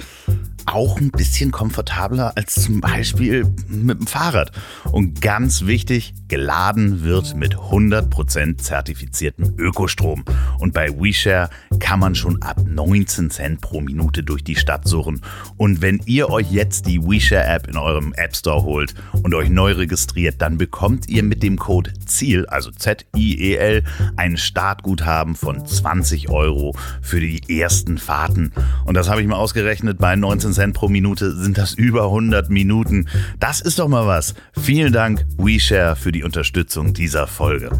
auch 0.67 0.99
ein 1.01 1.11
bisschen 1.11 1.51
komfortabler 1.51 2.33
als 2.37 2.55
zum 2.55 2.81
Beispiel 2.81 3.47
mit 3.69 4.01
dem 4.01 4.07
Fahrrad. 4.07 4.53
Und 4.93 5.21
ganz 5.21 5.67
wichtig, 5.67 6.15
geladen 6.29 7.05
wird 7.05 7.37
mit 7.37 7.57
100% 7.57 8.59
zertifiziertem 8.59 9.55
Ökostrom. 9.59 10.25
Und 10.59 10.75
bei 10.75 10.89
WeShare 10.91 11.51
kann 11.79 12.01
man 12.01 12.15
schon 12.15 12.43
ab 12.43 12.61
19 12.67 13.31
Cent 13.31 13.61
pro 13.61 13.81
Minute 13.81 14.23
durch 14.23 14.43
die 14.43 14.57
Stadt 14.57 14.89
suchen. 14.89 15.23
Und 15.57 15.83
wenn 15.83 16.01
ihr 16.07 16.31
euch 16.31 16.51
jetzt 16.51 16.87
die 16.87 17.01
WeShare-App 17.03 17.69
in 17.69 17.77
eurem 17.77 18.13
App 18.15 18.35
Store 18.35 18.63
holt 18.63 18.95
und 19.23 19.35
euch 19.35 19.49
neu 19.49 19.73
registriert, 19.73 20.43
dann 20.43 20.59
bekommt 20.59 21.09
ihr 21.09 21.23
mit 21.23 21.43
dem 21.43 21.59
Code 21.59 21.93
ZIEL, 22.05 22.47
also 22.47 22.71
Z-I-E-L, 22.71 23.85
ein 24.17 24.37
Startguthaben 24.37 25.37
von 25.37 25.65
20 25.65 26.29
Euro 26.29 26.75
für 27.01 27.21
die 27.21 27.61
ersten 27.61 27.99
Fahrten. 27.99 28.53
Und 28.85 28.95
das 28.95 29.09
habe 29.09 29.23
ich 29.23 29.29
mal 29.29 29.37
ausgerechnet, 29.37 29.99
bei 29.99 30.17
19 30.17 30.53
Cent 30.57 30.75
pro 30.75 30.89
Minute 30.89 31.33
sind 31.37 31.59
das 31.59 31.75
über 31.75 32.05
100 32.05 32.49
Minuten. 32.49 33.09
Das 33.39 33.61
ist 33.61 33.79
doch 33.79 33.89
mal 33.89 34.07
was. 34.07 34.35
Vielen 34.59 34.91
Dank, 34.91 35.27
WeShare, 35.37 35.97
für 35.97 36.13
die 36.13 36.25
Unterstützung 36.25 36.95
dieser 36.95 37.27
Folge. 37.27 37.71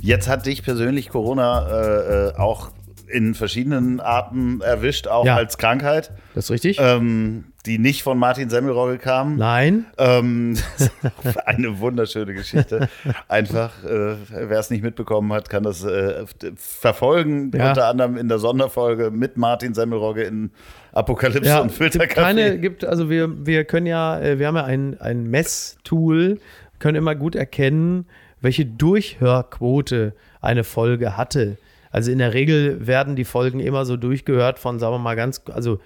Jetzt 0.00 0.28
hat 0.28 0.46
dich 0.46 0.64
persönlich 0.64 1.08
Corona 1.08 1.68
äh, 1.68 2.30
äh 2.30 2.34
auch 2.34 2.72
in 3.08 3.34
verschiedenen 3.34 4.00
Arten 4.00 4.60
erwischt, 4.60 5.06
auch 5.06 5.24
ja. 5.24 5.36
als 5.36 5.58
Krankheit. 5.58 6.12
Das 6.34 6.44
ist 6.46 6.50
richtig. 6.50 6.78
Ähm, 6.80 7.44
die 7.66 7.78
nicht 7.78 8.02
von 8.02 8.18
Martin 8.18 8.48
Semmelrogge 8.48 8.98
kam. 8.98 9.36
Nein. 9.36 9.86
Ähm, 9.98 10.56
eine 11.46 11.80
wunderschöne 11.80 12.32
Geschichte. 12.32 12.88
Einfach, 13.28 13.84
äh, 13.84 14.16
wer 14.30 14.58
es 14.58 14.70
nicht 14.70 14.82
mitbekommen 14.82 15.32
hat, 15.32 15.50
kann 15.50 15.64
das 15.64 15.84
äh, 15.84 16.24
verfolgen. 16.56 17.50
Ja. 17.54 17.70
Unter 17.70 17.86
anderem 17.86 18.16
in 18.16 18.28
der 18.28 18.38
Sonderfolge 18.38 19.10
mit 19.10 19.36
Martin 19.36 19.74
Semmelrogge 19.74 20.22
in 20.22 20.50
Apokalypse 20.92 21.48
ja, 21.48 21.60
und 21.60 21.72
Filterkaffee. 21.72 22.22
Keine 22.22 22.58
gibt, 22.58 22.84
also 22.84 23.10
wir, 23.10 23.46
wir 23.46 23.64
können 23.64 23.86
ja, 23.86 24.18
äh, 24.20 24.38
wir 24.38 24.46
haben 24.46 24.56
ja 24.56 24.64
ein, 24.64 25.00
ein 25.00 25.28
Messtool, 25.28 26.38
können 26.78 26.96
immer 26.96 27.14
gut 27.14 27.34
erkennen, 27.34 28.06
welche 28.40 28.64
Durchhörquote 28.64 30.14
eine 30.40 30.62
Folge 30.62 31.16
hatte. 31.16 31.56
Also 31.90 32.10
in 32.10 32.18
der 32.18 32.34
Regel 32.34 32.86
werden 32.86 33.16
die 33.16 33.24
Folgen 33.24 33.60
immer 33.60 33.84
so 33.84 33.96
durchgehört 33.96 34.58
von, 34.58 34.78
sagen 34.78 34.94
wir 34.94 34.98
mal 34.98 35.16
ganz, 35.16 35.42
also 35.52 35.78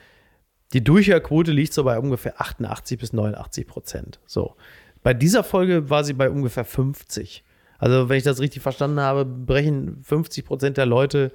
die 0.73 0.85
Durchhörquote 0.85 1.53
liegt 1.53 1.73
so 1.73 1.85
bei 1.85 1.99
ungefähr 1.99 2.41
88 2.41 2.99
bis 2.99 3.13
89 3.13 3.67
Prozent. 3.67 4.21
So. 4.27 4.55
Bei 5.03 5.15
dieser 5.15 5.43
Folge 5.43 5.91
war 5.91 6.05
sie 6.05 6.13
bei 6.13 6.31
ungefähr 6.31 6.65
50. 6.65 7.45
Also, 7.79 8.09
wenn 8.09 8.19
ich 8.19 8.25
das 8.25 8.41
richtig 8.41 8.63
verstanden 8.63 9.01
habe, 9.01 9.25
brechen 9.25 10.03
50 10.03 10.45
Prozent 10.45 10.77
der 10.77 10.87
Leute 10.87 11.33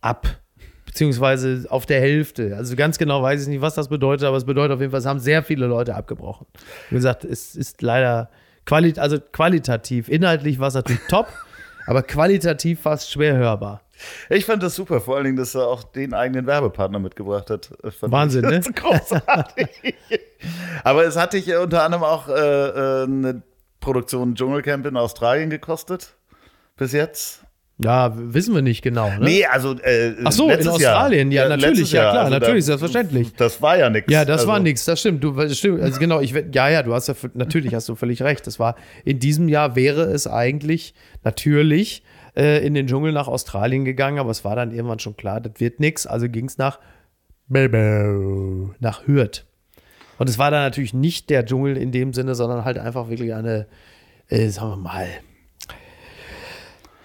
ab. 0.00 0.38
Beziehungsweise 0.86 1.64
auf 1.70 1.86
der 1.86 2.00
Hälfte. 2.00 2.54
Also 2.56 2.76
ganz 2.76 2.98
genau 2.98 3.22
weiß 3.22 3.42
ich 3.42 3.48
nicht, 3.48 3.62
was 3.62 3.74
das 3.74 3.88
bedeutet, 3.88 4.26
aber 4.26 4.36
es 4.36 4.44
bedeutet 4.44 4.72
auf 4.72 4.80
jeden 4.80 4.90
Fall, 4.90 5.00
es 5.00 5.06
haben 5.06 5.20
sehr 5.20 5.42
viele 5.42 5.66
Leute 5.66 5.94
abgebrochen. 5.94 6.46
Wie 6.90 6.96
gesagt, 6.96 7.24
es 7.24 7.56
ist 7.56 7.80
leider 7.80 8.28
qualit 8.66 8.98
also 8.98 9.18
qualitativ, 9.18 10.08
inhaltlich 10.08 10.58
war 10.58 10.68
es 10.68 10.74
natürlich 10.74 11.00
top, 11.08 11.28
aber 11.86 12.02
qualitativ 12.02 12.84
war 12.84 12.94
es 12.94 13.10
schwer 13.10 13.36
hörbar. 13.36 13.80
Ich 14.28 14.44
fand 14.44 14.62
das 14.62 14.74
super, 14.74 15.00
vor 15.00 15.16
allen 15.16 15.24
Dingen, 15.24 15.36
dass 15.36 15.54
er 15.54 15.66
auch 15.66 15.84
den 15.84 16.14
eigenen 16.14 16.46
Werbepartner 16.46 16.98
mitgebracht 16.98 17.50
hat. 17.50 17.70
Wahnsinn, 18.00 18.42
ne? 18.42 18.60
Großartig. 18.74 19.94
Aber 20.84 21.04
es 21.04 21.16
hat 21.16 21.32
dich 21.32 21.54
unter 21.54 21.82
anderem 21.82 22.04
auch 22.04 22.28
äh, 22.28 22.32
äh, 22.32 23.02
eine 23.04 23.42
Produktion 23.80 24.34
Dschungelcamp 24.34 24.86
in 24.86 24.96
Australien 24.96 25.50
gekostet. 25.50 26.14
Bis 26.76 26.92
jetzt. 26.92 27.44
Ja, 27.78 28.12
wissen 28.14 28.54
wir 28.54 28.62
nicht 28.62 28.82
genau. 28.82 29.08
Ne? 29.10 29.18
Nee, 29.20 29.46
also. 29.46 29.74
Äh, 29.82 30.14
Ach 30.24 30.32
so, 30.32 30.50
in 30.50 30.66
Australien, 30.68 31.32
Jahr. 31.32 31.48
ja, 31.48 31.56
natürlich, 31.56 31.92
ja 31.92 32.10
klar, 32.10 32.24
also 32.24 32.38
natürlich, 32.38 32.64
da, 32.64 32.76
selbstverständlich. 32.76 33.34
Das 33.34 33.60
war 33.60 33.78
ja 33.78 33.90
nichts. 33.90 34.12
Ja, 34.12 34.24
das 34.24 34.40
also. 34.40 34.52
war 34.52 34.60
nichts, 34.60 34.84
das 34.84 35.00
stimmt. 35.00 35.24
Du, 35.24 35.48
stimmt. 35.50 35.80
Also 35.80 35.98
genau, 35.98 36.20
ich, 36.20 36.32
ja, 36.52 36.68
ja, 36.68 36.82
du 36.82 36.94
hast 36.94 37.08
ja, 37.08 37.14
natürlich 37.34 37.74
hast 37.74 37.88
du 37.88 37.94
völlig 37.94 38.22
recht. 38.22 38.46
Das 38.46 38.58
war, 38.58 38.76
in 39.04 39.18
diesem 39.18 39.48
Jahr 39.48 39.74
wäre 39.74 40.02
es 40.02 40.26
eigentlich 40.26 40.94
natürlich 41.24 42.02
äh, 42.36 42.64
in 42.66 42.74
den 42.74 42.86
Dschungel 42.86 43.12
nach 43.12 43.28
Australien 43.28 43.84
gegangen, 43.84 44.18
aber 44.18 44.30
es 44.30 44.44
war 44.44 44.56
dann 44.56 44.72
irgendwann 44.72 44.98
schon 44.98 45.16
klar, 45.16 45.40
das 45.40 45.60
wird 45.60 45.80
nichts. 45.80 46.06
Also 46.06 46.28
ging 46.28 46.46
es 46.46 46.58
nach, 46.58 46.78
nach 47.48 49.06
Hürth. 49.06 49.44
Und 50.18 50.28
es 50.28 50.38
war 50.38 50.50
dann 50.50 50.62
natürlich 50.62 50.94
nicht 50.94 51.30
der 51.30 51.44
Dschungel 51.44 51.76
in 51.76 51.92
dem 51.92 52.12
Sinne, 52.12 52.34
sondern 52.34 52.64
halt 52.64 52.78
einfach 52.78 53.08
wirklich 53.08 53.34
eine, 53.34 53.66
äh, 54.28 54.48
sagen 54.48 54.70
wir 54.70 54.76
mal, 54.76 55.08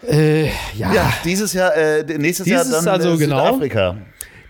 äh, 0.03 0.45
ja. 0.75 0.93
ja. 0.93 1.13
dieses 1.23 1.53
Jahr, 1.53 1.75
äh, 1.75 2.03
nächstes 2.03 2.45
dieses 2.45 2.71
Jahr 2.71 2.83
dann 2.83 2.87
also 2.87 3.13
äh, 3.13 3.17
genau, 3.17 3.45
Südafrika. 3.45 3.97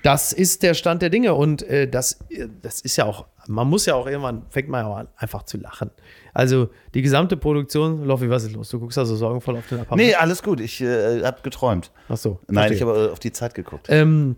Das 0.03 0.31
ist 0.33 0.63
der 0.63 0.73
Stand 0.73 1.01
der 1.01 1.09
Dinge 1.09 1.33
und 1.33 1.63
äh, 1.63 1.87
das, 1.87 2.19
das 2.61 2.81
ist 2.81 2.97
ja 2.97 3.05
auch, 3.05 3.25
man 3.47 3.67
muss 3.67 3.85
ja 3.85 3.95
auch 3.95 4.07
irgendwann, 4.07 4.45
fängt 4.49 4.69
man 4.69 4.83
ja 4.83 4.91
auch 4.91 4.97
an, 4.97 5.07
einfach 5.17 5.43
zu 5.43 5.57
lachen. 5.57 5.89
Also 6.37 6.69
die 6.93 7.01
gesamte 7.01 7.35
Produktion, 7.35 8.05
Loffi, 8.05 8.29
was 8.29 8.43
ist 8.43 8.53
los? 8.53 8.69
Du 8.69 8.79
guckst 8.79 8.95
da 8.95 9.05
so 9.05 9.15
sorgenvoll 9.15 9.57
auf 9.57 9.67
den 9.69 9.79
Apparat. 9.79 9.97
Nee, 9.97 10.13
alles 10.13 10.43
gut. 10.43 10.59
Ich 10.59 10.79
äh, 10.81 11.23
habe 11.23 11.39
geträumt. 11.41 11.91
Ach 12.09 12.17
so. 12.17 12.39
Nein, 12.47 12.71
ich 12.73 12.81
habe 12.83 13.09
auf 13.11 13.17
die 13.17 13.31
Zeit 13.31 13.55
geguckt. 13.55 13.87
Ähm, 13.89 14.35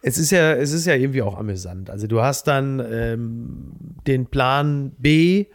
es 0.00 0.16
ist 0.16 0.30
ja, 0.30 0.54
es 0.54 0.72
ist 0.72 0.86
ja 0.86 0.94
irgendwie 0.94 1.20
auch 1.20 1.36
amüsant. 1.36 1.90
Also 1.90 2.06
du 2.06 2.22
hast 2.22 2.46
dann 2.46 2.80
ähm, 2.90 3.72
den 4.06 4.24
Plan 4.24 4.92
B. 4.96 5.48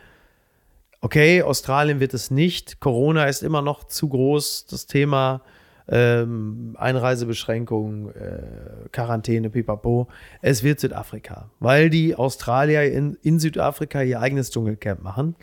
Okay, 1.01 1.41
Australien 1.41 1.99
wird 1.99 2.14
es 2.14 2.30
nicht. 2.30 2.80
Corona 2.80 3.26
ist 3.26 3.41
immer 3.41 3.64
noch 3.64 3.86
zu 3.86 4.10
groß. 4.10 4.68
Das 4.68 4.86
Thema 4.86 5.41
ähm, 5.90 6.76
Einreisebeschränkungen, 6.78 8.10
äh, 8.10 8.90
Quarantäne, 8.92 9.50
pipapo. 9.50 10.08
Es 10.42 10.64
wird 10.64 10.80
Südafrika, 10.80 11.50
weil 11.60 11.90
die 11.90 12.16
Australier 12.16 12.92
in, 12.92 13.18
in 13.22 13.40
Südafrika 13.40 14.02
ihr 14.02 14.20
eigenes 14.20 14.52
Dschungelcamp 14.52 15.02
machen. 15.02 15.36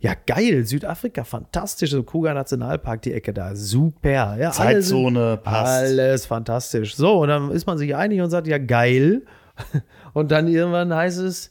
Ja, 0.00 0.12
geil, 0.26 0.64
Südafrika, 0.64 1.24
fantastisch. 1.24 1.90
So 1.90 2.04
Kuga 2.04 2.32
Nationalpark, 2.32 3.02
die 3.02 3.12
Ecke 3.12 3.32
da, 3.32 3.56
super. 3.56 4.36
Ja, 4.38 4.52
Zeitzone 4.52 5.20
alles, 5.20 5.42
passt. 5.42 5.82
Alles 5.82 6.26
fantastisch. 6.26 6.94
So, 6.94 7.22
und 7.22 7.28
dann 7.28 7.50
ist 7.50 7.66
man 7.66 7.78
sich 7.78 7.96
einig 7.96 8.20
und 8.20 8.30
sagt, 8.30 8.46
ja, 8.46 8.58
geil. 8.58 9.22
Und 10.12 10.30
dann 10.30 10.46
irgendwann 10.46 10.94
heißt 10.94 11.18
es, 11.18 11.50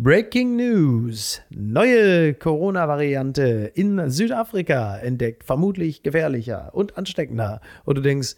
Breaking 0.00 0.54
News. 0.54 1.42
Neue 1.50 2.32
Corona-Variante 2.32 3.72
in 3.74 4.08
Südafrika 4.10 4.96
entdeckt. 4.98 5.42
Vermutlich 5.42 6.04
gefährlicher 6.04 6.72
und 6.72 6.96
ansteckender. 6.96 7.60
Und 7.84 7.98
du 7.98 8.02
denkst, 8.02 8.36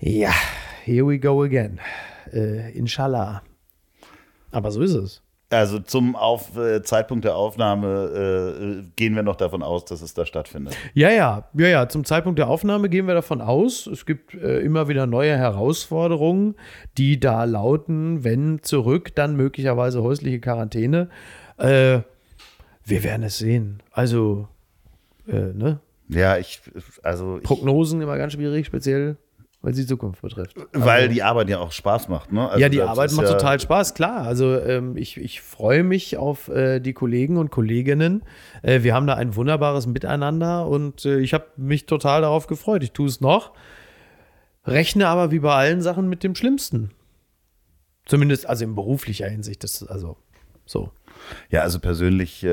ja, 0.00 0.32
here 0.82 1.06
we 1.06 1.20
go 1.20 1.44
again. 1.44 1.78
Äh, 2.32 2.76
inshallah. 2.76 3.44
Aber 4.50 4.72
so 4.72 4.82
ist 4.82 4.94
es. 4.94 5.22
Also 5.50 5.78
zum 5.78 6.14
Auf, 6.14 6.58
äh, 6.58 6.82
Zeitpunkt 6.82 7.24
der 7.24 7.34
Aufnahme 7.34 8.82
äh, 8.84 8.90
gehen 8.96 9.14
wir 9.14 9.22
noch 9.22 9.36
davon 9.36 9.62
aus, 9.62 9.86
dass 9.86 10.02
es 10.02 10.12
da 10.12 10.26
stattfindet. 10.26 10.76
Ja, 10.92 11.10
ja, 11.10 11.48
ja, 11.54 11.68
ja. 11.68 11.88
Zum 11.88 12.04
Zeitpunkt 12.04 12.38
der 12.38 12.48
Aufnahme 12.48 12.90
gehen 12.90 13.06
wir 13.06 13.14
davon 13.14 13.40
aus. 13.40 13.86
Es 13.86 14.04
gibt 14.04 14.34
äh, 14.34 14.60
immer 14.60 14.88
wieder 14.88 15.06
neue 15.06 15.34
Herausforderungen, 15.34 16.54
die 16.98 17.18
da 17.18 17.44
lauten, 17.44 18.24
wenn 18.24 18.62
zurück, 18.62 19.14
dann 19.14 19.36
möglicherweise 19.36 20.02
häusliche 20.02 20.38
Quarantäne. 20.38 21.08
Äh, 21.56 22.00
wir 22.84 23.04
werden 23.04 23.22
es 23.22 23.38
sehen. 23.38 23.82
Also, 23.90 24.48
äh, 25.26 25.54
ne? 25.54 25.80
Ja, 26.10 26.36
ich, 26.36 26.60
also. 27.02 27.40
Prognosen 27.42 28.02
immer 28.02 28.18
ganz 28.18 28.34
schwierig, 28.34 28.66
speziell 28.66 29.16
weil 29.60 29.74
sie 29.74 29.86
Zukunft 29.86 30.22
betrifft. 30.22 30.56
Weil 30.72 31.02
also, 31.02 31.14
die 31.14 31.22
Arbeit 31.22 31.48
ja 31.48 31.58
auch 31.58 31.72
Spaß 31.72 32.08
macht, 32.08 32.32
ne? 32.32 32.48
Also 32.48 32.60
ja, 32.60 32.68
die 32.68 32.80
Arbeit 32.80 33.12
macht 33.12 33.26
ja 33.26 33.32
total 33.32 33.58
Spaß, 33.58 33.94
klar. 33.94 34.22
Also 34.22 34.58
ähm, 34.60 34.96
ich, 34.96 35.16
ich 35.16 35.40
freue 35.40 35.82
mich 35.82 36.16
auf 36.16 36.48
äh, 36.48 36.80
die 36.80 36.92
Kollegen 36.92 37.36
und 37.36 37.50
Kolleginnen. 37.50 38.22
Äh, 38.62 38.82
wir 38.82 38.94
haben 38.94 39.06
da 39.06 39.14
ein 39.14 39.34
wunderbares 39.34 39.86
Miteinander 39.86 40.66
und 40.68 41.04
äh, 41.04 41.18
ich 41.18 41.34
habe 41.34 41.46
mich 41.56 41.86
total 41.86 42.22
darauf 42.22 42.46
gefreut. 42.46 42.82
Ich 42.84 42.92
tue 42.92 43.08
es 43.08 43.20
noch, 43.20 43.52
rechne 44.64 45.08
aber 45.08 45.32
wie 45.32 45.40
bei 45.40 45.54
allen 45.54 45.82
Sachen 45.82 46.08
mit 46.08 46.22
dem 46.22 46.36
Schlimmsten. 46.36 46.92
Zumindest 48.06 48.48
also 48.48 48.64
in 48.64 48.74
beruflicher 48.74 49.28
Hinsicht. 49.28 49.64
Das 49.64 49.82
also 49.82 50.16
so. 50.66 50.92
Ja, 51.50 51.62
also 51.62 51.80
persönlich 51.80 52.46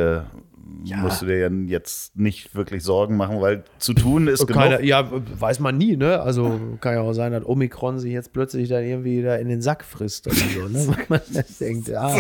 äh, 0.92 0.96
musst 0.98 1.22
du 1.22 1.26
dir 1.28 1.38
ja 1.38 1.50
jetzt 1.68 2.16
nicht 2.18 2.56
wirklich 2.56 2.84
Sorgen 2.84 3.18
machen, 3.18 3.40
weil 3.42 3.64
zu 3.78 3.94
tun 3.94 4.28
ist 4.28 4.48
genug. 4.48 4.62
Keine, 4.62 4.84
ja, 4.84 5.08
weiß 5.12 5.60
man 5.60 5.78
nie, 5.78 5.96
ne? 5.98 6.20
Also 6.22 6.60
kann 6.82 6.94
ja 6.96 7.02
auch 7.02 7.14
sein, 7.14 7.32
dass 7.32 7.46
Omikron 7.46 8.00
sich 8.00 8.12
jetzt 8.14 8.34
plötzlich 8.34 8.70
dann 8.70 8.84
irgendwie 8.84 9.22
da 9.22 9.36
in 9.36 9.48
den 9.48 9.62
Sack 9.62 9.84
frisst 9.84 10.28
oder 10.28 10.36
so, 10.36 10.68
ne? 10.68 10.88
Weil 10.98 11.06
man 11.10 11.22
denkt, 11.60 11.88
ja, 11.88 12.16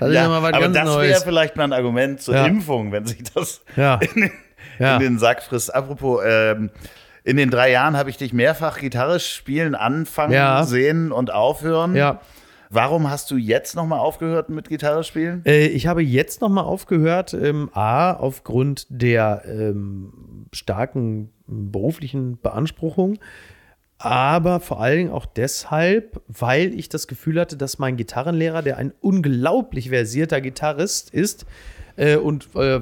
das 0.00 0.12
ja 0.12 0.30
was 0.42 0.52
aber 0.54 0.68
das 0.68 0.98
wäre 1.00 1.20
vielleicht 1.22 1.56
mal 1.56 1.64
ein 1.64 1.72
Argument 1.72 2.20
zur 2.20 2.34
Ja. 2.34 2.46
Impfung, 2.46 2.92
wenn 2.92 3.04
sich 3.06 3.22
das 3.34 3.62
Ja. 3.76 3.96
in, 4.14 4.22
den, 4.22 4.30
Ja. 4.78 4.94
in 4.96 5.02
den 5.02 5.18
Sack 5.18 5.42
frisst. 5.42 5.74
Apropos, 5.74 6.20
ähm, 6.24 6.70
in 7.24 7.36
den 7.36 7.50
drei 7.50 7.70
Jahren 7.70 7.96
habe 7.96 8.10
ich 8.10 8.16
dich 8.16 8.32
mehrfach 8.32 8.78
Gitarre 8.78 9.20
spielen, 9.20 9.74
anfangen, 9.74 10.32
Ja. 10.32 10.64
sehen 10.64 11.12
und 11.12 11.32
aufhören. 11.32 11.94
Ja. 11.94 12.20
Warum 12.70 13.10
hast 13.10 13.30
du 13.30 13.36
jetzt 13.36 13.74
nochmal 13.74 13.98
aufgehört 13.98 14.50
mit 14.50 14.68
Gitarre 14.68 15.04
spielen? 15.04 15.42
Äh, 15.46 15.68
ich 15.68 15.86
habe 15.86 16.02
jetzt 16.02 16.40
nochmal 16.40 16.64
aufgehört, 16.64 17.34
ähm, 17.34 17.70
A, 17.72 18.12
aufgrund 18.12 18.86
der 18.90 19.42
ähm, 19.46 20.46
starken 20.52 21.30
beruflichen 21.46 22.38
Beanspruchung, 22.38 23.18
aber 23.98 24.60
vor 24.60 24.80
allen 24.80 24.98
Dingen 24.98 25.10
auch 25.10 25.26
deshalb, 25.26 26.20
weil 26.28 26.72
ich 26.74 26.88
das 26.88 27.08
Gefühl 27.08 27.40
hatte, 27.40 27.56
dass 27.56 27.78
mein 27.78 27.96
Gitarrenlehrer, 27.96 28.62
der 28.62 28.76
ein 28.76 28.92
unglaublich 29.00 29.88
versierter 29.88 30.40
Gitarrist 30.40 31.10
ist 31.10 31.46
äh, 31.96 32.16
und 32.16 32.48
äh, 32.54 32.80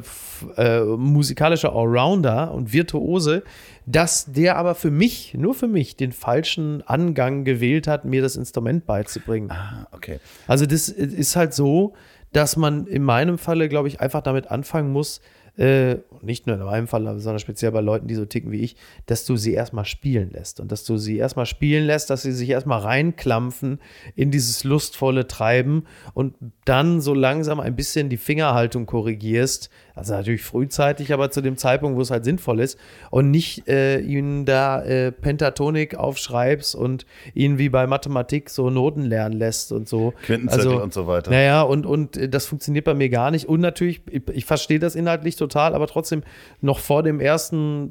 äh, 0.56 0.84
musikalischer 0.84 1.74
Allrounder 1.74 2.52
und 2.52 2.72
Virtuose, 2.72 3.44
dass 3.86 4.32
der 4.32 4.56
aber 4.56 4.74
für 4.74 4.90
mich, 4.90 5.34
nur 5.34 5.54
für 5.54 5.68
mich, 5.68 5.96
den 5.96 6.12
falschen 6.12 6.82
Angang 6.82 7.44
gewählt 7.44 7.86
hat, 7.86 8.04
mir 8.04 8.20
das 8.20 8.36
Instrument 8.36 8.84
beizubringen. 8.84 9.50
Ah, 9.50 9.86
okay. 9.92 10.18
Also 10.48 10.66
das 10.66 10.88
ist 10.88 11.36
halt 11.36 11.54
so, 11.54 11.94
dass 12.32 12.56
man 12.56 12.86
in 12.86 13.04
meinem 13.04 13.38
Falle, 13.38 13.68
glaube 13.68 13.86
ich, 13.88 14.00
einfach 14.00 14.22
damit 14.22 14.50
anfangen 14.50 14.90
muss, 14.90 15.20
äh, 15.56 15.96
nicht 16.22 16.46
nur 16.46 16.56
in 16.56 16.62
meinem 16.62 16.86
Fall, 16.86 17.02
sondern 17.18 17.38
speziell 17.38 17.72
bei 17.72 17.80
Leuten, 17.80 18.06
die 18.08 18.14
so 18.14 18.26
ticken 18.26 18.50
wie 18.52 18.60
ich, 18.60 18.76
dass 19.06 19.24
du 19.24 19.36
sie 19.36 19.54
erstmal 19.54 19.84
spielen 19.84 20.30
lässt 20.30 20.60
und 20.60 20.70
dass 20.70 20.84
du 20.84 20.98
sie 20.98 21.16
erstmal 21.16 21.46
spielen 21.46 21.86
lässt, 21.86 22.10
dass 22.10 22.22
sie 22.22 22.32
sich 22.32 22.50
erstmal 22.50 22.80
reinklampfen 22.80 23.80
in 24.14 24.30
dieses 24.30 24.64
lustvolle 24.64 25.26
Treiben 25.26 25.84
und 26.14 26.34
dann 26.64 27.00
so 27.00 27.14
langsam 27.14 27.60
ein 27.60 27.76
bisschen 27.76 28.08
die 28.08 28.16
Fingerhaltung 28.16 28.86
korrigierst. 28.86 29.70
Also 29.94 30.12
natürlich 30.12 30.42
frühzeitig, 30.42 31.14
aber 31.14 31.30
zu 31.30 31.40
dem 31.40 31.56
Zeitpunkt, 31.56 31.96
wo 31.96 32.02
es 32.02 32.10
halt 32.10 32.24
sinnvoll 32.24 32.60
ist 32.60 32.78
und 33.10 33.30
nicht 33.30 33.66
äh, 33.66 33.98
ihnen 34.00 34.44
da 34.44 34.82
äh, 34.82 35.10
Pentatonik 35.10 35.94
aufschreibst 35.94 36.74
und 36.74 37.06
ihnen 37.32 37.56
wie 37.56 37.70
bei 37.70 37.86
Mathematik 37.86 38.50
so 38.50 38.68
Noten 38.68 39.02
lernen 39.02 39.38
lässt 39.38 39.72
und 39.72 39.88
so. 39.88 40.12
Quintenzettel 40.24 40.74
und 40.74 40.92
so 40.92 41.06
weiter. 41.06 41.30
Naja, 41.30 41.62
und, 41.62 41.86
und 41.86 42.18
äh, 42.18 42.28
das 42.28 42.44
funktioniert 42.44 42.84
bei 42.84 42.92
mir 42.92 43.08
gar 43.08 43.30
nicht. 43.30 43.48
Und 43.48 43.60
natürlich, 43.60 44.02
ich, 44.10 44.22
ich 44.30 44.44
verstehe 44.44 44.78
das 44.78 44.96
inhaltlich 44.96 45.36
total, 45.36 45.45
aber 45.54 45.86
trotzdem 45.86 46.22
noch 46.60 46.78
vor 46.78 47.02
dem 47.02 47.20
ersten 47.20 47.90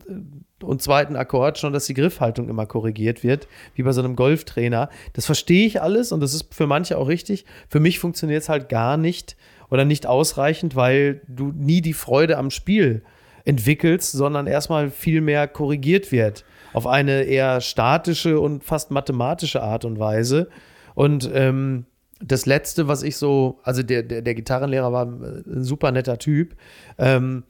äh, 0.62 0.66
und 0.66 0.82
zweiten 0.82 1.16
Akkord 1.16 1.58
schon, 1.58 1.74
dass 1.74 1.86
die 1.86 1.94
Griffhaltung 1.94 2.50
immer 2.50 2.66
korrigiert 2.66 3.24
wird, 3.24 3.48
wie 3.76 3.84
bei 3.84 3.92
so 3.92 4.02
einem 4.02 4.16
Golftrainer. 4.16 4.90
Das 5.14 5.26
verstehe 5.26 5.68
ich 5.68 5.82
alles 5.82 6.12
und 6.12 6.22
das 6.22 6.34
ist 6.34 6.54
für 6.54 6.68
manche 6.68 6.98
auch 6.98 7.08
richtig. 7.08 7.46
Für 7.70 7.80
mich 7.80 8.00
funktioniert 8.00 8.42
es 8.44 8.50
halt 8.50 8.70
gar 8.70 8.98
nicht 8.98 9.38
oder 9.70 9.86
nicht 9.86 10.08
ausreichend, 10.08 10.76
weil 10.76 11.22
du 11.28 11.52
nie 11.56 11.82
die 11.82 11.94
Freude 11.94 12.38
am 12.38 12.52
Spiel 12.52 13.04
entwickelst, 13.44 14.12
sondern 14.12 14.48
erstmal 14.48 14.90
viel 14.90 15.22
mehr 15.22 15.48
korrigiert 15.48 16.12
wird 16.12 16.46
auf 16.76 16.88
eine 16.88 17.24
eher 17.24 17.62
statische 17.62 18.38
und 18.42 18.62
fast 18.62 18.92
mathematische 18.92 19.64
Art 19.64 19.86
und 19.86 19.98
Weise. 19.98 20.50
Und 20.94 21.30
ähm, 21.34 21.86
das 22.22 22.46
letzte, 22.46 22.88
was 22.88 23.04
ich 23.04 23.18
so, 23.18 23.60
also 23.64 23.84
der, 23.84 24.04
der, 24.04 24.22
der 24.22 24.36
Gitarrenlehrer 24.36 24.92
war 24.94 25.06
ein 25.06 25.64
super 25.64 25.92
netter 25.92 26.18
Typ, 26.18 26.56
ähm, 26.98 27.44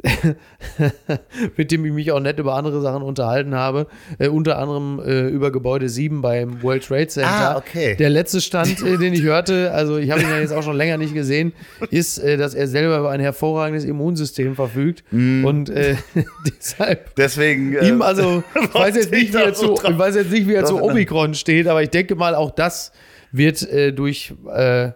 mit 1.56 1.72
dem 1.72 1.84
ich 1.84 1.92
mich 1.92 2.12
auch 2.12 2.20
nett 2.20 2.38
über 2.38 2.54
andere 2.54 2.80
Sachen 2.80 3.02
unterhalten 3.02 3.56
habe, 3.56 3.88
äh, 4.18 4.28
unter 4.28 4.58
anderem 4.58 5.00
äh, 5.04 5.26
über 5.26 5.50
Gebäude 5.50 5.88
7 5.88 6.22
beim 6.22 6.62
World 6.62 6.84
Trade 6.84 7.08
Center. 7.08 7.28
Ah, 7.28 7.56
okay. 7.56 7.96
Der 7.96 8.08
letzte 8.08 8.40
Stand, 8.40 8.80
äh, 8.80 8.96
den 8.96 9.12
ich 9.12 9.22
hörte, 9.22 9.72
also 9.72 9.98
ich 9.98 10.12
habe 10.12 10.22
ihn 10.22 10.28
ja 10.28 10.38
jetzt 10.38 10.52
auch 10.52 10.62
schon 10.62 10.76
länger 10.76 10.98
nicht 10.98 11.14
gesehen, 11.14 11.52
ist, 11.90 12.18
äh, 12.18 12.36
dass 12.36 12.54
er 12.54 12.68
selber 12.68 12.98
über 12.98 13.10
ein 13.10 13.20
hervorragendes 13.20 13.84
Immunsystem 13.84 14.54
verfügt 14.54 15.02
und 15.10 15.68
äh, 15.68 15.96
deshalb 16.46 17.16
Deswegen. 17.16 17.74
äh, 17.74 17.88
ihm 17.88 18.00
also, 18.00 18.44
ich 18.54 18.74
weiß 18.74 18.94
jetzt 18.94 19.10
nicht, 19.10 19.34
wie 19.34 19.38
er 19.38 19.52
zu, 19.52 19.74
ich 19.74 19.98
weiß 19.98 20.14
jetzt 20.14 20.30
nicht, 20.30 20.46
wie 20.46 20.54
er 20.54 20.64
zu 20.64 20.80
Omikron 20.80 21.34
steht, 21.34 21.66
aber 21.66 21.82
ich 21.82 21.90
denke 21.90 22.14
mal, 22.14 22.36
auch 22.36 22.52
das 22.52 22.92
wird 23.32 23.62
äh, 23.62 23.92
durch 23.92 24.34
äh, 24.50 24.92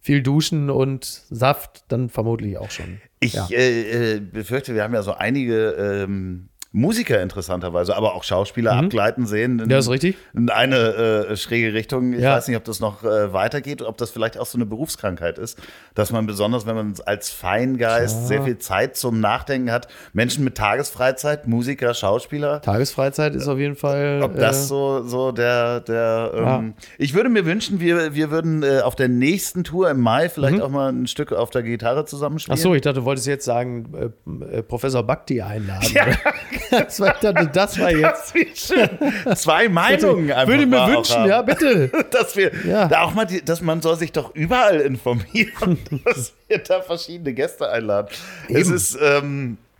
viel 0.00 0.22
Duschen 0.22 0.68
und 0.70 1.04
Saft 1.04 1.84
dann 1.88 2.08
vermutlich 2.08 2.58
auch 2.58 2.70
schon. 2.70 3.00
Ich 3.20 3.34
ja. 3.34 3.48
äh, 3.50 4.16
äh, 4.16 4.20
befürchte, 4.20 4.74
wir 4.74 4.82
haben 4.82 4.94
ja 4.94 5.02
so 5.02 5.12
einige 5.12 5.70
ähm, 5.70 6.48
Musiker 6.74 7.20
interessanterweise, 7.20 7.94
aber 7.96 8.14
auch 8.14 8.24
Schauspieler 8.24 8.72
abgleiten 8.72 9.26
sehen. 9.26 9.58
In, 9.58 9.64
Mhm. 9.66 9.70
Ja, 9.70 9.78
ist 9.78 9.90
richtig. 9.90 10.16
In 10.34 10.48
eine 10.50 10.76
äh, 11.30 11.36
schräge 11.36 11.74
Richtung. 11.74 12.12
Ich 12.14 12.20
Ja. 12.20 12.34
weiß 12.36 12.48
nicht, 12.48 12.56
ob 12.56 12.64
das 12.64 12.80
noch 12.80 13.04
äh, 13.04 13.32
weitergeht, 13.32 13.82
ob 13.82 13.98
das 13.98 14.10
vielleicht 14.10 14.38
auch 14.38 14.46
so 14.46 14.56
eine 14.56 14.64
Berufskrankheit 14.66 15.36
ist, 15.38 15.58
dass 15.94 16.12
man 16.12 16.26
besonders, 16.26 16.64
wenn 16.66 16.74
man 16.74 16.94
als 17.04 17.30
Feingeist 17.30 18.26
sehr 18.28 18.42
viel 18.42 18.56
Zeit 18.58 18.96
zum 18.96 19.20
Nachdenken 19.20 19.70
hat, 19.70 19.88
Menschen 20.14 20.44
mit 20.44 20.56
Tagesfreizeit, 20.56 21.46
Musiker, 21.46 21.92
Schauspieler, 21.94 22.62
Tagesfreizeit 22.62 23.34
ist 23.34 23.48
auf 23.48 23.58
jeden 23.58 23.76
Fall. 23.76 24.20
ob 24.22 24.34
das 24.36 24.64
äh, 24.64 24.66
so, 24.68 25.02
so 25.04 25.32
der, 25.32 25.80
der 25.80 26.30
ähm, 26.34 26.42
Ja. 26.44 26.64
ich 26.98 27.12
würde 27.14 27.28
mir 27.28 27.44
wünschen, 27.44 27.80
wir, 27.80 28.14
wir 28.14 28.30
würden 28.30 28.62
äh, 28.62 28.80
auf 28.80 28.96
der 28.96 29.08
nächsten 29.08 29.62
Tour 29.64 29.90
im 29.90 30.00
Mai 30.00 30.28
vielleicht 30.30 30.56
Mhm. 30.56 30.62
auch 30.62 30.70
mal 30.70 30.90
ein 30.90 31.06
Stück 31.06 31.32
auf 31.32 31.50
der 31.50 31.62
Gitarre 31.62 32.04
zusammenspielen. 32.06 32.58
Ach 32.58 32.62
so, 32.62 32.74
ich 32.74 32.80
dachte, 32.80 33.00
du 33.00 33.04
wolltest 33.04 33.26
jetzt 33.26 33.44
sagen, 33.44 33.92
äh, 33.94 34.56
äh, 34.58 34.62
Professor 34.62 35.02
Bakti 35.02 35.42
einladen. 35.42 35.88
das, 36.70 37.00
war, 37.00 37.14
dachte, 37.20 37.50
das 37.52 37.78
war 37.78 37.90
jetzt. 37.90 38.34
Das. 39.24 39.42
Zwei 39.42 39.68
Meinungen 39.68 40.30
einfach 40.30 40.48
Würde 40.48 40.66
mir 40.66 40.86
wünschen, 40.86 41.26
ja, 41.26 41.42
bitte. 41.42 41.88
Dass 42.10 42.36
wir 42.36 42.50
Ja. 42.66 42.88
da 42.88 43.02
auch 43.02 43.14
mal, 43.14 43.24
die, 43.24 43.44
dass 43.44 43.60
man 43.60 43.80
soll 43.82 43.96
sich 43.96 44.12
doch 44.12 44.34
überall 44.34 44.80
informieren, 44.80 45.78
dass 46.04 46.32
wir 46.48 46.58
da 46.58 46.80
verschiedene 46.82 47.32
Gäste 47.34 47.68
einladen. 47.70 48.08
Es 48.48 48.68
ist 48.68 48.98
ähm, 49.00 49.58
äh, 49.58 49.71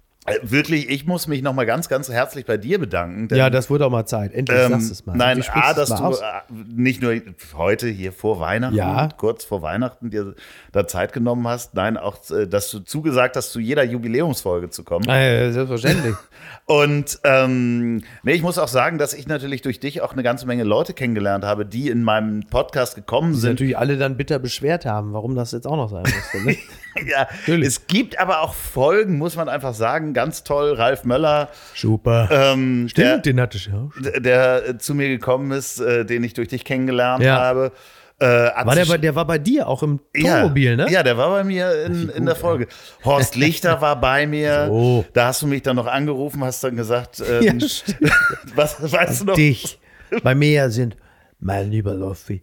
wirklich, 0.42 0.88
ich 0.88 1.04
muss 1.06 1.26
mich 1.26 1.42
noch 1.42 1.52
mal 1.52 1.66
ganz, 1.66 1.88
ganz 1.88 2.08
herzlich 2.08 2.46
bei 2.46 2.56
dir 2.56 2.78
bedanken. 2.78 3.26
denn, 3.28 3.38
Ja, 3.38 3.50
das 3.50 3.68
wurde 3.70 3.86
auch 3.86 3.90
mal 3.90 4.06
Zeit. 4.06 4.32
Endlich 4.32 4.56
ähm, 4.56 4.70
sagst 4.70 4.88
du 4.88 4.92
es 4.92 5.06
mal. 5.06 5.16
Nein, 5.16 5.42
A, 5.52 5.70
es 5.70 5.76
dass 5.76 5.88
du 5.88 5.94
aus? 5.96 6.20
äh, 6.20 6.24
nicht 6.72 7.02
nur 7.02 7.14
heute 7.56 7.88
hier 7.88 8.12
vor 8.12 8.38
Weihnachten, 8.38 8.76
Ja. 8.76 9.08
kurz 9.16 9.44
vor 9.44 9.62
Weihnachten 9.62 10.10
dir 10.10 10.34
da 10.70 10.86
Zeit 10.86 11.12
genommen 11.12 11.48
hast, 11.48 11.74
nein, 11.74 11.96
auch, 11.96 12.18
äh, 12.30 12.46
dass 12.46 12.70
du 12.70 12.78
zugesagt 12.80 13.36
hast, 13.36 13.50
zu 13.50 13.58
jeder 13.58 13.82
Jubiläumsfolge 13.82 14.70
zu 14.70 14.84
kommen. 14.84 15.08
Äh, 15.08 15.50
selbstverständlich. 15.52 16.14
Und 16.66 17.18
ähm, 17.24 18.02
nee, 18.22 18.32
ich 18.34 18.42
muss 18.42 18.58
auch 18.58 18.68
sagen, 18.68 18.98
dass 18.98 19.14
ich 19.14 19.26
natürlich 19.26 19.62
durch 19.62 19.80
dich 19.80 20.02
auch 20.02 20.12
eine 20.12 20.22
ganze 20.22 20.46
Menge 20.46 20.62
Leute 20.62 20.94
kennengelernt 20.94 21.44
habe, 21.44 21.66
die 21.66 21.88
in 21.88 22.04
meinem 22.04 22.44
Podcast 22.48 22.94
gekommen 22.94 23.32
Die 23.32 23.38
sind. 23.40 23.50
natürlich 23.50 23.76
alle 23.76 23.96
dann 23.98 24.16
bitter 24.16 24.38
beschwert 24.38 24.86
haben, 24.86 25.12
warum 25.12 25.34
das 25.34 25.50
jetzt 25.50 25.66
auch 25.66 25.76
noch 25.76 25.90
sein 25.90 26.02
musste. 26.04 26.44
Ne? 26.46 26.56
ja, 27.06 27.26
Natürlich. 27.30 27.66
es 27.68 27.86
gibt 27.86 28.18
aber 28.18 28.40
auch 28.42 28.54
Folgen, 28.54 29.18
muss 29.18 29.36
man 29.36 29.48
einfach 29.48 29.74
sagen, 29.74 30.12
ganz 30.14 30.44
toll. 30.44 30.74
Ralf 30.74 31.04
Möller, 31.04 31.48
Super. 31.74 32.28
ähm, 32.30 32.88
der, 32.96 33.18
den 33.18 33.40
hatte 33.40 33.56
ich 33.58 33.66
ja. 33.66 33.88
der 34.20 34.68
äh, 34.68 34.78
zu 34.78 34.94
mir 34.94 35.08
gekommen 35.08 35.50
ist, 35.52 35.80
äh, 35.80 36.04
den 36.04 36.22
ich 36.24 36.34
durch 36.34 36.48
dich 36.48 36.64
kennengelernt 36.64 37.22
Ja. 37.24 37.38
habe. 37.38 37.72
Äh, 38.18 38.26
War 38.26 38.74
der, 38.76 38.84
bei, 38.86 38.98
der 38.98 39.14
war 39.16 39.26
bei 39.26 39.38
dir 39.38 39.66
auch 39.66 39.82
im 39.82 39.98
Tonmobil, 40.14 40.76
ne? 40.76 40.86
Ja, 40.90 41.02
der 41.02 41.16
war 41.16 41.30
bei 41.30 41.42
mir 41.42 41.86
in, 41.86 42.08
in 42.08 42.24
der 42.24 42.36
Folge. 42.36 42.68
Horst 43.04 43.34
Lichter 43.34 43.80
war 43.80 44.00
bei 44.00 44.26
mir. 44.28 44.66
So. 44.68 45.04
Da 45.12 45.26
hast 45.28 45.42
du 45.42 45.48
mich 45.48 45.62
dann 45.62 45.74
noch 45.76 45.86
angerufen, 45.88 46.44
hast 46.44 46.62
dann 46.62 46.76
gesagt, 46.76 47.20
ähm, 47.28 47.58
Ja, 47.58 47.68
stimmt. 47.68 48.12
was 48.54 48.92
weißt 48.92 49.22
du 49.22 49.24
noch? 49.26 49.34
dich. 49.34 49.80
Bei 50.22 50.34
mir 50.36 50.70
sind, 50.70 50.96
mein 51.40 51.70
lieber 51.70 51.94
Loffi, 51.94 52.42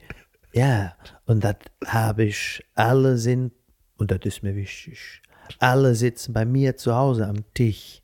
ja, 0.51 0.93
und 1.25 1.43
das 1.43 1.55
habe 1.85 2.23
ich, 2.25 2.65
alle 2.75 3.17
sind, 3.17 3.53
und 3.99 4.11
das 4.11 4.19
ist 4.23 4.43
mir 4.43 4.55
wichtig, 4.55 5.21
alle 5.59 5.95
sitzen 5.95 6.33
bei 6.33 6.45
mir 6.45 6.77
zu 6.77 6.95
Hause 6.95 7.27
am 7.27 7.37
Tisch. 7.53 8.01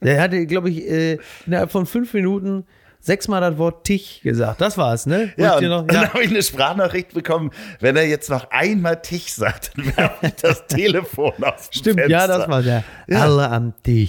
Der 0.00 0.20
hatte, 0.20 0.46
glaube 0.46 0.70
ich, 0.70 0.88
äh, 0.88 1.18
innerhalb 1.46 1.72
von 1.72 1.84
fünf 1.86 2.14
Minuten 2.14 2.64
sechsmal 3.00 3.40
das 3.40 3.58
Wort 3.58 3.84
Tisch 3.84 4.20
gesagt. 4.22 4.60
Das 4.60 4.76
war's, 4.78 5.06
ne? 5.06 5.32
Wo 5.36 5.42
Ja, 5.42 5.60
noch, 5.60 5.86
dann 5.86 6.12
habe 6.12 6.22
ich 6.22 6.30
eine 6.30 6.42
Sprachnachricht 6.42 7.14
bekommen, 7.14 7.50
wenn 7.80 7.96
er 7.96 8.06
jetzt 8.06 8.28
noch 8.30 8.50
einmal 8.50 9.00
Tisch 9.02 9.32
sagt, 9.32 9.72
dann 9.76 9.96
werfe 9.96 10.26
ich 10.26 10.34
das 10.34 10.66
Telefon 10.68 11.32
aus 11.42 11.70
dem 11.70 11.78
Stimmt, 11.78 12.00
Fenster. 12.00 12.08
ja, 12.18 12.26
das 12.26 12.48
war 12.48 12.62
der. 12.62 12.84
Alle 13.10 13.48
am 13.50 13.72
Tisch. 13.82 14.08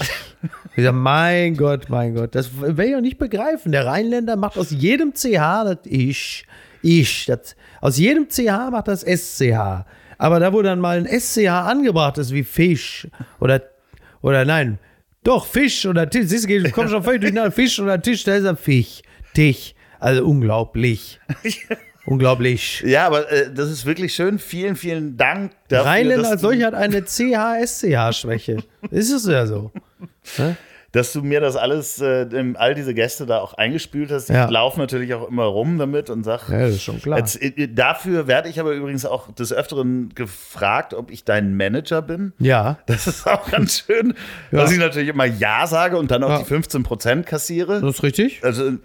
Ich 0.75 0.83
sag, 0.83 0.93
mein 0.93 1.55
Gott, 1.55 1.89
mein 1.89 2.15
Gott, 2.15 2.35
das 2.35 2.49
werde 2.61 2.85
ich 2.85 2.95
auch 2.95 3.01
nicht 3.01 3.17
begreifen. 3.17 3.71
Der 3.71 3.85
Rheinländer 3.85 4.35
macht 4.35 4.57
aus 4.57 4.71
jedem 4.71 5.13
CH 5.13 5.63
das 5.65 5.77
Ich, 5.85 6.45
Ich. 6.81 7.25
Das, 7.25 7.55
aus 7.81 7.97
jedem 7.97 8.27
CH 8.29 8.69
macht 8.71 8.87
das 8.87 9.01
SCH. 9.03 9.85
Aber 10.19 10.39
da, 10.39 10.53
wo 10.53 10.61
dann 10.61 10.79
mal 10.79 10.97
ein 10.97 11.07
SCH 11.07 11.47
angebracht 11.47 12.19
ist, 12.19 12.31
wie 12.31 12.43
Fisch 12.43 13.07
oder, 13.39 13.63
oder 14.21 14.45
nein, 14.45 14.77
doch, 15.23 15.47
Fisch 15.47 15.85
oder 15.85 16.09
Tisch, 16.09 16.27
siehst 16.27 16.47
du, 16.47 16.71
komm 16.71 16.89
schon 16.89 17.03
völlig 17.03 17.21
durcheinander, 17.21 17.51
Fisch 17.51 17.79
oder 17.79 17.99
Tisch, 18.01 18.23
da 18.25 18.35
ist 18.35 18.45
ein 18.45 18.57
Fisch, 18.57 19.01
Tisch. 19.33 19.73
Also 19.99 20.25
unglaublich. 20.25 21.19
Unglaublich. 22.05 22.81
Ja, 22.87 23.05
aber 23.05 23.31
äh, 23.31 23.53
das 23.53 23.69
ist 23.69 23.85
wirklich 23.85 24.15
schön. 24.15 24.39
Vielen, 24.39 24.75
vielen 24.75 25.15
Dank 25.15 25.51
dafür. 25.67 25.85
Rheinland 25.85 26.25
als 26.25 26.41
solcher 26.41 26.67
hat 26.67 26.73
eine 26.73 27.03
CH-SCH-Schwäche. 27.03 28.63
Ist 28.89 29.11
es 29.11 29.27
ja 29.27 29.45
so. 29.45 29.71
Ne? 30.37 30.57
dass 30.91 31.13
du 31.13 31.21
mir 31.21 31.39
das 31.39 31.55
alles, 31.55 32.01
äh, 32.01 32.25
all 32.55 32.73
diese 32.75 32.93
Gäste 32.93 33.25
da 33.25 33.39
auch 33.39 33.53
eingespült 33.53 34.11
hast. 34.11 34.29
Ja. 34.29 34.45
Ich 34.45 34.51
laufe 34.51 34.79
natürlich 34.79 35.13
auch 35.13 35.27
immer 35.27 35.43
rum 35.45 35.77
damit 35.77 36.09
und 36.09 36.23
sag, 36.23 36.49
Ja, 36.49 36.59
das 36.61 36.71
ist 36.75 36.83
schon 36.83 37.01
klar. 37.01 37.19
Jetzt, 37.19 37.41
äh, 37.41 37.67
dafür 37.67 38.27
werde 38.27 38.49
ich 38.49 38.59
aber 38.59 38.71
übrigens 38.73 39.05
auch 39.05 39.31
des 39.33 39.53
Öfteren 39.53 40.09
gefragt, 40.15 40.93
ob 40.93 41.11
ich 41.11 41.23
dein 41.23 41.55
Manager 41.55 42.01
bin. 42.01 42.33
Ja. 42.39 42.79
Das 42.87 43.05
ist 43.07 43.27
auch 43.27 43.49
ganz 43.51 43.83
schön, 43.85 44.13
Ja. 44.51 44.61
dass 44.61 44.71
ich 44.71 44.79
natürlich 44.79 45.09
immer 45.09 45.25
Ja 45.25 45.67
sage 45.67 45.97
und 45.97 46.09
dann 46.11 46.23
auch 46.23 46.29
Ja. 46.29 46.39
die 46.39 46.45
15% 46.45 47.23
kassiere. 47.25 47.81
Das 47.81 47.95
ist 47.97 48.03
richtig. 48.03 48.39
Also 48.43 48.67
äh, 48.67 48.75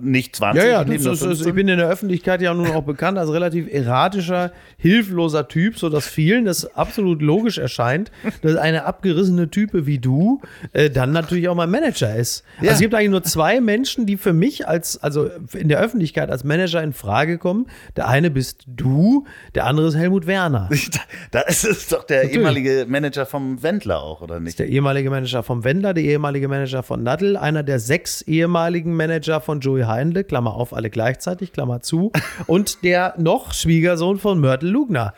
nicht 0.00 0.36
20, 0.36 0.62
Ja, 0.62 0.68
ja, 0.68 0.84
das 0.84 1.02
15. 1.20 1.48
ich 1.48 1.54
bin 1.54 1.68
in 1.68 1.78
der 1.78 1.88
Öffentlichkeit 1.88 2.42
ja 2.42 2.52
nun 2.52 2.70
auch 2.72 2.82
bekannt 2.84 3.16
als 3.18 3.30
relativ 3.32 3.72
erratischer, 3.72 4.52
hilfloser 4.76 5.48
Typ, 5.48 5.78
sodass 5.78 6.06
vielen 6.06 6.44
das 6.44 6.76
absolut 6.76 7.22
logisch 7.22 7.58
erscheint, 7.58 8.10
dass 8.42 8.56
eine 8.56 8.84
abgerissene 8.84 9.48
Type 9.50 9.86
wie 9.86 9.98
du 9.98 10.40
äh, 10.72 10.90
dann 10.90 11.12
natürlich 11.12 11.48
auch 11.48 11.53
mein 11.54 11.70
Manager 11.70 12.14
ist. 12.14 12.44
Ja. 12.56 12.62
Also 12.62 12.74
es 12.74 12.80
gibt 12.80 12.94
eigentlich 12.94 13.10
nur 13.10 13.22
zwei 13.22 13.60
Menschen, 13.60 14.06
die 14.06 14.16
für 14.16 14.32
mich 14.32 14.66
als, 14.68 15.02
also 15.02 15.30
in 15.52 15.68
der 15.68 15.80
Öffentlichkeit 15.80 16.30
als 16.30 16.44
Manager 16.44 16.82
in 16.82 16.92
Frage 16.92 17.38
kommen. 17.38 17.66
Der 17.96 18.08
eine 18.08 18.30
bist 18.30 18.64
du, 18.66 19.26
der 19.54 19.66
andere 19.66 19.88
ist 19.88 19.96
Helmut 19.96 20.26
Werner. 20.26 20.68
Da 21.30 21.40
ist 21.40 21.64
es 21.64 21.88
doch 21.88 22.04
der 22.04 22.30
ehemalige 22.30 22.86
Manager 22.88 23.26
vom 23.26 23.62
Wendler 23.62 24.02
auch, 24.02 24.20
oder 24.20 24.40
nicht? 24.40 24.58
Der 24.58 24.68
ehemalige 24.68 25.10
Manager 25.10 25.42
vom 25.42 25.64
Wendler, 25.64 25.94
der 25.94 26.04
ehemalige 26.04 26.48
Manager 26.48 26.82
von 26.82 27.02
Nadel, 27.02 27.36
einer 27.36 27.62
der 27.62 27.78
sechs 27.78 28.22
ehemaligen 28.22 28.94
Manager 28.94 29.40
von 29.40 29.60
Joey 29.60 29.82
Heindle, 29.82 30.24
Klammer 30.24 30.54
auf, 30.54 30.72
alle 30.72 30.90
gleichzeitig, 30.90 31.52
Klammer 31.52 31.80
zu, 31.80 32.12
und 32.46 32.84
der 32.84 33.14
noch 33.18 33.52
Schwiegersohn 33.52 34.18
von 34.18 34.40
Mörtel 34.40 34.70
Lugner. 34.70 35.14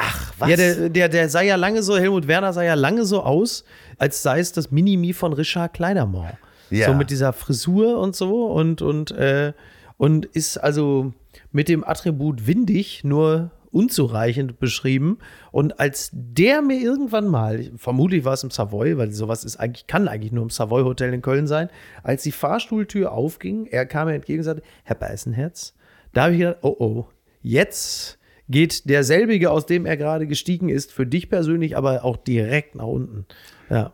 Ach, 0.00 0.32
was? 0.38 0.50
Ja, 0.50 0.56
der, 0.56 0.88
der, 0.88 1.08
der 1.08 1.28
sah 1.28 1.42
ja 1.42 1.56
lange 1.56 1.82
so, 1.82 1.98
Helmut 1.98 2.28
Werner 2.28 2.52
sah 2.52 2.62
ja 2.62 2.74
lange 2.74 3.04
so 3.04 3.22
aus, 3.22 3.64
als 3.98 4.22
sei 4.22 4.40
es 4.40 4.52
das 4.52 4.70
Minimi 4.70 5.12
von 5.12 5.32
Richard 5.32 5.74
Kleidermann. 5.74 6.36
Ja. 6.70 6.86
So 6.86 6.94
mit 6.94 7.10
dieser 7.10 7.32
Frisur 7.32 7.98
und 7.98 8.14
so 8.14 8.46
und, 8.46 8.82
und, 8.82 9.10
äh, 9.12 9.52
und 9.96 10.26
ist 10.26 10.58
also 10.58 11.12
mit 11.50 11.68
dem 11.68 11.84
Attribut 11.84 12.46
windig 12.46 13.04
nur 13.04 13.50
unzureichend 13.70 14.58
beschrieben. 14.58 15.18
Und 15.50 15.78
als 15.80 16.10
der 16.12 16.62
mir 16.62 16.80
irgendwann 16.80 17.28
mal, 17.28 17.70
vermutlich 17.76 18.24
war 18.24 18.34
es 18.34 18.42
im 18.42 18.50
Savoy, 18.50 18.96
weil 18.96 19.12
sowas 19.12 19.44
ist 19.44 19.56
eigentlich, 19.56 19.86
kann 19.86 20.08
eigentlich 20.08 20.32
nur 20.32 20.44
im 20.44 20.50
Savoy 20.50 20.82
Hotel 20.82 21.12
in 21.12 21.22
Köln 21.22 21.46
sein, 21.46 21.68
als 22.02 22.22
die 22.22 22.32
Fahrstuhltür 22.32 23.12
aufging, 23.12 23.66
er 23.66 23.86
kam 23.86 24.08
mir 24.08 24.14
entgegen 24.14 24.40
und 24.40 24.44
sagte, 24.44 24.62
Herr 24.84 24.96
Beißenherz, 24.96 25.74
da 26.12 26.24
habe 26.24 26.32
ich 26.34 26.38
gedacht, 26.40 26.58
oh 26.62 26.76
oh, 26.78 27.06
jetzt 27.42 28.17
geht 28.48 28.88
derselbige, 28.88 29.50
aus 29.50 29.66
dem 29.66 29.86
er 29.86 29.96
gerade 29.96 30.26
gestiegen 30.26 30.68
ist, 30.68 30.92
für 30.92 31.06
dich 31.06 31.28
persönlich, 31.28 31.76
aber 31.76 32.04
auch 32.04 32.16
direkt 32.16 32.74
nach 32.74 32.86
unten. 32.86 33.26
Ja. 33.70 33.92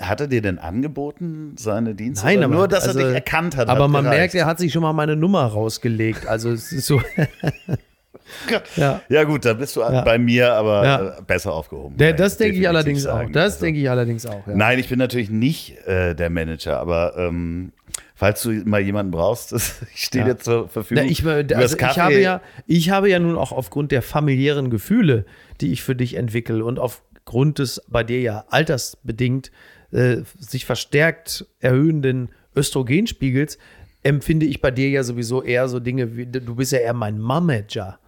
Hat 0.00 0.20
er 0.20 0.28
dir 0.28 0.40
denn 0.40 0.58
angeboten, 0.58 1.54
seine 1.58 1.94
Dienste? 1.96 2.24
Nein, 2.24 2.44
aber 2.44 2.54
nur, 2.54 2.68
dass 2.68 2.86
also, 2.86 3.00
er 3.00 3.06
dich 3.06 3.14
erkannt 3.14 3.56
hat. 3.56 3.68
Aber 3.68 3.84
hat 3.84 3.90
man 3.90 4.04
gereicht? 4.04 4.18
merkt, 4.20 4.34
er 4.36 4.46
hat 4.46 4.58
sich 4.60 4.72
schon 4.72 4.82
mal 4.82 4.92
meine 4.92 5.16
Nummer 5.16 5.44
rausgelegt. 5.46 6.26
Also 6.28 6.50
es 6.52 6.70
ist 6.70 6.86
so. 6.86 7.02
ja. 8.76 9.00
Ja, 9.08 9.24
gut, 9.24 9.44
da 9.44 9.54
bist 9.54 9.74
du 9.76 9.80
bei 9.80 10.18
mir 10.18 10.52
aber 10.52 10.84
Ja. 10.84 11.08
äh, 11.18 11.22
besser 11.26 11.52
aufgehoben. 11.52 11.96
Der, 11.96 12.12
das 12.12 12.36
denke 12.36 12.58
ich 12.58 12.68
allerdings 12.68 13.02
sagen. 13.02 13.28
auch. 13.30 13.32
Das 13.32 13.54
Also- 13.54 13.64
denke 13.64 13.80
ich 13.80 13.90
allerdings 13.90 14.26
auch. 14.26 14.46
Ja. 14.46 14.54
Nein, 14.54 14.78
ich 14.78 14.88
bin 14.88 14.98
natürlich 14.98 15.30
nicht 15.30 15.76
äh, 15.86 16.14
der 16.14 16.30
Manager, 16.30 16.78
aber 16.78 17.14
ähm, 17.16 17.72
falls 18.18 18.42
du 18.42 18.50
mal 18.64 18.80
jemanden 18.80 19.12
brauchst, 19.12 19.52
ich 19.94 20.04
stehe 20.04 20.26
Ja. 20.26 20.34
dir 20.34 20.38
zur 20.40 20.68
Verfügung. 20.68 21.04
Na, 21.04 21.10
ich, 21.10 21.24
äh, 21.24 21.46
also 21.54 21.76
ich, 21.76 21.98
habe 21.98 22.20
ja, 22.20 22.42
ich 22.66 22.90
habe 22.90 23.08
ja 23.08 23.20
nun 23.20 23.36
auch 23.36 23.52
aufgrund 23.52 23.92
der 23.92 24.02
familiären 24.02 24.70
Gefühle, 24.70 25.24
die 25.60 25.70
ich 25.72 25.82
für 25.84 25.94
dich 25.94 26.14
entwickle 26.14 26.64
und 26.64 26.80
aufgrund 26.80 27.60
des 27.60 27.80
bei 27.88 28.02
dir 28.02 28.20
ja 28.20 28.44
altersbedingt 28.50 29.52
äh, 29.92 30.16
sich 30.38 30.66
verstärkt 30.66 31.46
erhöhenden 31.60 32.30
Östrogenspiegels, 32.56 33.56
empfinde 34.02 34.46
ich 34.46 34.60
bei 34.60 34.72
dir 34.72 34.88
ja 34.90 35.04
sowieso 35.04 35.42
eher 35.44 35.68
so 35.68 35.78
Dinge 35.78 36.16
wie, 36.16 36.26
du 36.26 36.56
bist 36.56 36.72
ja 36.72 36.78
eher 36.80 36.94
mein 36.94 37.18
Manager. 37.20 38.00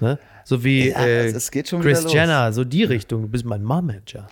Ne? 0.00 0.18
So 0.44 0.64
wie 0.64 0.88
Ja, 0.90 1.04
äh, 1.04 1.26
es 1.26 1.50
geht 1.50 1.68
schon 1.68 1.82
Chris. 1.82 2.10
Jenner, 2.10 2.52
so 2.54 2.64
die 2.64 2.84
Richtung, 2.84 3.22
du 3.22 3.28
bist 3.28 3.44
mein 3.44 3.62
Manager. 3.62 4.28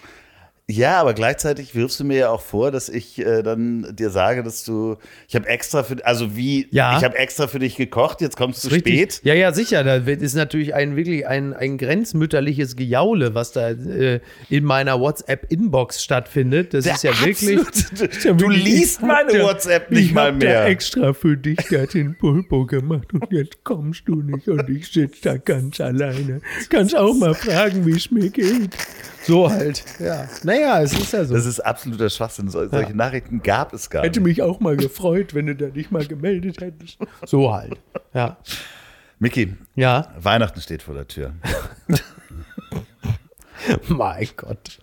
Ja, 0.68 1.00
aber 1.00 1.14
gleichzeitig 1.14 1.76
wirfst 1.76 2.00
du 2.00 2.04
mir 2.04 2.16
ja 2.18 2.28
auch 2.30 2.40
vor, 2.40 2.72
dass 2.72 2.88
ich 2.88 3.20
äh, 3.24 3.44
dann 3.44 3.94
dir 3.94 4.10
sage, 4.10 4.42
dass 4.42 4.64
du, 4.64 4.96
ich 5.28 5.36
habe 5.36 5.46
extra 5.46 5.84
für, 5.84 6.04
also 6.04 6.34
wie, 6.36 6.66
Ja. 6.72 6.98
ich 6.98 7.04
habe 7.04 7.16
extra 7.16 7.46
für 7.46 7.60
dich 7.60 7.76
gekocht, 7.76 8.20
jetzt 8.20 8.36
kommst 8.36 8.64
du 8.64 8.68
Richtig. 8.70 8.94
spät. 8.94 9.20
Ja, 9.22 9.34
ja, 9.34 9.52
sicher. 9.52 9.84
Da 9.84 10.06
wird- 10.06 10.22
ist 10.22 10.34
natürlich 10.34 10.74
ein 10.74 10.96
wirklich 10.96 11.24
ein, 11.24 11.54
ein 11.54 11.78
grenzmütterliches 11.78 12.74
Gejaule, 12.74 13.36
was 13.36 13.52
da 13.52 13.70
äh, 13.70 14.18
in 14.50 14.64
meiner 14.64 14.98
WhatsApp-Inbox 14.98 16.02
stattfindet. 16.02 16.74
Das 16.74 16.84
ist 16.84 17.04
ja 17.04 17.12
wirklich. 17.20 17.60
absolute- 17.60 18.34
du 18.34 18.48
liest 18.48 18.98
ich 19.00 19.06
meine 19.06 19.34
da- 19.38 19.44
WhatsApp 19.44 19.92
nicht 19.92 20.06
ich 20.06 20.12
mal 20.14 20.32
mehr. 20.32 20.62
Da 20.62 20.66
extra 20.66 21.12
für 21.12 21.36
dich 21.36 21.58
da 21.70 21.86
den 21.86 22.18
Pulpo 22.18 22.66
gemacht 22.66 23.14
und 23.14 23.24
jetzt 23.30 23.62
kommst 23.62 24.02
du 24.06 24.16
nicht 24.20 24.48
und 24.48 24.68
ich 24.68 24.88
sitze 24.90 25.20
da 25.22 25.36
ganz 25.36 25.80
alleine. 25.80 26.40
Kannst 26.70 26.96
auch 26.96 27.14
mal 27.14 27.34
fragen, 27.34 27.86
wie 27.86 27.96
es 27.96 28.10
mir 28.10 28.30
geht. 28.30 28.70
So 29.24 29.50
halt. 29.50 29.82
Ja. 29.98 30.28
Naja, 30.44 30.55
es 30.80 30.92
ist 30.92 31.12
ja 31.12 31.24
so. 31.24 31.34
Das 31.34 31.46
ist 31.46 31.60
absoluter 31.60 32.08
Schwachsinn. 32.10 32.48
Sol 32.48 32.68
solche 32.70 32.94
Nachrichten 32.94 33.42
gab 33.42 33.72
es 33.72 33.90
gar 33.90 34.02
Hätte 34.02 34.20
nicht. 34.20 34.26
mich 34.38 34.42
auch 34.42 34.60
mal 34.60 34.76
gefreut, 34.76 35.34
wenn 35.34 35.46
du 35.46 35.54
da 35.56 35.66
dich 35.66 35.90
mal 35.90 36.06
gemeldet 36.06 36.60
hättest. 36.60 36.98
So 37.24 37.52
halt. 37.52 37.78
Ja. 38.14 38.36
Micky, 39.18 39.56
Ja. 39.74 40.12
Weihnachten 40.18 40.60
steht 40.60 40.82
vor 40.82 40.94
der 40.94 41.08
Tür. 41.08 41.32
Mein 43.88 44.28
Gott. 44.36 44.78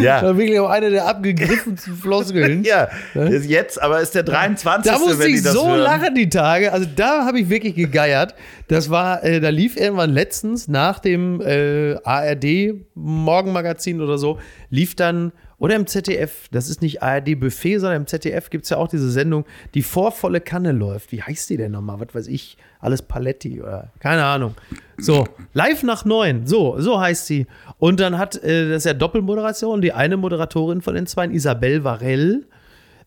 Ja. 0.00 0.16
Das 0.16 0.22
war 0.24 0.38
wirklich 0.38 0.58
auch 0.60 0.70
eine 0.70 0.90
der 0.90 1.06
abgegriffensten 1.06 1.96
Floskeln. 1.96 2.64
Ja, 2.68 2.88
ist 3.14 3.48
jetzt, 3.48 3.80
aber 3.80 4.00
ist 4.00 4.14
der 4.14 4.24
23. 4.24 4.92
Da 4.92 4.98
musste 4.98 5.26
ich 5.26 5.42
so 5.42 5.68
hören. 5.68 5.80
lachen 5.80 6.14
die 6.14 6.28
Tage. 6.28 6.72
Also 6.72 6.86
da 6.94 7.24
habe 7.24 7.40
ich 7.40 7.48
wirklich 7.48 7.74
gegeiert. 7.74 8.34
Das 8.68 8.90
war, 8.90 9.24
äh, 9.24 9.40
da 9.40 9.48
lief 9.48 9.76
irgendwann 9.76 10.10
letztens 10.10 10.68
nach 10.68 10.98
dem 10.98 11.40
äh, 11.40 11.94
ARD 12.04 12.74
Morgenmagazin 12.94 14.00
oder 14.02 14.18
so, 14.18 14.38
lief 14.70 14.96
dann, 14.96 15.32
oder 15.58 15.74
im 15.74 15.86
ZDF, 15.86 16.48
das 16.52 16.68
ist 16.68 16.82
nicht 16.82 17.02
ARD 17.02 17.38
Buffet, 17.38 17.78
sondern 17.78 18.02
im 18.02 18.06
ZDF 18.06 18.48
gibt 18.48 18.64
es 18.64 18.70
ja 18.70 18.76
auch 18.76 18.86
diese 18.86 19.10
Sendung, 19.10 19.44
die 19.74 19.82
vor 19.82 20.12
volle 20.12 20.40
Kanne 20.40 20.70
läuft. 20.70 21.10
Wie 21.10 21.20
heißt 21.20 21.50
die 21.50 21.56
denn 21.56 21.72
nochmal? 21.72 21.98
Was 22.00 22.14
weiß 22.14 22.26
ich? 22.28 22.56
Alles 22.80 23.02
Paletti 23.02 23.60
oder 23.60 23.92
keine 23.98 24.24
Ahnung. 24.24 24.54
So, 24.98 25.26
live 25.54 25.82
nach 25.82 26.04
neun. 26.04 26.46
So, 26.46 26.80
so 26.80 27.00
heißt 27.00 27.26
sie. 27.26 27.46
Und 27.78 27.98
dann 27.98 28.18
hat, 28.18 28.36
äh, 28.36 28.68
das 28.68 28.78
ist 28.78 28.84
ja 28.84 28.94
Doppelmoderation, 28.94 29.80
die 29.80 29.92
eine 29.92 30.16
Moderatorin 30.16 30.80
von 30.80 30.94
den 30.94 31.06
zwei, 31.06 31.26
Isabelle 31.26 31.82
Varell, 31.82 32.46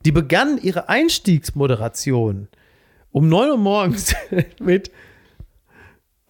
die 0.03 0.11
begann 0.11 0.57
ihre 0.57 0.89
Einstiegsmoderation 0.89 2.49
um 3.13 3.29
9 3.29 3.49
Uhr 3.51 3.57
morgens 3.57 4.13
mit 4.59 4.91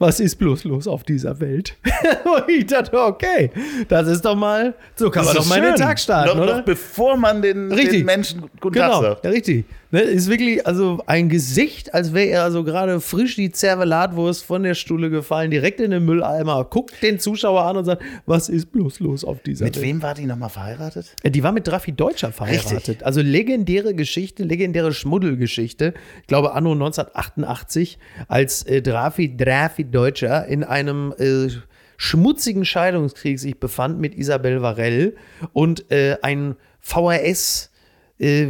Was 0.02 0.20
ist 0.20 0.38
bloß 0.38 0.64
los 0.64 0.88
auf 0.88 1.04
dieser 1.04 1.39
Welt? 1.39 1.78
Und 2.26 2.49
ich 2.49 2.66
dachte, 2.66 2.97
okay, 2.99 3.52
das 3.88 4.08
ist 4.08 4.26
doch 4.26 4.36
mal, 4.36 4.74
so 4.95 5.12
kann 5.12 5.24
man 5.26 5.36
Das 5.36 5.45
doch 5.45 5.56
ist 5.56 5.62
mal 5.62 5.62
den. 5.62 5.76
Tag 5.76 5.99
starten, 5.99 6.38
noch, 6.38 6.43
oder? 6.43 6.58
Noch 6.58 6.66
bevor 6.66 7.16
man 7.18 7.41
den, 7.41 7.70
den 7.70 8.04
Menschen 8.06 8.49
guten 8.60 8.74
Genau, 8.74 8.93
Tag 8.99 9.02
sagt. 9.02 9.26
ja, 9.26 9.30
richtig. 9.30 9.66
Ne, 9.92 10.00
ist 10.02 10.30
wirklich, 10.30 10.66
also 10.66 11.02
ein 11.06 11.28
Gesicht, 11.28 11.94
als 11.94 12.14
wäre 12.14 12.30
er 12.30 12.52
so 12.52 12.64
gerade 12.64 13.02
frisch 13.02 13.36
die 13.36 13.52
Zervelatwurst 13.52 14.46
von 14.46 14.64
der 14.64 14.74
Stuhle 14.74 15.10
gefallen, 15.10 15.52
direkt 15.52 15.82
in 15.82 15.92
den 15.92 16.06
Mülleimer, 16.06 16.64
guckt 16.66 16.94
den 17.04 17.20
Zuschauer 17.20 17.64
an 17.64 17.76
und 17.78 17.86
sagt, 17.86 18.02
was 18.26 18.48
ist 18.48 18.72
bloß 18.72 19.02
los 19.02 19.26
auf 19.26 19.42
dieser 19.42 19.66
Mit 19.66 19.76
Welt? 19.76 19.86
wem 19.86 20.02
war 20.02 20.14
die 20.14 20.26
nochmal 20.26 20.50
verheiratet? 20.50 21.14
Äh, 21.24 21.32
Die 21.32 21.44
war 21.44 21.52
mit 21.52 21.68
Drafi 21.68 21.92
Deutscher 21.92 22.32
verheiratet. 22.32 22.72
Richtig. 22.72 23.06
Also 23.06 23.22
legendäre 23.22 23.94
Geschichte, 23.94 24.44
legendäre 24.44 24.94
Schmuddelgeschichte. 24.94 25.94
Ich 26.22 26.28
glaube, 26.28 26.54
anno 26.54 26.72
1988, 26.72 28.00
als 28.30 28.64
äh, 28.64 28.82
Drafi, 28.82 29.36
Drafi 29.36 29.84
Deutscher 29.84 30.46
in 30.48 30.64
einem 30.64 31.14
äh, 31.18 31.50
schmutzigen 31.98 32.64
Scheidungskrieg 32.66 33.39
sich 33.39 33.60
befand 33.60 34.00
mit 34.00 34.16
Isabel 34.16 34.62
Varell 34.62 35.16
und 35.54 35.92
äh, 35.92 36.18
ein 36.22 36.56
VHS 36.80 37.72
äh, 38.20 38.48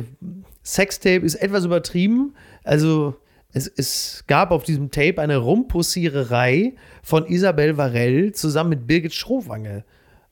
Sextape 0.64 1.26
ist 1.26 1.36
etwas 1.36 1.66
übertrieben. 1.66 2.34
Also 2.64 3.16
es, 3.54 3.68
es 3.68 4.24
gab 4.28 4.52
auf 4.52 4.64
diesem 4.64 4.92
Tape 4.92 5.20
eine 5.20 5.38
Rumpussiererei 5.38 6.74
von 7.04 7.26
Isabel 7.28 7.78
Varell 7.78 8.32
zusammen 8.34 8.70
mit 8.72 8.88
Birgit 8.88 9.14
Schrowange. 9.14 9.84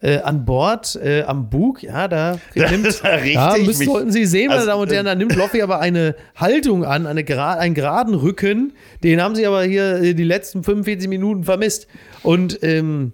Äh, 0.02 0.20
an 0.20 0.46
Bord, 0.46 0.96
äh, 0.96 1.24
am 1.24 1.50
Bug, 1.50 1.84
ja, 1.84 2.08
da 2.08 2.40
nimmt, 2.56 3.02
ja 3.04 3.58
müssen, 3.58 3.86
sollten 3.86 4.12
Sie 4.14 4.26
sehen, 4.26 4.48
meine 4.48 4.60
Also, 4.62 4.68
Damen 4.72 4.82
und 4.84 4.94
Herren, 4.94 5.06
da 5.06 5.14
nimmt 5.14 5.36
Loffi 5.36 5.62
aber 5.62 5.82
eine 5.82 6.16
Haltung 6.38 6.86
an, 6.86 7.06
eine, 7.06 7.24
gra- 7.24 7.58
einen 7.58 7.74
geraden 7.76 8.14
Rücken, 8.14 8.72
den 9.04 9.22
haben 9.22 9.36
Sie 9.36 9.46
aber 9.46 9.64
hier 9.66 9.96
äh, 10.02 10.14
die 10.14 10.24
letzten 10.24 10.64
45 10.64 11.10
Minuten 11.10 11.44
vermisst. 11.44 11.88
Und 12.24 12.64
ähm, 12.64 13.12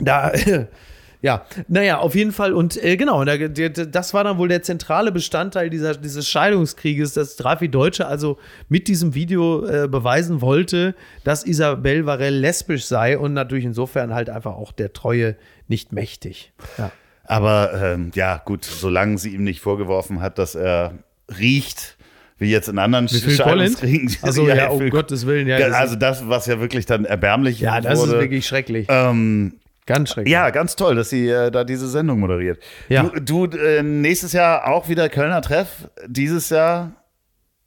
da, 0.00 0.32
Ja, 1.26 1.44
naja, 1.66 1.98
auf 1.98 2.14
jeden 2.14 2.30
Fall. 2.30 2.52
Und 2.52 2.82
äh, 2.82 2.96
genau, 2.96 3.24
das 3.24 4.14
war 4.14 4.22
dann 4.22 4.38
wohl 4.38 4.46
der 4.48 4.62
zentrale 4.62 5.10
Bestandteil 5.10 5.70
dieser, 5.70 5.94
dieses 5.96 6.28
Scheidungskrieges, 6.28 7.14
dass 7.14 7.34
Drafi 7.34 7.68
Deutsche 7.68 8.06
also 8.06 8.38
mit 8.68 8.86
diesem 8.86 9.14
Video 9.14 9.66
äh, 9.66 9.88
beweisen 9.88 10.40
wollte, 10.40 10.94
dass 11.24 11.44
Isabel 11.44 12.06
Varell 12.06 12.36
lesbisch 12.36 12.84
sei 12.84 13.18
und 13.18 13.32
natürlich 13.32 13.64
insofern 13.64 14.14
halt 14.14 14.30
einfach 14.30 14.54
auch 14.54 14.70
der 14.70 14.92
Treue 14.92 15.34
nicht 15.66 15.92
mächtig. 15.92 16.52
Ja. 16.78 16.92
Aber 17.24 17.72
ähm, 17.82 18.12
ja, 18.14 18.40
gut, 18.44 18.64
solange 18.64 19.18
sie 19.18 19.30
ihm 19.34 19.42
nicht 19.42 19.60
vorgeworfen 19.60 20.20
hat, 20.22 20.38
dass 20.38 20.54
er 20.54 20.92
riecht, 21.40 21.96
wie 22.38 22.50
jetzt 22.52 22.68
in 22.68 22.78
anderen 22.78 23.08
Scheidungskriegen. 23.08 24.14
Also 24.22 24.46
ja, 24.48 24.68
um 24.68 24.88
Gottes 24.90 25.26
Willen. 25.26 25.48
Ja, 25.48 25.58
Ja, 25.58 25.68
das- 25.70 25.76
also 25.76 25.96
das, 25.96 26.28
was 26.28 26.46
ja 26.46 26.60
wirklich 26.60 26.86
dann 26.86 27.04
erbärmlich 27.04 27.58
ja, 27.58 27.80
das 27.80 27.98
wurde. 27.98 28.12
ist 28.12 28.20
wirklich 28.20 28.46
schrecklich. 28.46 28.86
ähm, 28.90 29.54
Ganz 29.86 30.10
schrecklich. 30.10 30.32
ja, 30.32 30.50
ganz 30.50 30.74
toll, 30.76 30.96
dass 30.96 31.10
sie 31.10 31.28
äh, 31.28 31.50
da 31.50 31.62
diese 31.64 31.88
Sendung 31.88 32.18
moderiert. 32.18 32.58
Ja. 32.88 33.04
Du, 33.04 33.46
du 33.46 33.56
äh, 33.56 33.82
nächstes 33.82 34.32
Jahr 34.32 34.68
auch 34.68 34.88
wieder 34.88 35.08
Kölner 35.08 35.42
Treff. 35.42 35.88
Dieses 36.06 36.50
Jahr. 36.50 36.92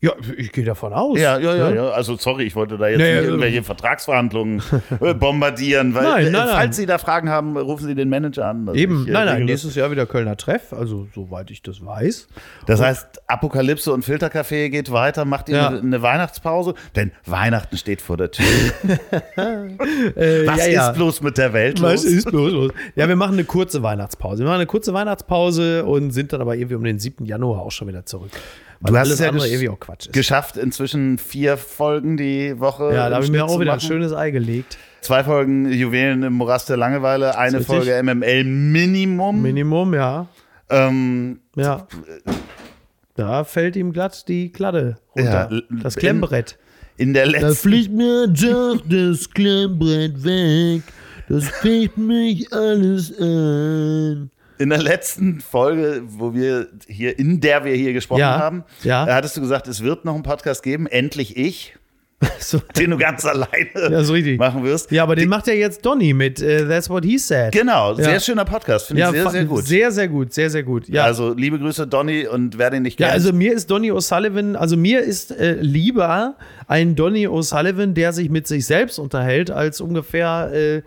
Ja, 0.02 0.14
ich 0.38 0.54
gehe 0.54 0.64
davon 0.64 0.94
aus. 0.94 1.20
Ja, 1.20 1.38
ja, 1.40 1.56
ja, 1.56 1.70
ne? 1.72 1.76
ja. 1.76 1.90
Also 1.90 2.16
sorry, 2.16 2.46
ich 2.46 2.56
wollte 2.56 2.78
da 2.78 2.88
jetzt 2.88 3.00
nicht 3.00 3.08
also- 3.08 3.28
irgendwelche 3.32 3.64
Vertragsverhandlungen 3.64 4.62
äh, 5.02 5.14
bombardieren, 5.14 5.94
weil 5.94 6.04
Nein, 6.04 6.28
äh, 6.28 6.30
nein, 6.30 6.46
nein. 6.46 6.56
falls 6.56 6.78
Sie 6.78 6.86
da 6.86 6.98
Fragen 7.00 7.28
haben, 7.30 7.58
rufen 7.58 7.86
Sie 7.86 7.96
den 7.96 8.08
Manager 8.08 8.46
an. 8.46 8.70
Also 8.70 8.80
Eben, 8.80 9.02
ich, 9.04 9.10
äh, 9.10 9.12
nein, 9.12 9.26
nein, 9.26 9.44
nächstes 9.46 9.76
Jahr 9.76 9.92
wieder 9.92 10.06
Kölner 10.06 10.38
Treff, 10.38 10.72
also 10.72 11.08
soweit 11.14 11.52
ich 11.52 11.62
das 11.64 11.86
weiß. 11.86 12.30
Das 12.66 12.80
heißt, 12.80 13.24
Apokalypse 13.28 13.92
und 13.92 14.06
Filterkaffee 14.06 14.70
geht 14.70 14.90
weiter. 14.94 15.26
Macht 15.26 15.50
ihr 15.50 15.58
Ja. 15.58 15.68
eine, 15.68 16.02
Weihnachtspause? 16.02 16.76
Denn 16.96 17.12
Weihnachten 17.26 17.76
steht 17.76 18.00
vor 18.02 18.16
der 18.16 18.32
Tür. 18.32 18.46
Äh, 19.36 20.48
Was 20.48 20.68
ja, 20.68 20.90
ist 20.90 20.96
bloß 20.96 21.22
mit 21.22 21.38
der 21.38 21.54
Welt 21.54 21.82
Was 21.82 22.04
los? 22.04 22.06
ist 22.06 22.30
bloß 22.32 22.52
los? 22.54 22.72
Ja, 22.96 23.08
wir 23.08 23.16
machen 23.16 23.34
eine 23.34 23.44
kurze 23.44 23.84
Weihnachtspause. 23.84 24.40
Wir 24.40 24.46
machen 24.46 24.56
eine 24.58 24.66
kurze 24.66 24.94
Weihnachtspause 24.94 25.86
und 25.86 26.12
sind 26.12 26.34
dann 26.34 26.42
aber 26.42 26.56
irgendwie 26.56 26.76
um 26.76 26.84
den 26.84 27.00
7. 27.00 27.26
Januar 27.26 27.62
auch 27.62 27.72
schon 27.72 27.88
wieder 27.88 28.06
zurück. 28.06 28.32
Weil 28.82 28.94
Du 28.94 28.98
hast 29.00 29.10
es 29.10 29.20
ja 29.20 29.30
gesch- 29.30 29.46
irgendwie 29.48 29.70
auch 29.70 29.80
Quatsch 29.80 30.06
ist. 30.08 30.14
Geschafft, 30.14 30.56
inzwischen 30.58 31.18
vier 31.18 31.58
Folgen 31.58 32.16
die 32.18 32.60
Woche. 32.60 32.94
Ja, 32.94 33.10
da 33.10 33.16
habe 33.16 33.26
ich 33.26 33.32
mir 33.32 33.44
auch 33.46 33.60
wieder 33.60 33.74
ein 33.74 33.80
schönes 33.82 34.14
Ei 34.14 34.32
gelegt. 34.32 34.78
Zwei 35.02 35.24
Folgen 35.24 35.70
Juwelen 35.72 36.24
im 36.24 36.34
Morast 36.34 36.70
der 36.70 36.78
Langeweile, 36.78 37.38
eine. 37.38 37.62
Folge 37.62 38.02
MML 38.02 38.44
Minimum. 38.46 39.42
Minimum, 39.42 39.94
ja. 39.94 40.28
ähm, 40.70 41.40
Ja. 41.56 41.88
Da 43.16 43.44
fällt 43.44 43.76
ihm 43.76 43.92
glatt 43.92 44.28
die 44.30 44.52
Kladde 44.52 44.98
runter. 45.16 45.50
Ja, 45.52 45.62
das 45.82 45.96
in- 45.96 46.00
Klemmbrett. 46.00 46.58
in 46.96 47.14
der 47.14 47.26
letzten 47.26 47.56
fliegt 47.56 47.92
mir 47.92 48.28
doch 48.28 48.78
das 48.88 49.30
Klemmbrett 49.30 50.24
weg. 50.24 50.84
Das 51.28 51.46
fängt 51.50 51.98
mich 51.98 52.52
alles 52.54 53.12
an. 53.20 54.32
In 54.60 54.70
der 54.70 54.82
letzten 54.82 55.40
Folge, 55.40 56.02
wo 56.06 56.34
wir 56.34 56.68
hier, 56.86 57.18
in 57.18 57.40
der 57.40 57.64
wir 57.64 57.74
hier 57.76 57.94
gesprochen 57.94 58.20
Ja, 58.20 58.38
haben, 58.38 58.64
ja. 58.84 59.06
da 59.06 59.16
hattest 59.16 59.38
du 59.38 59.42
gesagt, 59.42 59.68
es 59.70 59.82
wird 59.84 60.04
noch 60.06 60.14
einen 60.14 60.24
Podcast 60.24 60.62
geben, 60.64 60.86
endlich 60.86 61.38
ich, 61.38 61.76
So. 62.40 62.60
den 62.78 62.92
du 62.92 62.98
ganz 62.98 63.24
alleine 63.24 63.70
Ja, 63.74 64.00
richtig. 64.00 64.38
machen 64.38 64.66
wirst. 64.66 64.92
Ja, 64.92 65.04
aber 65.04 65.16
den 65.16 65.30
macht 65.30 65.48
ja 65.48 65.54
jetzt 65.54 65.86
Donny 65.86 66.14
mit 66.14 66.42
äh, 66.42 66.68
That's 66.68 66.90
What 66.90 67.06
He 67.06 67.18
Said. 67.18 67.54
Genau, 67.54 67.94
sehr 67.94 68.16
Ja. 68.16 68.20
schöner 68.20 68.44
Podcast, 68.44 68.88
finde 68.88 69.00
ja, 69.04 69.08
ich 69.10 69.16
sehr, 69.22 69.30
sehr 69.30 69.46
gut. 69.46 69.64
Sehr, 69.66 69.92
sehr 69.94 70.08
gut, 70.10 70.34
sehr, 70.34 70.50
sehr 70.50 70.64
gut. 70.64 70.90
Ja, 70.90 71.06
Also 71.06 71.34
liebe 71.34 71.58
Grüße, 71.58 71.88
Donny, 71.88 72.28
und 72.28 72.58
wer 72.58 72.70
den 72.70 72.84
nicht 72.84 73.00
ja 73.00 73.08
kennt. 73.08 73.16
also 73.16 73.32
mir 73.32 73.54
ist 73.54 73.72
Donny 73.72 73.94
O'Sullivan, 73.94 74.56
also 74.56 74.76
mir 74.76 75.00
ist 75.00 75.32
äh, 75.32 75.54
lieber 75.62 76.36
ein 76.68 76.98
Donny 76.98 77.26
O'Sullivan, 77.30 77.94
der 77.94 78.12
sich 78.12 78.30
mit 78.30 78.46
sich 78.48 78.66
selbst 78.66 79.00
unterhält, 79.00 79.50
als 79.52 79.80
ungefähr 79.80 80.52
äh, 80.54 80.82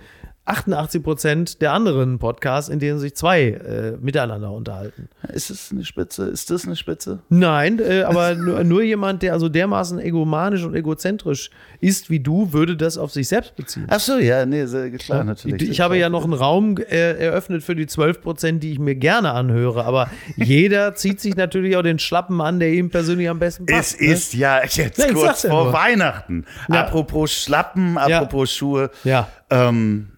88 0.52 1.02
Prozent 1.02 1.62
der 1.62 1.72
anderen 1.72 2.18
Podcasts, 2.18 2.68
in 2.68 2.78
denen 2.78 2.98
sich 2.98 3.14
zwei 3.16 3.42
äh, 3.50 3.92
miteinander 4.00 4.50
unterhalten. 4.52 5.08
ist 5.32 5.50
es 5.50 5.70
eine 5.72 5.84
Spitze? 5.84 6.24
Ist 6.26 6.50
das 6.50 6.66
eine 6.66 6.76
Spitze? 6.76 7.20
Nein, 7.30 7.78
äh, 7.78 8.02
aber 8.02 8.34
nur, 8.36 8.62
nur 8.64 8.82
jemand, 8.82 9.22
der 9.22 9.32
also 9.32 9.48
dermaßen 9.48 9.98
egomanisch 9.98 10.62
und 10.64 10.74
egozentrisch 10.74 11.50
ist 11.80 12.10
wie 12.10 12.20
du, 12.20 12.52
würde 12.52 12.76
das 12.76 12.98
auf 12.98 13.12
sich 13.12 13.28
selbst 13.28 13.56
beziehen. 13.56 13.86
Ach 13.88 13.98
so, 14.00 14.18
ja, 14.18 14.44
nee, 14.46 14.66
sehr 14.66 14.90
klar, 14.90 15.24
natürlich. 15.24 15.62
Ich, 15.62 15.70
ich 15.70 15.80
habe 15.80 15.96
ja 15.96 16.08
noch 16.10 16.24
einen 16.24 16.34
Raum 16.34 16.76
äh, 16.76 17.12
eröffnet 17.18 17.62
für 17.62 17.74
die 17.74 17.86
12 17.86 18.20
Prozent, 18.20 18.62
die 18.62 18.72
ich 18.72 18.78
mir 18.78 18.94
gerne 18.94 19.32
anhöre, 19.32 19.84
aber 19.84 20.08
jeder 20.36 20.94
zieht 20.94 21.20
sich 21.20 21.34
natürlich 21.34 21.76
auch 21.76 21.82
den 21.82 21.98
Schlappen 21.98 22.40
an, 22.40 22.60
der 22.60 22.72
ihm 22.72 22.90
persönlich 22.90 23.28
am 23.30 23.38
besten 23.38 23.64
Es 23.68 23.74
passt. 23.94 24.00
ne? 24.00 24.06
ist 24.08 24.34
ja 24.34 24.60
jetzt 24.62 24.98
Ja, 24.98 25.12
kurz 25.12 25.42
ja 25.44 25.50
vor. 25.50 25.72
Weihnachten. 25.72 26.44
Ja. 26.68 26.82
Apropos 26.82 27.32
Schlappen, 27.32 27.94
Ja. 27.94 28.18
apropos 28.18 28.52
Schuhe. 28.52 28.90
Ja. 29.04 29.28
Ähm, 29.50 30.08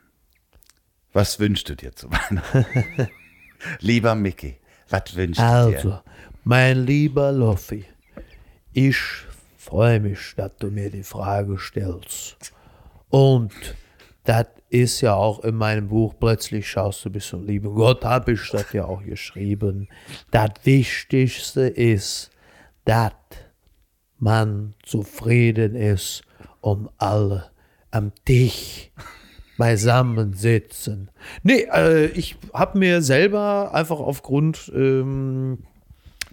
was 1.15 1.39
wünschst 1.39 1.69
du 1.69 1.77
dir 1.77 1.95
zu 1.95 2.11
Weihnachten? 2.11 3.09
Lieber 3.81 4.15
Mickey, 4.15 4.59
was 4.91 5.15
wünschst 5.15 5.41
du 5.41 5.45
dir? 5.45 5.49
Also, 5.49 6.01
mein 6.43 6.85
lieber 6.85 7.33
Loffi, 7.33 7.87
ich 8.73 8.99
freue 9.57 10.01
mich, 10.01 10.35
dass 10.37 10.51
du 10.59 10.71
mir 10.71 10.91
die 10.91 11.05
Frage 11.05 11.59
stellst. 11.59 12.53
Und 13.09 13.53
das 14.25 14.47
ist 14.69 15.01
ja 15.01 15.15
auch 15.15 15.45
in 15.45 15.55
meinem 15.55 15.89
Buch, 15.89 16.15
plötzlich 16.19 16.69
schaust 16.69 17.05
du 17.05 17.11
bis 17.11 17.29
zum 17.29 17.47
lieben 17.47 17.75
Gott, 17.75 18.05
habe 18.05 18.33
ich 18.33 18.51
das 18.51 18.73
ja 18.73 18.85
auch 18.85 19.03
geschrieben. 19.03 19.89
Das 20.33 20.51
Wichtigste 20.65 21.62
ist, 21.62 22.31
dass 22.85 23.12
man 24.19 24.75
zufrieden 24.83 25.77
ist 25.77 26.25
und 26.61 26.91
alle 26.99 27.51
am 27.91 28.12
Tisch 28.25 28.91
beisammen 29.57 30.35
sitzen. 30.35 31.11
Nee, 31.43 31.67
äh, 31.73 32.07
ich 32.07 32.37
habe 32.53 32.79
mir 32.79 33.03
selber 33.03 33.73
einfach 33.73 34.01
aufgrund 34.01 34.73
ähm, 34.75 35.59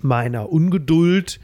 meiner 0.02 0.52
Ungeduld, 0.52 1.40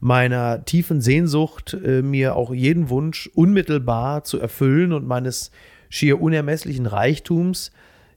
meiner 0.00 0.64
tiefen 0.64 1.00
Sehnsucht, 1.00 1.74
äh, 1.84 2.02
mir 2.02 2.36
auch 2.36 2.52
jeden 2.52 2.90
Wunsch 2.90 3.30
unmittelbar 3.34 4.24
zu 4.24 4.40
erfüllen 4.40 4.92
und 4.92 5.06
meines 5.06 5.50
schier 5.88 6.20
unermesslichen 6.20 6.86
Reichtums 6.86 7.72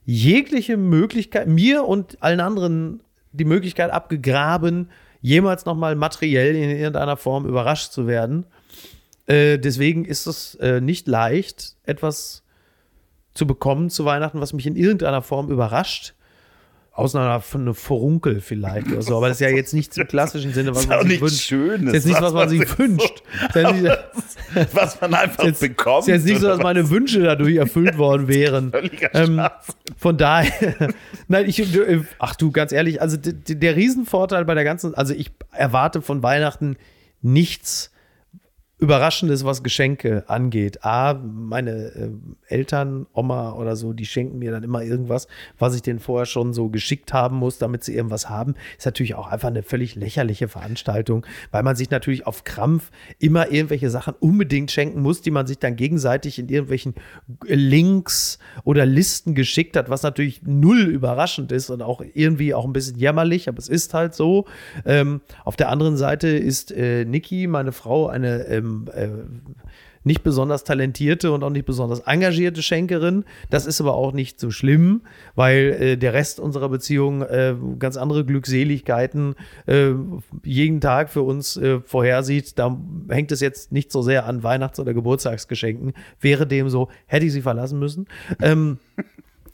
jegliche 0.06 0.76
Möglichkeit, 0.76 1.48
mir 1.48 1.84
und 1.84 2.22
allen 2.22 2.40
anderen 2.40 3.00
die 3.32 3.44
Möglichkeit 3.44 3.90
abgegraben, 3.90 4.88
jemals 5.20 5.66
nochmal 5.66 5.96
materiell 5.96 6.54
in 6.54 6.70
irgendeiner 6.70 7.16
Form 7.16 7.44
überrascht 7.46 7.92
zu 7.92 8.06
werden. 8.06 8.46
Äh, 9.26 9.58
deswegen 9.58 10.04
ist 10.04 10.26
es 10.26 10.54
äh, 10.56 10.80
nicht 10.80 11.08
leicht, 11.08 11.74
etwas 11.84 12.44
zu 13.36 13.46
bekommen 13.46 13.90
zu 13.90 14.04
Weihnachten, 14.04 14.40
was 14.40 14.52
mich 14.52 14.66
in 14.66 14.76
irgendeiner 14.76 15.22
Form 15.22 15.50
überrascht. 15.50 16.14
Außer 16.92 17.20
einer 17.20 17.40
von 17.42 17.60
einem 17.60 17.74
Furunkel 17.74 18.40
vielleicht 18.40 18.86
oder 18.90 19.02
so. 19.02 19.18
Aber 19.18 19.28
das 19.28 19.36
ist 19.36 19.40
ja 19.42 19.50
jetzt 19.50 19.74
nicht 19.74 19.94
im 19.98 20.08
klassischen 20.08 20.54
Sinne, 20.54 20.74
was 20.74 20.86
man 20.86 21.06
sich 21.06 21.20
wünscht. 21.20 21.42
Schönes, 21.42 21.88
ist 21.88 21.92
jetzt 21.92 22.06
nicht, 22.06 22.22
was 22.22 22.32
man 22.32 22.48
sich 22.48 22.78
wünscht. 22.78 23.22
Was 24.72 24.98
man 25.02 25.12
einfach 25.12 25.44
jetzt, 25.44 25.60
bekommt. 25.60 26.02
ist 26.02 26.06
jetzt 26.06 26.24
nicht 26.24 26.40
so, 26.40 26.46
dass 26.46 26.62
meine 26.62 26.88
Wünsche 26.88 27.20
dadurch 27.20 27.56
erfüllt 27.56 27.98
worden 27.98 28.28
wären. 28.28 28.70
Völliger 28.70 29.14
Ähm, 29.14 29.46
von 29.98 30.16
daher, 30.16 30.94
nein, 31.28 31.46
ich, 31.46 31.58
äh, 31.58 32.00
ach 32.18 32.34
du, 32.36 32.50
ganz 32.50 32.72
ehrlich, 32.72 33.02
also 33.02 33.18
der 33.20 33.76
Riesenvorteil 33.76 34.46
bei 34.46 34.54
der 34.54 34.64
ganzen, 34.64 34.94
also 34.94 35.12
ich 35.12 35.32
erwarte 35.50 36.00
von 36.00 36.22
Weihnachten 36.22 36.76
nichts 37.20 37.90
Überraschendes, 38.78 39.42
was 39.44 39.62
Geschenke 39.62 40.24
angeht. 40.28 40.84
A, 40.84 41.14
meine 41.14 41.70
äh, 41.70 42.10
Eltern, 42.48 43.06
Oma 43.14 43.52
oder 43.52 43.74
so, 43.74 43.94
die 43.94 44.04
schenken 44.04 44.38
mir 44.38 44.50
dann 44.50 44.62
immer 44.64 44.82
irgendwas, 44.82 45.28
was 45.58 45.74
ich 45.74 45.80
denen 45.80 45.98
vorher 45.98 46.26
schon 46.26 46.52
so 46.52 46.68
geschickt 46.68 47.14
haben 47.14 47.36
muss, 47.36 47.56
damit 47.56 47.84
sie 47.84 47.94
irgendwas 47.94 48.28
haben. 48.28 48.54
Ist 48.76 48.84
natürlich 48.84 49.14
auch 49.14 49.28
einfach 49.28 49.48
eine 49.48 49.62
völlig 49.62 49.94
lächerliche 49.94 50.48
Veranstaltung, 50.48 51.24
weil 51.52 51.62
man 51.62 51.74
sich 51.74 51.88
natürlich 51.88 52.26
auf 52.26 52.44
Krampf 52.44 52.90
immer 53.18 53.50
irgendwelche 53.50 53.88
Sachen 53.88 54.12
unbedingt 54.20 54.70
schenken 54.70 55.00
muss, 55.00 55.22
die 55.22 55.30
man 55.30 55.46
sich 55.46 55.58
dann 55.58 55.76
gegenseitig 55.76 56.38
in 56.38 56.50
irgendwelchen 56.50 56.94
Links 57.46 58.38
oder 58.64 58.84
Listen 58.84 59.34
geschickt 59.34 59.78
hat, 59.78 59.88
was 59.88 60.02
natürlich 60.02 60.42
null 60.42 60.82
überraschend 60.82 61.50
ist 61.50 61.70
und 61.70 61.80
auch 61.80 62.02
irgendwie 62.12 62.52
auch 62.52 62.66
ein 62.66 62.74
bisschen 62.74 62.98
jämmerlich, 62.98 63.48
aber 63.48 63.58
es 63.58 63.70
ist 63.70 63.94
halt 63.94 64.14
so. 64.14 64.44
Ähm, 64.84 65.22
auf 65.44 65.56
der 65.56 65.70
anderen 65.70 65.96
Seite 65.96 66.28
ist 66.28 66.72
äh, 66.72 67.06
Niki, 67.06 67.46
meine 67.46 67.72
Frau, 67.72 68.08
eine 68.08 68.44
ähm, 68.66 68.88
äh, 68.92 69.08
nicht 70.06 70.22
besonders 70.22 70.62
talentierte 70.62 71.32
und 71.32 71.42
auch 71.42 71.50
nicht 71.50 71.66
besonders 71.66 72.00
engagierte 72.00 72.62
Schenkerin. 72.62 73.24
Das 73.50 73.66
ist 73.66 73.80
aber 73.80 73.94
auch 73.94 74.12
nicht 74.12 74.38
so 74.38 74.52
schlimm, 74.52 75.02
weil 75.34 75.76
äh, 75.80 75.96
der 75.96 76.12
Rest 76.12 76.38
unserer 76.38 76.68
Beziehung 76.68 77.22
äh, 77.22 77.56
ganz 77.80 77.96
andere 77.96 78.24
Glückseligkeiten 78.24 79.34
äh, 79.66 79.90
jeden 80.44 80.80
Tag 80.80 81.10
für 81.10 81.22
uns 81.22 81.56
äh, 81.56 81.80
vorhersieht. 81.80 82.56
Da 82.56 82.78
hängt 83.08 83.32
es 83.32 83.40
jetzt 83.40 83.72
nicht 83.72 83.90
so 83.90 84.00
sehr 84.00 84.26
an 84.26 84.44
Weihnachts- 84.44 84.78
oder 84.78 84.94
Geburtstagsgeschenken. 84.94 85.92
Wäre 86.20 86.46
dem 86.46 86.68
so, 86.68 86.88
hätte 87.06 87.26
ich 87.26 87.32
sie 87.32 87.42
verlassen 87.42 87.80
müssen. 87.80 88.06
Ähm, 88.40 88.78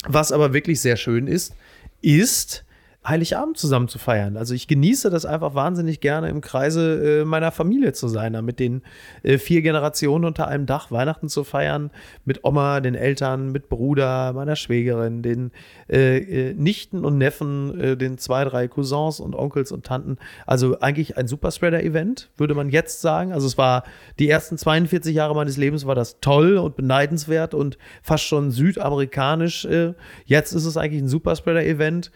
was 0.06 0.32
aber 0.32 0.52
wirklich 0.52 0.82
sehr 0.82 0.96
schön 0.96 1.28
ist, 1.28 1.54
ist, 2.02 2.64
Heiligabend 3.04 3.58
zusammen 3.58 3.88
zu 3.88 3.98
feiern. 3.98 4.36
Also 4.36 4.54
ich 4.54 4.68
genieße 4.68 5.10
das 5.10 5.26
einfach 5.26 5.56
wahnsinnig 5.56 5.98
gerne 5.98 6.28
im 6.28 6.40
Kreise 6.40 7.22
äh, 7.22 7.24
meiner 7.24 7.50
Familie 7.50 7.92
zu 7.94 8.06
sein, 8.06 8.32
da 8.32 8.42
mit 8.42 8.60
den 8.60 8.82
äh, 9.24 9.38
vier 9.38 9.60
Generationen 9.62 10.24
unter 10.24 10.46
einem 10.46 10.66
Dach 10.66 10.92
Weihnachten 10.92 11.28
zu 11.28 11.42
feiern, 11.42 11.90
mit 12.24 12.44
Oma, 12.44 12.80
den 12.80 12.94
Eltern, 12.94 13.50
mit 13.50 13.68
Bruder, 13.68 14.32
meiner 14.34 14.54
Schwägerin, 14.54 15.22
den 15.22 15.50
äh, 15.90 16.18
äh 16.18 16.54
Nichten 16.54 17.04
und 17.04 17.18
Neffen, 17.18 17.80
äh, 17.80 17.96
den 17.96 18.18
zwei, 18.18 18.44
drei 18.44 18.68
Cousins 18.68 19.18
und 19.18 19.34
Onkels 19.34 19.72
und 19.72 19.84
Tanten. 19.84 20.18
Also 20.46 20.78
eigentlich 20.78 21.16
ein 21.16 21.26
Superspreader-Event, 21.26 22.30
würde 22.36 22.54
man 22.54 22.68
jetzt 22.68 23.00
sagen. 23.00 23.32
Also 23.32 23.48
es 23.48 23.58
war 23.58 23.82
die 24.20 24.30
ersten 24.30 24.58
42 24.58 25.12
Jahre 25.12 25.34
meines 25.34 25.56
Lebens 25.56 25.86
war 25.86 25.96
das 25.96 26.20
toll 26.20 26.56
und 26.56 26.76
beneidenswert 26.76 27.52
und 27.52 27.78
fast 28.00 28.22
schon 28.22 28.52
südamerikanisch. 28.52 29.64
Äh, 29.64 29.94
jetzt 30.24 30.52
ist 30.52 30.66
es 30.66 30.76
eigentlich 30.76 31.02
ein 31.02 31.08
Superspreader-Event 31.08 32.12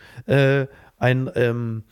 ein, 0.99 1.31
ähm, 1.35 1.85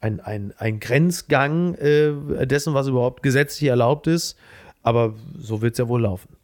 ein, 0.00 0.20
ein, 0.20 0.52
ein 0.58 0.80
Grenzgang 0.80 1.74
äh, 1.76 2.46
dessen, 2.46 2.74
was 2.74 2.86
überhaupt 2.86 3.22
gesetzlich 3.22 3.68
erlaubt 3.68 4.06
ist. 4.06 4.36
Aber 4.82 5.14
so 5.38 5.60
wird 5.62 5.72
es 5.72 5.78
ja 5.78 5.88
wohl 5.88 6.02
laufen. 6.02 6.36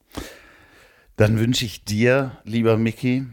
Dann 1.16 1.38
wünsche 1.38 1.64
ich 1.64 1.84
dir, 1.84 2.32
lieber 2.44 2.76
Mickey, 2.76 3.24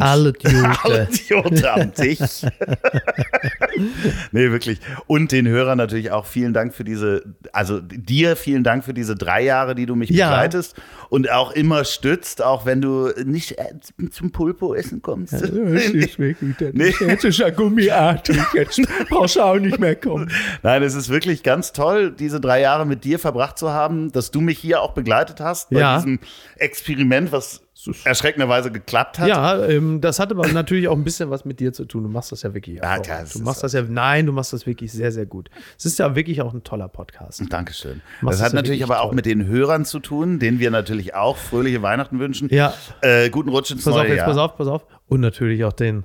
alle 0.00 0.30
Idioten. 0.40 0.76
Alle 0.82 1.08
Idioten 1.10 1.64
am 1.64 1.94
Tisch. 1.94 2.42
nee, 4.32 4.50
wirklich. 4.50 4.80
Und 5.06 5.32
den 5.32 5.46
Hörern 5.46 5.78
natürlich 5.78 6.10
auch 6.10 6.26
vielen 6.26 6.52
Dank 6.52 6.74
für 6.74 6.84
diese, 6.84 7.22
also 7.52 7.80
dir 7.80 8.36
vielen 8.36 8.64
Dank 8.64 8.84
für 8.84 8.94
diese 8.94 9.14
drei 9.14 9.42
Jahre, 9.42 9.74
die 9.74 9.86
du 9.86 9.94
mich 9.94 10.10
ja. 10.10 10.28
begleitest 10.28 10.74
und 11.10 11.30
auch 11.30 11.52
immer 11.52 11.84
stützt, 11.84 12.42
auch 12.42 12.66
wenn 12.66 12.80
du 12.80 13.10
nicht 13.24 13.58
äh, 13.58 13.74
zum 14.10 14.32
Pulpo-Essen 14.32 15.02
kommst. 15.02 15.32
Ja, 15.32 15.40
das 15.46 15.50
ist 15.50 16.18
wirklich, 16.18 16.56
das 16.58 16.72
nee. 16.72 16.92
jetzt 17.00 17.24
ist 17.24 17.38
ja 17.38 17.50
gummiartig, 17.50 18.40
jetzt 18.54 18.80
brauchst 19.08 19.36
du 19.36 19.42
auch 19.42 19.58
nicht 19.58 19.78
mehr 19.78 19.96
kommen. 19.96 20.30
Nein, 20.62 20.82
es 20.82 20.94
ist 20.94 21.08
wirklich 21.08 21.42
ganz 21.42 21.72
toll, 21.72 22.12
diese 22.12 22.40
drei 22.40 22.60
Jahre 22.60 22.86
mit 22.86 23.04
dir 23.04 23.18
verbracht 23.18 23.58
zu 23.58 23.70
haben, 23.70 24.10
dass 24.12 24.30
du 24.30 24.40
mich 24.40 24.58
hier 24.58 24.82
auch 24.82 24.92
begleitet 24.92 25.40
hast 25.40 25.70
bei 25.70 25.80
ja. 25.80 25.96
diesem 25.96 26.18
Experiment, 26.56 27.32
was 27.32 27.62
erschreckenderweise 28.04 28.72
geklappt 28.72 29.18
hat. 29.18 29.28
Ja, 29.28 29.64
ähm, 29.66 30.00
das 30.00 30.18
hat 30.18 30.32
aber 30.32 30.48
natürlich 30.48 30.88
auch 30.88 30.96
ein 30.96 31.04
bisschen 31.04 31.30
was 31.30 31.44
mit 31.44 31.60
dir 31.60 31.72
zu 31.72 31.84
tun. 31.84 32.02
Du 32.02 32.08
machst 32.08 32.32
das 32.32 32.42
ja 32.42 32.52
wirklich. 32.52 32.76
Ja, 32.76 32.98
klar, 32.98 33.24
du 33.32 33.38
machst 33.40 33.62
das 33.62 33.72
ja, 33.72 33.82
nein, 33.82 34.26
du 34.26 34.32
machst 34.32 34.52
das 34.52 34.66
wirklich 34.66 34.90
sehr, 34.92 35.12
sehr 35.12 35.26
gut. 35.26 35.48
Es 35.78 35.86
ist 35.86 35.98
ja 35.98 36.14
wirklich 36.16 36.42
auch 36.42 36.52
ein 36.52 36.64
toller 36.64 36.88
Podcast. 36.88 37.42
Dankeschön. 37.48 38.00
Das 38.22 38.42
hat 38.42 38.52
natürlich 38.52 38.82
aber 38.82 38.96
toll. 38.96 39.04
auch 39.04 39.12
mit 39.12 39.26
den 39.26 39.46
Hörern 39.46 39.84
zu 39.84 40.00
tun, 40.00 40.38
denen 40.38 40.58
wir 40.58 40.70
natürlich 40.70 41.14
auch 41.14 41.36
fröhliche 41.36 41.82
Weihnachten 41.82 42.18
wünschen. 42.18 42.48
Ja. 42.50 42.74
Äh, 43.00 43.30
guten 43.30 43.50
Rutsch 43.50 43.70
ins 43.70 43.84
pass 43.84 43.94
neue 43.94 44.02
auf, 44.02 44.08
jetzt, 44.08 44.16
Jahr. 44.18 44.26
Pass 44.26 44.36
auf, 44.36 44.56
pass 44.56 44.66
auf. 44.66 44.86
Und 45.06 45.20
natürlich 45.20 45.64
auch 45.64 45.72
den 45.72 46.04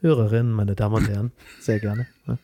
Hörerinnen, 0.00 0.52
meine 0.52 0.74
Damen 0.74 0.96
und 0.96 1.08
Herren. 1.08 1.32
Sehr 1.60 1.80
gerne. 1.80 2.06
Ne? 2.26 2.38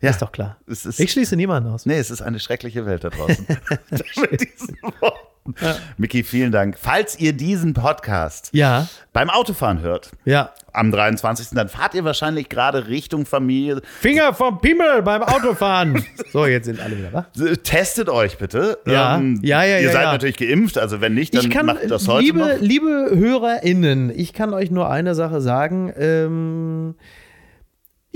Ja, 0.00 0.10
ist 0.10 0.20
doch 0.20 0.32
klar. 0.32 0.58
Ist, 0.66 0.98
ich 0.98 1.12
schließe 1.12 1.36
niemanden 1.36 1.70
aus. 1.70 1.86
Nee, 1.86 1.98
es 1.98 2.10
ist 2.10 2.22
eine 2.22 2.40
schreckliche 2.40 2.84
Welt 2.86 3.04
da 3.04 3.10
draußen. 3.10 3.46
mit 4.30 4.40
diesen 4.40 4.76
Worten. 5.00 5.33
Ja. 5.60 5.76
Miki, 5.98 6.22
vielen 6.22 6.52
Dank. 6.52 6.76
Falls 6.80 7.18
ihr 7.18 7.34
diesen 7.34 7.74
Podcast 7.74 8.48
ja. 8.52 8.88
beim 9.12 9.28
Autofahren 9.28 9.82
hört, 9.82 10.10
ja. 10.24 10.50
am 10.72 10.90
23., 10.90 11.48
dann 11.52 11.68
fahrt 11.68 11.94
ihr 11.94 12.04
wahrscheinlich 12.04 12.48
gerade 12.48 12.88
Richtung 12.88 13.26
Familie. 13.26 13.82
Finger 14.00 14.32
vom 14.32 14.60
Pimmel 14.60 15.02
beim 15.02 15.22
Autofahren. 15.22 16.04
so, 16.32 16.46
jetzt 16.46 16.64
sind 16.64 16.80
alle 16.80 16.96
wieder 16.96 17.12
wach. 17.12 17.26
Testet 17.62 18.08
euch 18.08 18.38
bitte. 18.38 18.78
Ja, 18.86 19.16
ähm, 19.18 19.38
ja, 19.42 19.62
ja. 19.64 19.78
Ihr 19.78 19.86
ja, 19.86 19.92
seid 19.92 20.04
natürlich 20.06 20.38
geimpft, 20.38 20.78
also 20.78 21.00
wenn 21.00 21.14
nicht, 21.14 21.34
dann 21.34 21.50
kann, 21.50 21.66
macht 21.66 21.90
das 21.90 22.08
heute 22.08 22.24
liebe, 22.24 22.38
noch. 22.38 22.60
Liebe 22.60 23.10
HörerInnen, 23.14 24.10
ich 24.16 24.32
kann 24.32 24.54
euch 24.54 24.70
nur 24.70 24.90
eine 24.90 25.14
Sache 25.14 25.42
sagen. 25.42 25.92
Ähm, 25.98 26.94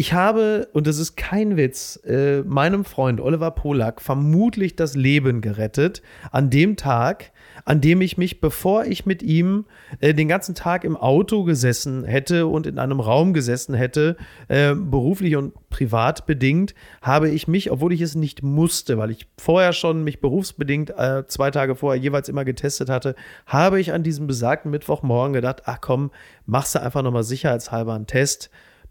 ich 0.00 0.12
habe, 0.12 0.68
und 0.74 0.86
das 0.86 0.98
ist 0.98 1.16
kein 1.16 1.56
Witz, 1.56 1.98
äh, 2.06 2.42
meinem 2.42 2.84
Freund 2.84 3.20
Oliver 3.20 3.50
Polak 3.50 4.00
vermutlich 4.00 4.76
das 4.76 4.94
Leben 4.94 5.40
gerettet 5.40 6.02
an 6.30 6.50
dem 6.50 6.76
Tag, 6.76 7.32
an 7.64 7.80
dem 7.80 8.00
ich 8.00 8.16
mich, 8.16 8.40
bevor 8.40 8.84
ich 8.84 9.06
mit 9.06 9.24
ihm 9.24 9.64
äh, 9.98 10.14
den 10.14 10.28
ganzen 10.28 10.54
Tag 10.54 10.84
im 10.84 10.96
Auto 10.96 11.42
gesessen 11.42 12.04
hätte 12.04 12.46
und 12.46 12.68
in 12.68 12.78
einem 12.78 13.00
Raum 13.00 13.32
gesessen 13.32 13.74
hätte, 13.74 14.16
äh, 14.46 14.72
beruflich 14.72 15.34
und 15.34 15.52
privat 15.68 16.26
bedingt, 16.26 16.76
habe 17.02 17.28
ich 17.28 17.48
mich, 17.48 17.72
obwohl 17.72 17.92
ich 17.92 18.00
es 18.00 18.14
nicht 18.14 18.44
musste, 18.44 18.98
weil 18.98 19.10
ich 19.10 19.26
vorher 19.36 19.72
schon 19.72 20.04
mich 20.04 20.20
berufsbedingt 20.20 20.90
äh, 20.90 21.26
zwei 21.26 21.50
Tage 21.50 21.74
vorher 21.74 22.00
jeweils 22.00 22.28
immer 22.28 22.44
getestet 22.44 22.88
hatte, 22.88 23.16
habe 23.46 23.80
ich 23.80 23.92
an 23.92 24.04
diesem 24.04 24.28
besagten 24.28 24.70
Mittwochmorgen 24.70 25.32
gedacht, 25.32 25.62
ach 25.64 25.80
komm, 25.80 26.12
machst 26.46 26.76
du 26.76 26.80
einfach 26.80 27.02
nochmal 27.02 27.24
sicherheitshalber 27.24 27.94
einen 27.94 28.06
Test. 28.06 28.48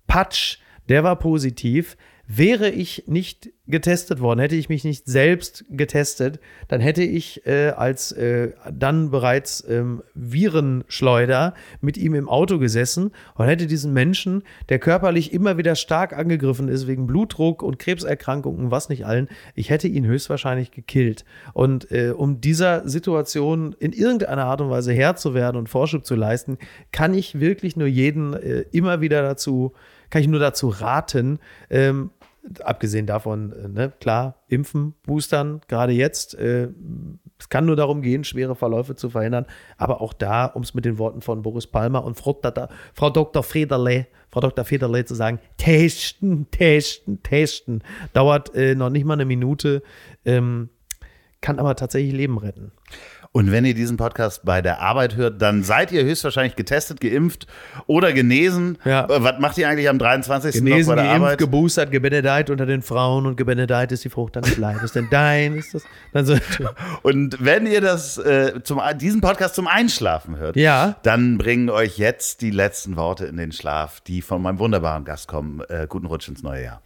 Patsch, 0.08 0.58
der 0.89 1.03
war 1.03 1.17
positiv. 1.17 1.97
Wäre 2.29 2.69
ich 2.69 3.05
nicht 3.07 3.51
getestet 3.67 4.19
worden, 4.19 4.41
hätte 4.41 4.57
ich 4.57 4.67
mich 4.67 4.83
nicht 4.83 5.05
selbst 5.05 5.63
getestet, 5.69 6.41
dann 6.67 6.81
hätte 6.81 7.01
ich 7.01 7.45
äh, 7.45 7.69
als 7.69 8.11
äh, 8.11 8.51
dann 8.69 9.11
bereits 9.11 9.63
ähm, 9.69 10.03
Virenschleuder 10.13 11.53
mit 11.79 11.97
ihm 11.97 12.15
im 12.15 12.27
Auto 12.27 12.59
gesessen 12.59 13.11
und 13.35 13.45
hätte 13.45 13.65
diesen 13.65 13.93
Menschen, 13.93 14.43
der 14.67 14.79
körperlich 14.79 15.31
immer 15.31 15.57
wieder 15.57 15.75
stark 15.75 16.11
angegriffen 16.11 16.67
ist 16.67 16.85
wegen 16.85 17.07
Blutdruck 17.07 17.63
und 17.63 17.79
Krebserkrankungen, 17.79 18.71
was 18.71 18.89
nicht 18.89 19.05
allen, 19.05 19.29
ich 19.55 19.69
hätte 19.69 19.88
ihn 19.88 20.05
höchstwahrscheinlich 20.05 20.71
gekillt. 20.71 21.23
Und 21.53 21.89
äh, 21.93 22.09
um 22.09 22.41
dieser 22.41 22.89
Situation 22.89 23.73
in 23.79 23.93
irgendeiner 23.93 24.43
Art 24.43 24.59
und 24.59 24.69
Weise 24.69 24.91
Herr 24.91 25.15
zu 25.15 25.33
werden 25.33 25.55
und 25.55 25.69
Vorschub 25.69 26.05
zu 26.05 26.15
leisten, 26.15 26.57
kann 26.91 27.13
ich 27.13 27.39
wirklich 27.39 27.77
nur 27.77 27.88
jeden 27.88 28.33
äh, 28.33 28.65
immer 28.71 28.99
wieder 28.99 29.21
dazu 29.21 29.71
kann 30.10 30.22
ich 30.22 30.28
nur 30.28 30.39
dazu 30.39 30.70
raten, 30.70 31.39
ähm, 31.70 32.12
abgesehen 32.64 33.05
davon, 33.05 33.51
äh, 33.51 33.68
ne, 33.68 33.93
klar, 33.99 34.36
impfen, 34.47 34.93
boostern, 35.05 35.62
gerade 35.68 35.93
jetzt. 35.93 36.36
Äh, 36.36 36.70
es 37.39 37.49
kann 37.49 37.66
nur 37.66 37.76
darum 37.76 38.01
gehen, 38.01 38.24
schwere 38.24 38.55
Verläufe 38.55 38.95
zu 38.95 39.10
verhindern. 39.10 39.45
Aber 39.78 40.01
auch 40.01 40.14
da, 40.14 40.45
um 40.45 40.64
es 40.64 40.74
mit 40.74 40.86
den 40.86 40.97
Worten 40.97 41.22
von 41.22 41.41
Boris 41.41 41.68
Palmer 41.68 42.03
und 42.03 42.16
Frau, 42.16 42.39
Frau 42.93 43.10
Dr. 43.10 43.43
Federle, 43.43 44.08
Frau 44.30 44.39
Dr. 44.39 44.66
Federle 44.66 45.05
zu 45.05 45.16
sagen, 45.16 45.39
testen, 45.58 46.49
testen, 46.51 47.22
testen. 47.24 47.84
Dauert 48.14 48.55
äh, 48.55 48.76
noch 48.76 48.89
nicht 48.89 49.05
mal 49.05 49.14
eine 49.14 49.26
Minute, 49.26 49.84
ähm, 50.26 50.70
kann 51.41 51.60
aber 51.60 51.76
tatsächlich 51.76 52.14
Leben 52.14 52.38
retten. 52.38 52.72
Und 53.38 53.51
wenn 53.51 53.65
ihr 53.65 53.75
diesen 53.75 53.97
Podcast 53.97 54.45
bei 54.45 54.63
der 54.63 54.81
Arbeit 54.81 55.15
hört, 55.15 55.39
dann 55.43 55.61
seid 55.61 55.91
ihr 55.91 56.03
höchstwahrscheinlich 56.03 56.55
getestet, 56.55 56.99
geimpft 56.99 57.45
oder 57.85 58.11
genesen. 58.11 58.79
Ja. 58.83 59.05
Äh, 59.05 59.21
was 59.21 59.38
macht 59.38 59.59
ihr 59.59 59.69
eigentlich 59.69 59.88
am 59.89 59.99
23. 59.99 60.55
Genesen, 60.55 60.79
noch 60.79 60.88
bei 60.88 60.95
der 60.95 61.03
geimpft, 61.03 61.21
Arbeit? 61.23 61.38
geboostert, 61.38 61.91
gebenedeit 61.91 62.49
unter 62.49 62.65
den 62.65 62.81
Frauen 62.81 63.27
und 63.27 63.35
gebenedeit 63.35 63.91
ist 63.91 64.03
die 64.03 64.09
Frucht 64.09 64.38
deines 64.38 64.57
Leibes. 64.57 64.93
Denn 64.93 65.07
dein 65.11 65.53
ist 65.53 65.75
das. 65.75 65.83
Dann 66.13 66.25
so, 66.25 66.35
und 67.03 67.38
wenn 67.39 67.67
ihr 67.67 67.79
das, 67.79 68.17
äh, 68.17 68.63
zum, 68.63 68.81
diesen 68.99 69.21
Podcast 69.21 69.53
zum 69.53 69.67
Einschlafen 69.67 70.38
hört, 70.38 70.55
ja. 70.55 70.95
dann 71.03 71.38
bringen 71.38 71.69
euch 71.69 71.99
jetzt 71.99 72.41
die 72.41 72.49
letzten 72.49 72.95
Worte 72.95 73.27
in 73.27 73.38
den 73.38 73.51
Schlaf, 73.51 74.01
die 74.01 74.23
von 74.23 74.41
meinem 74.41 74.57
wunderbaren 74.57 75.05
Gast 75.05 75.27
kommen. 75.27 75.61
Äh, 75.69 75.85
guten 75.88 76.07
Rutsch 76.07 76.27
ins 76.27 76.41
neue 76.41 76.63
Jahr. 76.63 76.81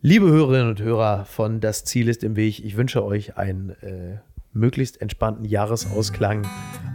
Liebe 0.00 0.30
Hörerinnen 0.30 0.70
und 0.70 0.80
Hörer 0.80 1.26
von 1.26 1.60
Das 1.60 1.84
Ziel 1.84 2.08
ist 2.08 2.24
im 2.24 2.36
Weg, 2.36 2.64
ich 2.64 2.78
wünsche 2.78 3.04
euch 3.04 3.36
ein 3.36 3.76
äh, 3.82 4.16
möglichst 4.54 5.00
entspannten 5.00 5.44
Jahresausklang 5.44 6.46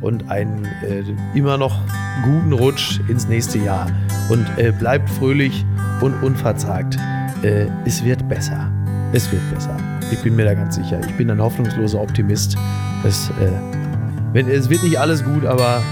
und 0.01 0.29
einen 0.29 0.65
äh, 0.65 1.03
immer 1.35 1.57
noch 1.57 1.77
guten 2.23 2.53
Rutsch 2.53 2.99
ins 3.09 3.27
nächste 3.27 3.59
Jahr. 3.59 3.87
Und 4.29 4.47
äh, 4.57 4.71
bleibt 4.71 5.09
fröhlich 5.09 5.65
und 6.01 6.13
unverzagt. 6.23 6.97
Äh, 7.43 7.67
es 7.85 8.03
wird 8.03 8.27
besser. 8.29 8.71
Es 9.11 9.31
wird 9.31 9.41
besser. 9.53 9.75
Ich 10.11 10.21
bin 10.23 10.35
mir 10.35 10.45
da 10.45 10.53
ganz 10.53 10.75
sicher. 10.75 10.99
Ich 11.05 11.17
bin 11.17 11.29
ein 11.29 11.41
hoffnungsloser 11.41 11.99
Optimist. 11.99 12.57
Es, 13.03 13.29
äh, 13.41 13.51
wenn, 14.33 14.47
es 14.47 14.69
wird 14.69 14.83
nicht 14.83 14.99
alles 14.99 15.23
gut, 15.23 15.45
aber 15.45 15.83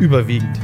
überwiegend. 0.00 0.58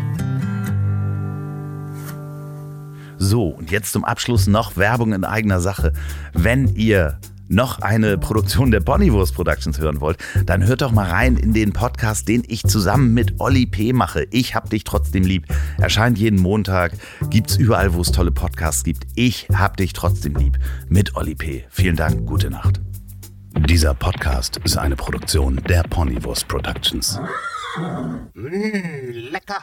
So, 3.18 3.48
und 3.48 3.70
jetzt 3.70 3.92
zum 3.92 4.04
Abschluss 4.04 4.46
noch 4.46 4.76
Werbung 4.76 5.14
in 5.14 5.24
eigener 5.24 5.60
Sache. 5.60 5.92
Wenn 6.32 6.68
ihr 6.74 7.18
noch 7.48 7.80
eine 7.80 8.18
Produktion 8.18 8.70
der 8.70 8.80
Bonnywurst 8.80 9.34
Productions 9.34 9.78
hören 9.78 10.00
wollt, 10.00 10.18
dann 10.44 10.66
hört 10.66 10.82
doch 10.82 10.92
mal 10.92 11.08
rein 11.08 11.36
in 11.36 11.52
den 11.52 11.72
Podcast, 11.72 12.28
den 12.28 12.42
ich 12.46 12.62
zusammen 12.64 13.14
mit 13.14 13.40
Olli 13.40 13.66
P. 13.66 13.92
mache. 13.92 14.26
Ich 14.30 14.54
hab 14.54 14.70
dich 14.70 14.84
trotzdem 14.84 15.24
lieb. 15.24 15.46
Erscheint 15.78 16.18
jeden 16.18 16.40
Montag, 16.40 16.92
gibt's 17.30 17.56
überall, 17.56 17.94
wo 17.94 18.00
es 18.00 18.12
tolle 18.12 18.32
Podcasts 18.32 18.84
gibt. 18.84 19.06
Ich 19.14 19.48
hab 19.54 19.76
dich 19.76 19.92
trotzdem 19.92 20.34
lieb 20.36 20.58
mit 20.88 21.16
Olli 21.16 21.34
P. 21.34 21.64
Vielen 21.70 21.96
Dank, 21.96 22.26
gute 22.26 22.50
Nacht. 22.50 22.80
Dieser 23.68 23.94
Podcast 23.94 24.58
ist 24.64 24.76
eine 24.76 24.96
Produktion 24.96 25.56
der 25.68 25.82
Ponywurst 25.82 26.46
Productions. 26.46 27.18
Mmh, 28.34 29.10
lecker. 29.32 29.62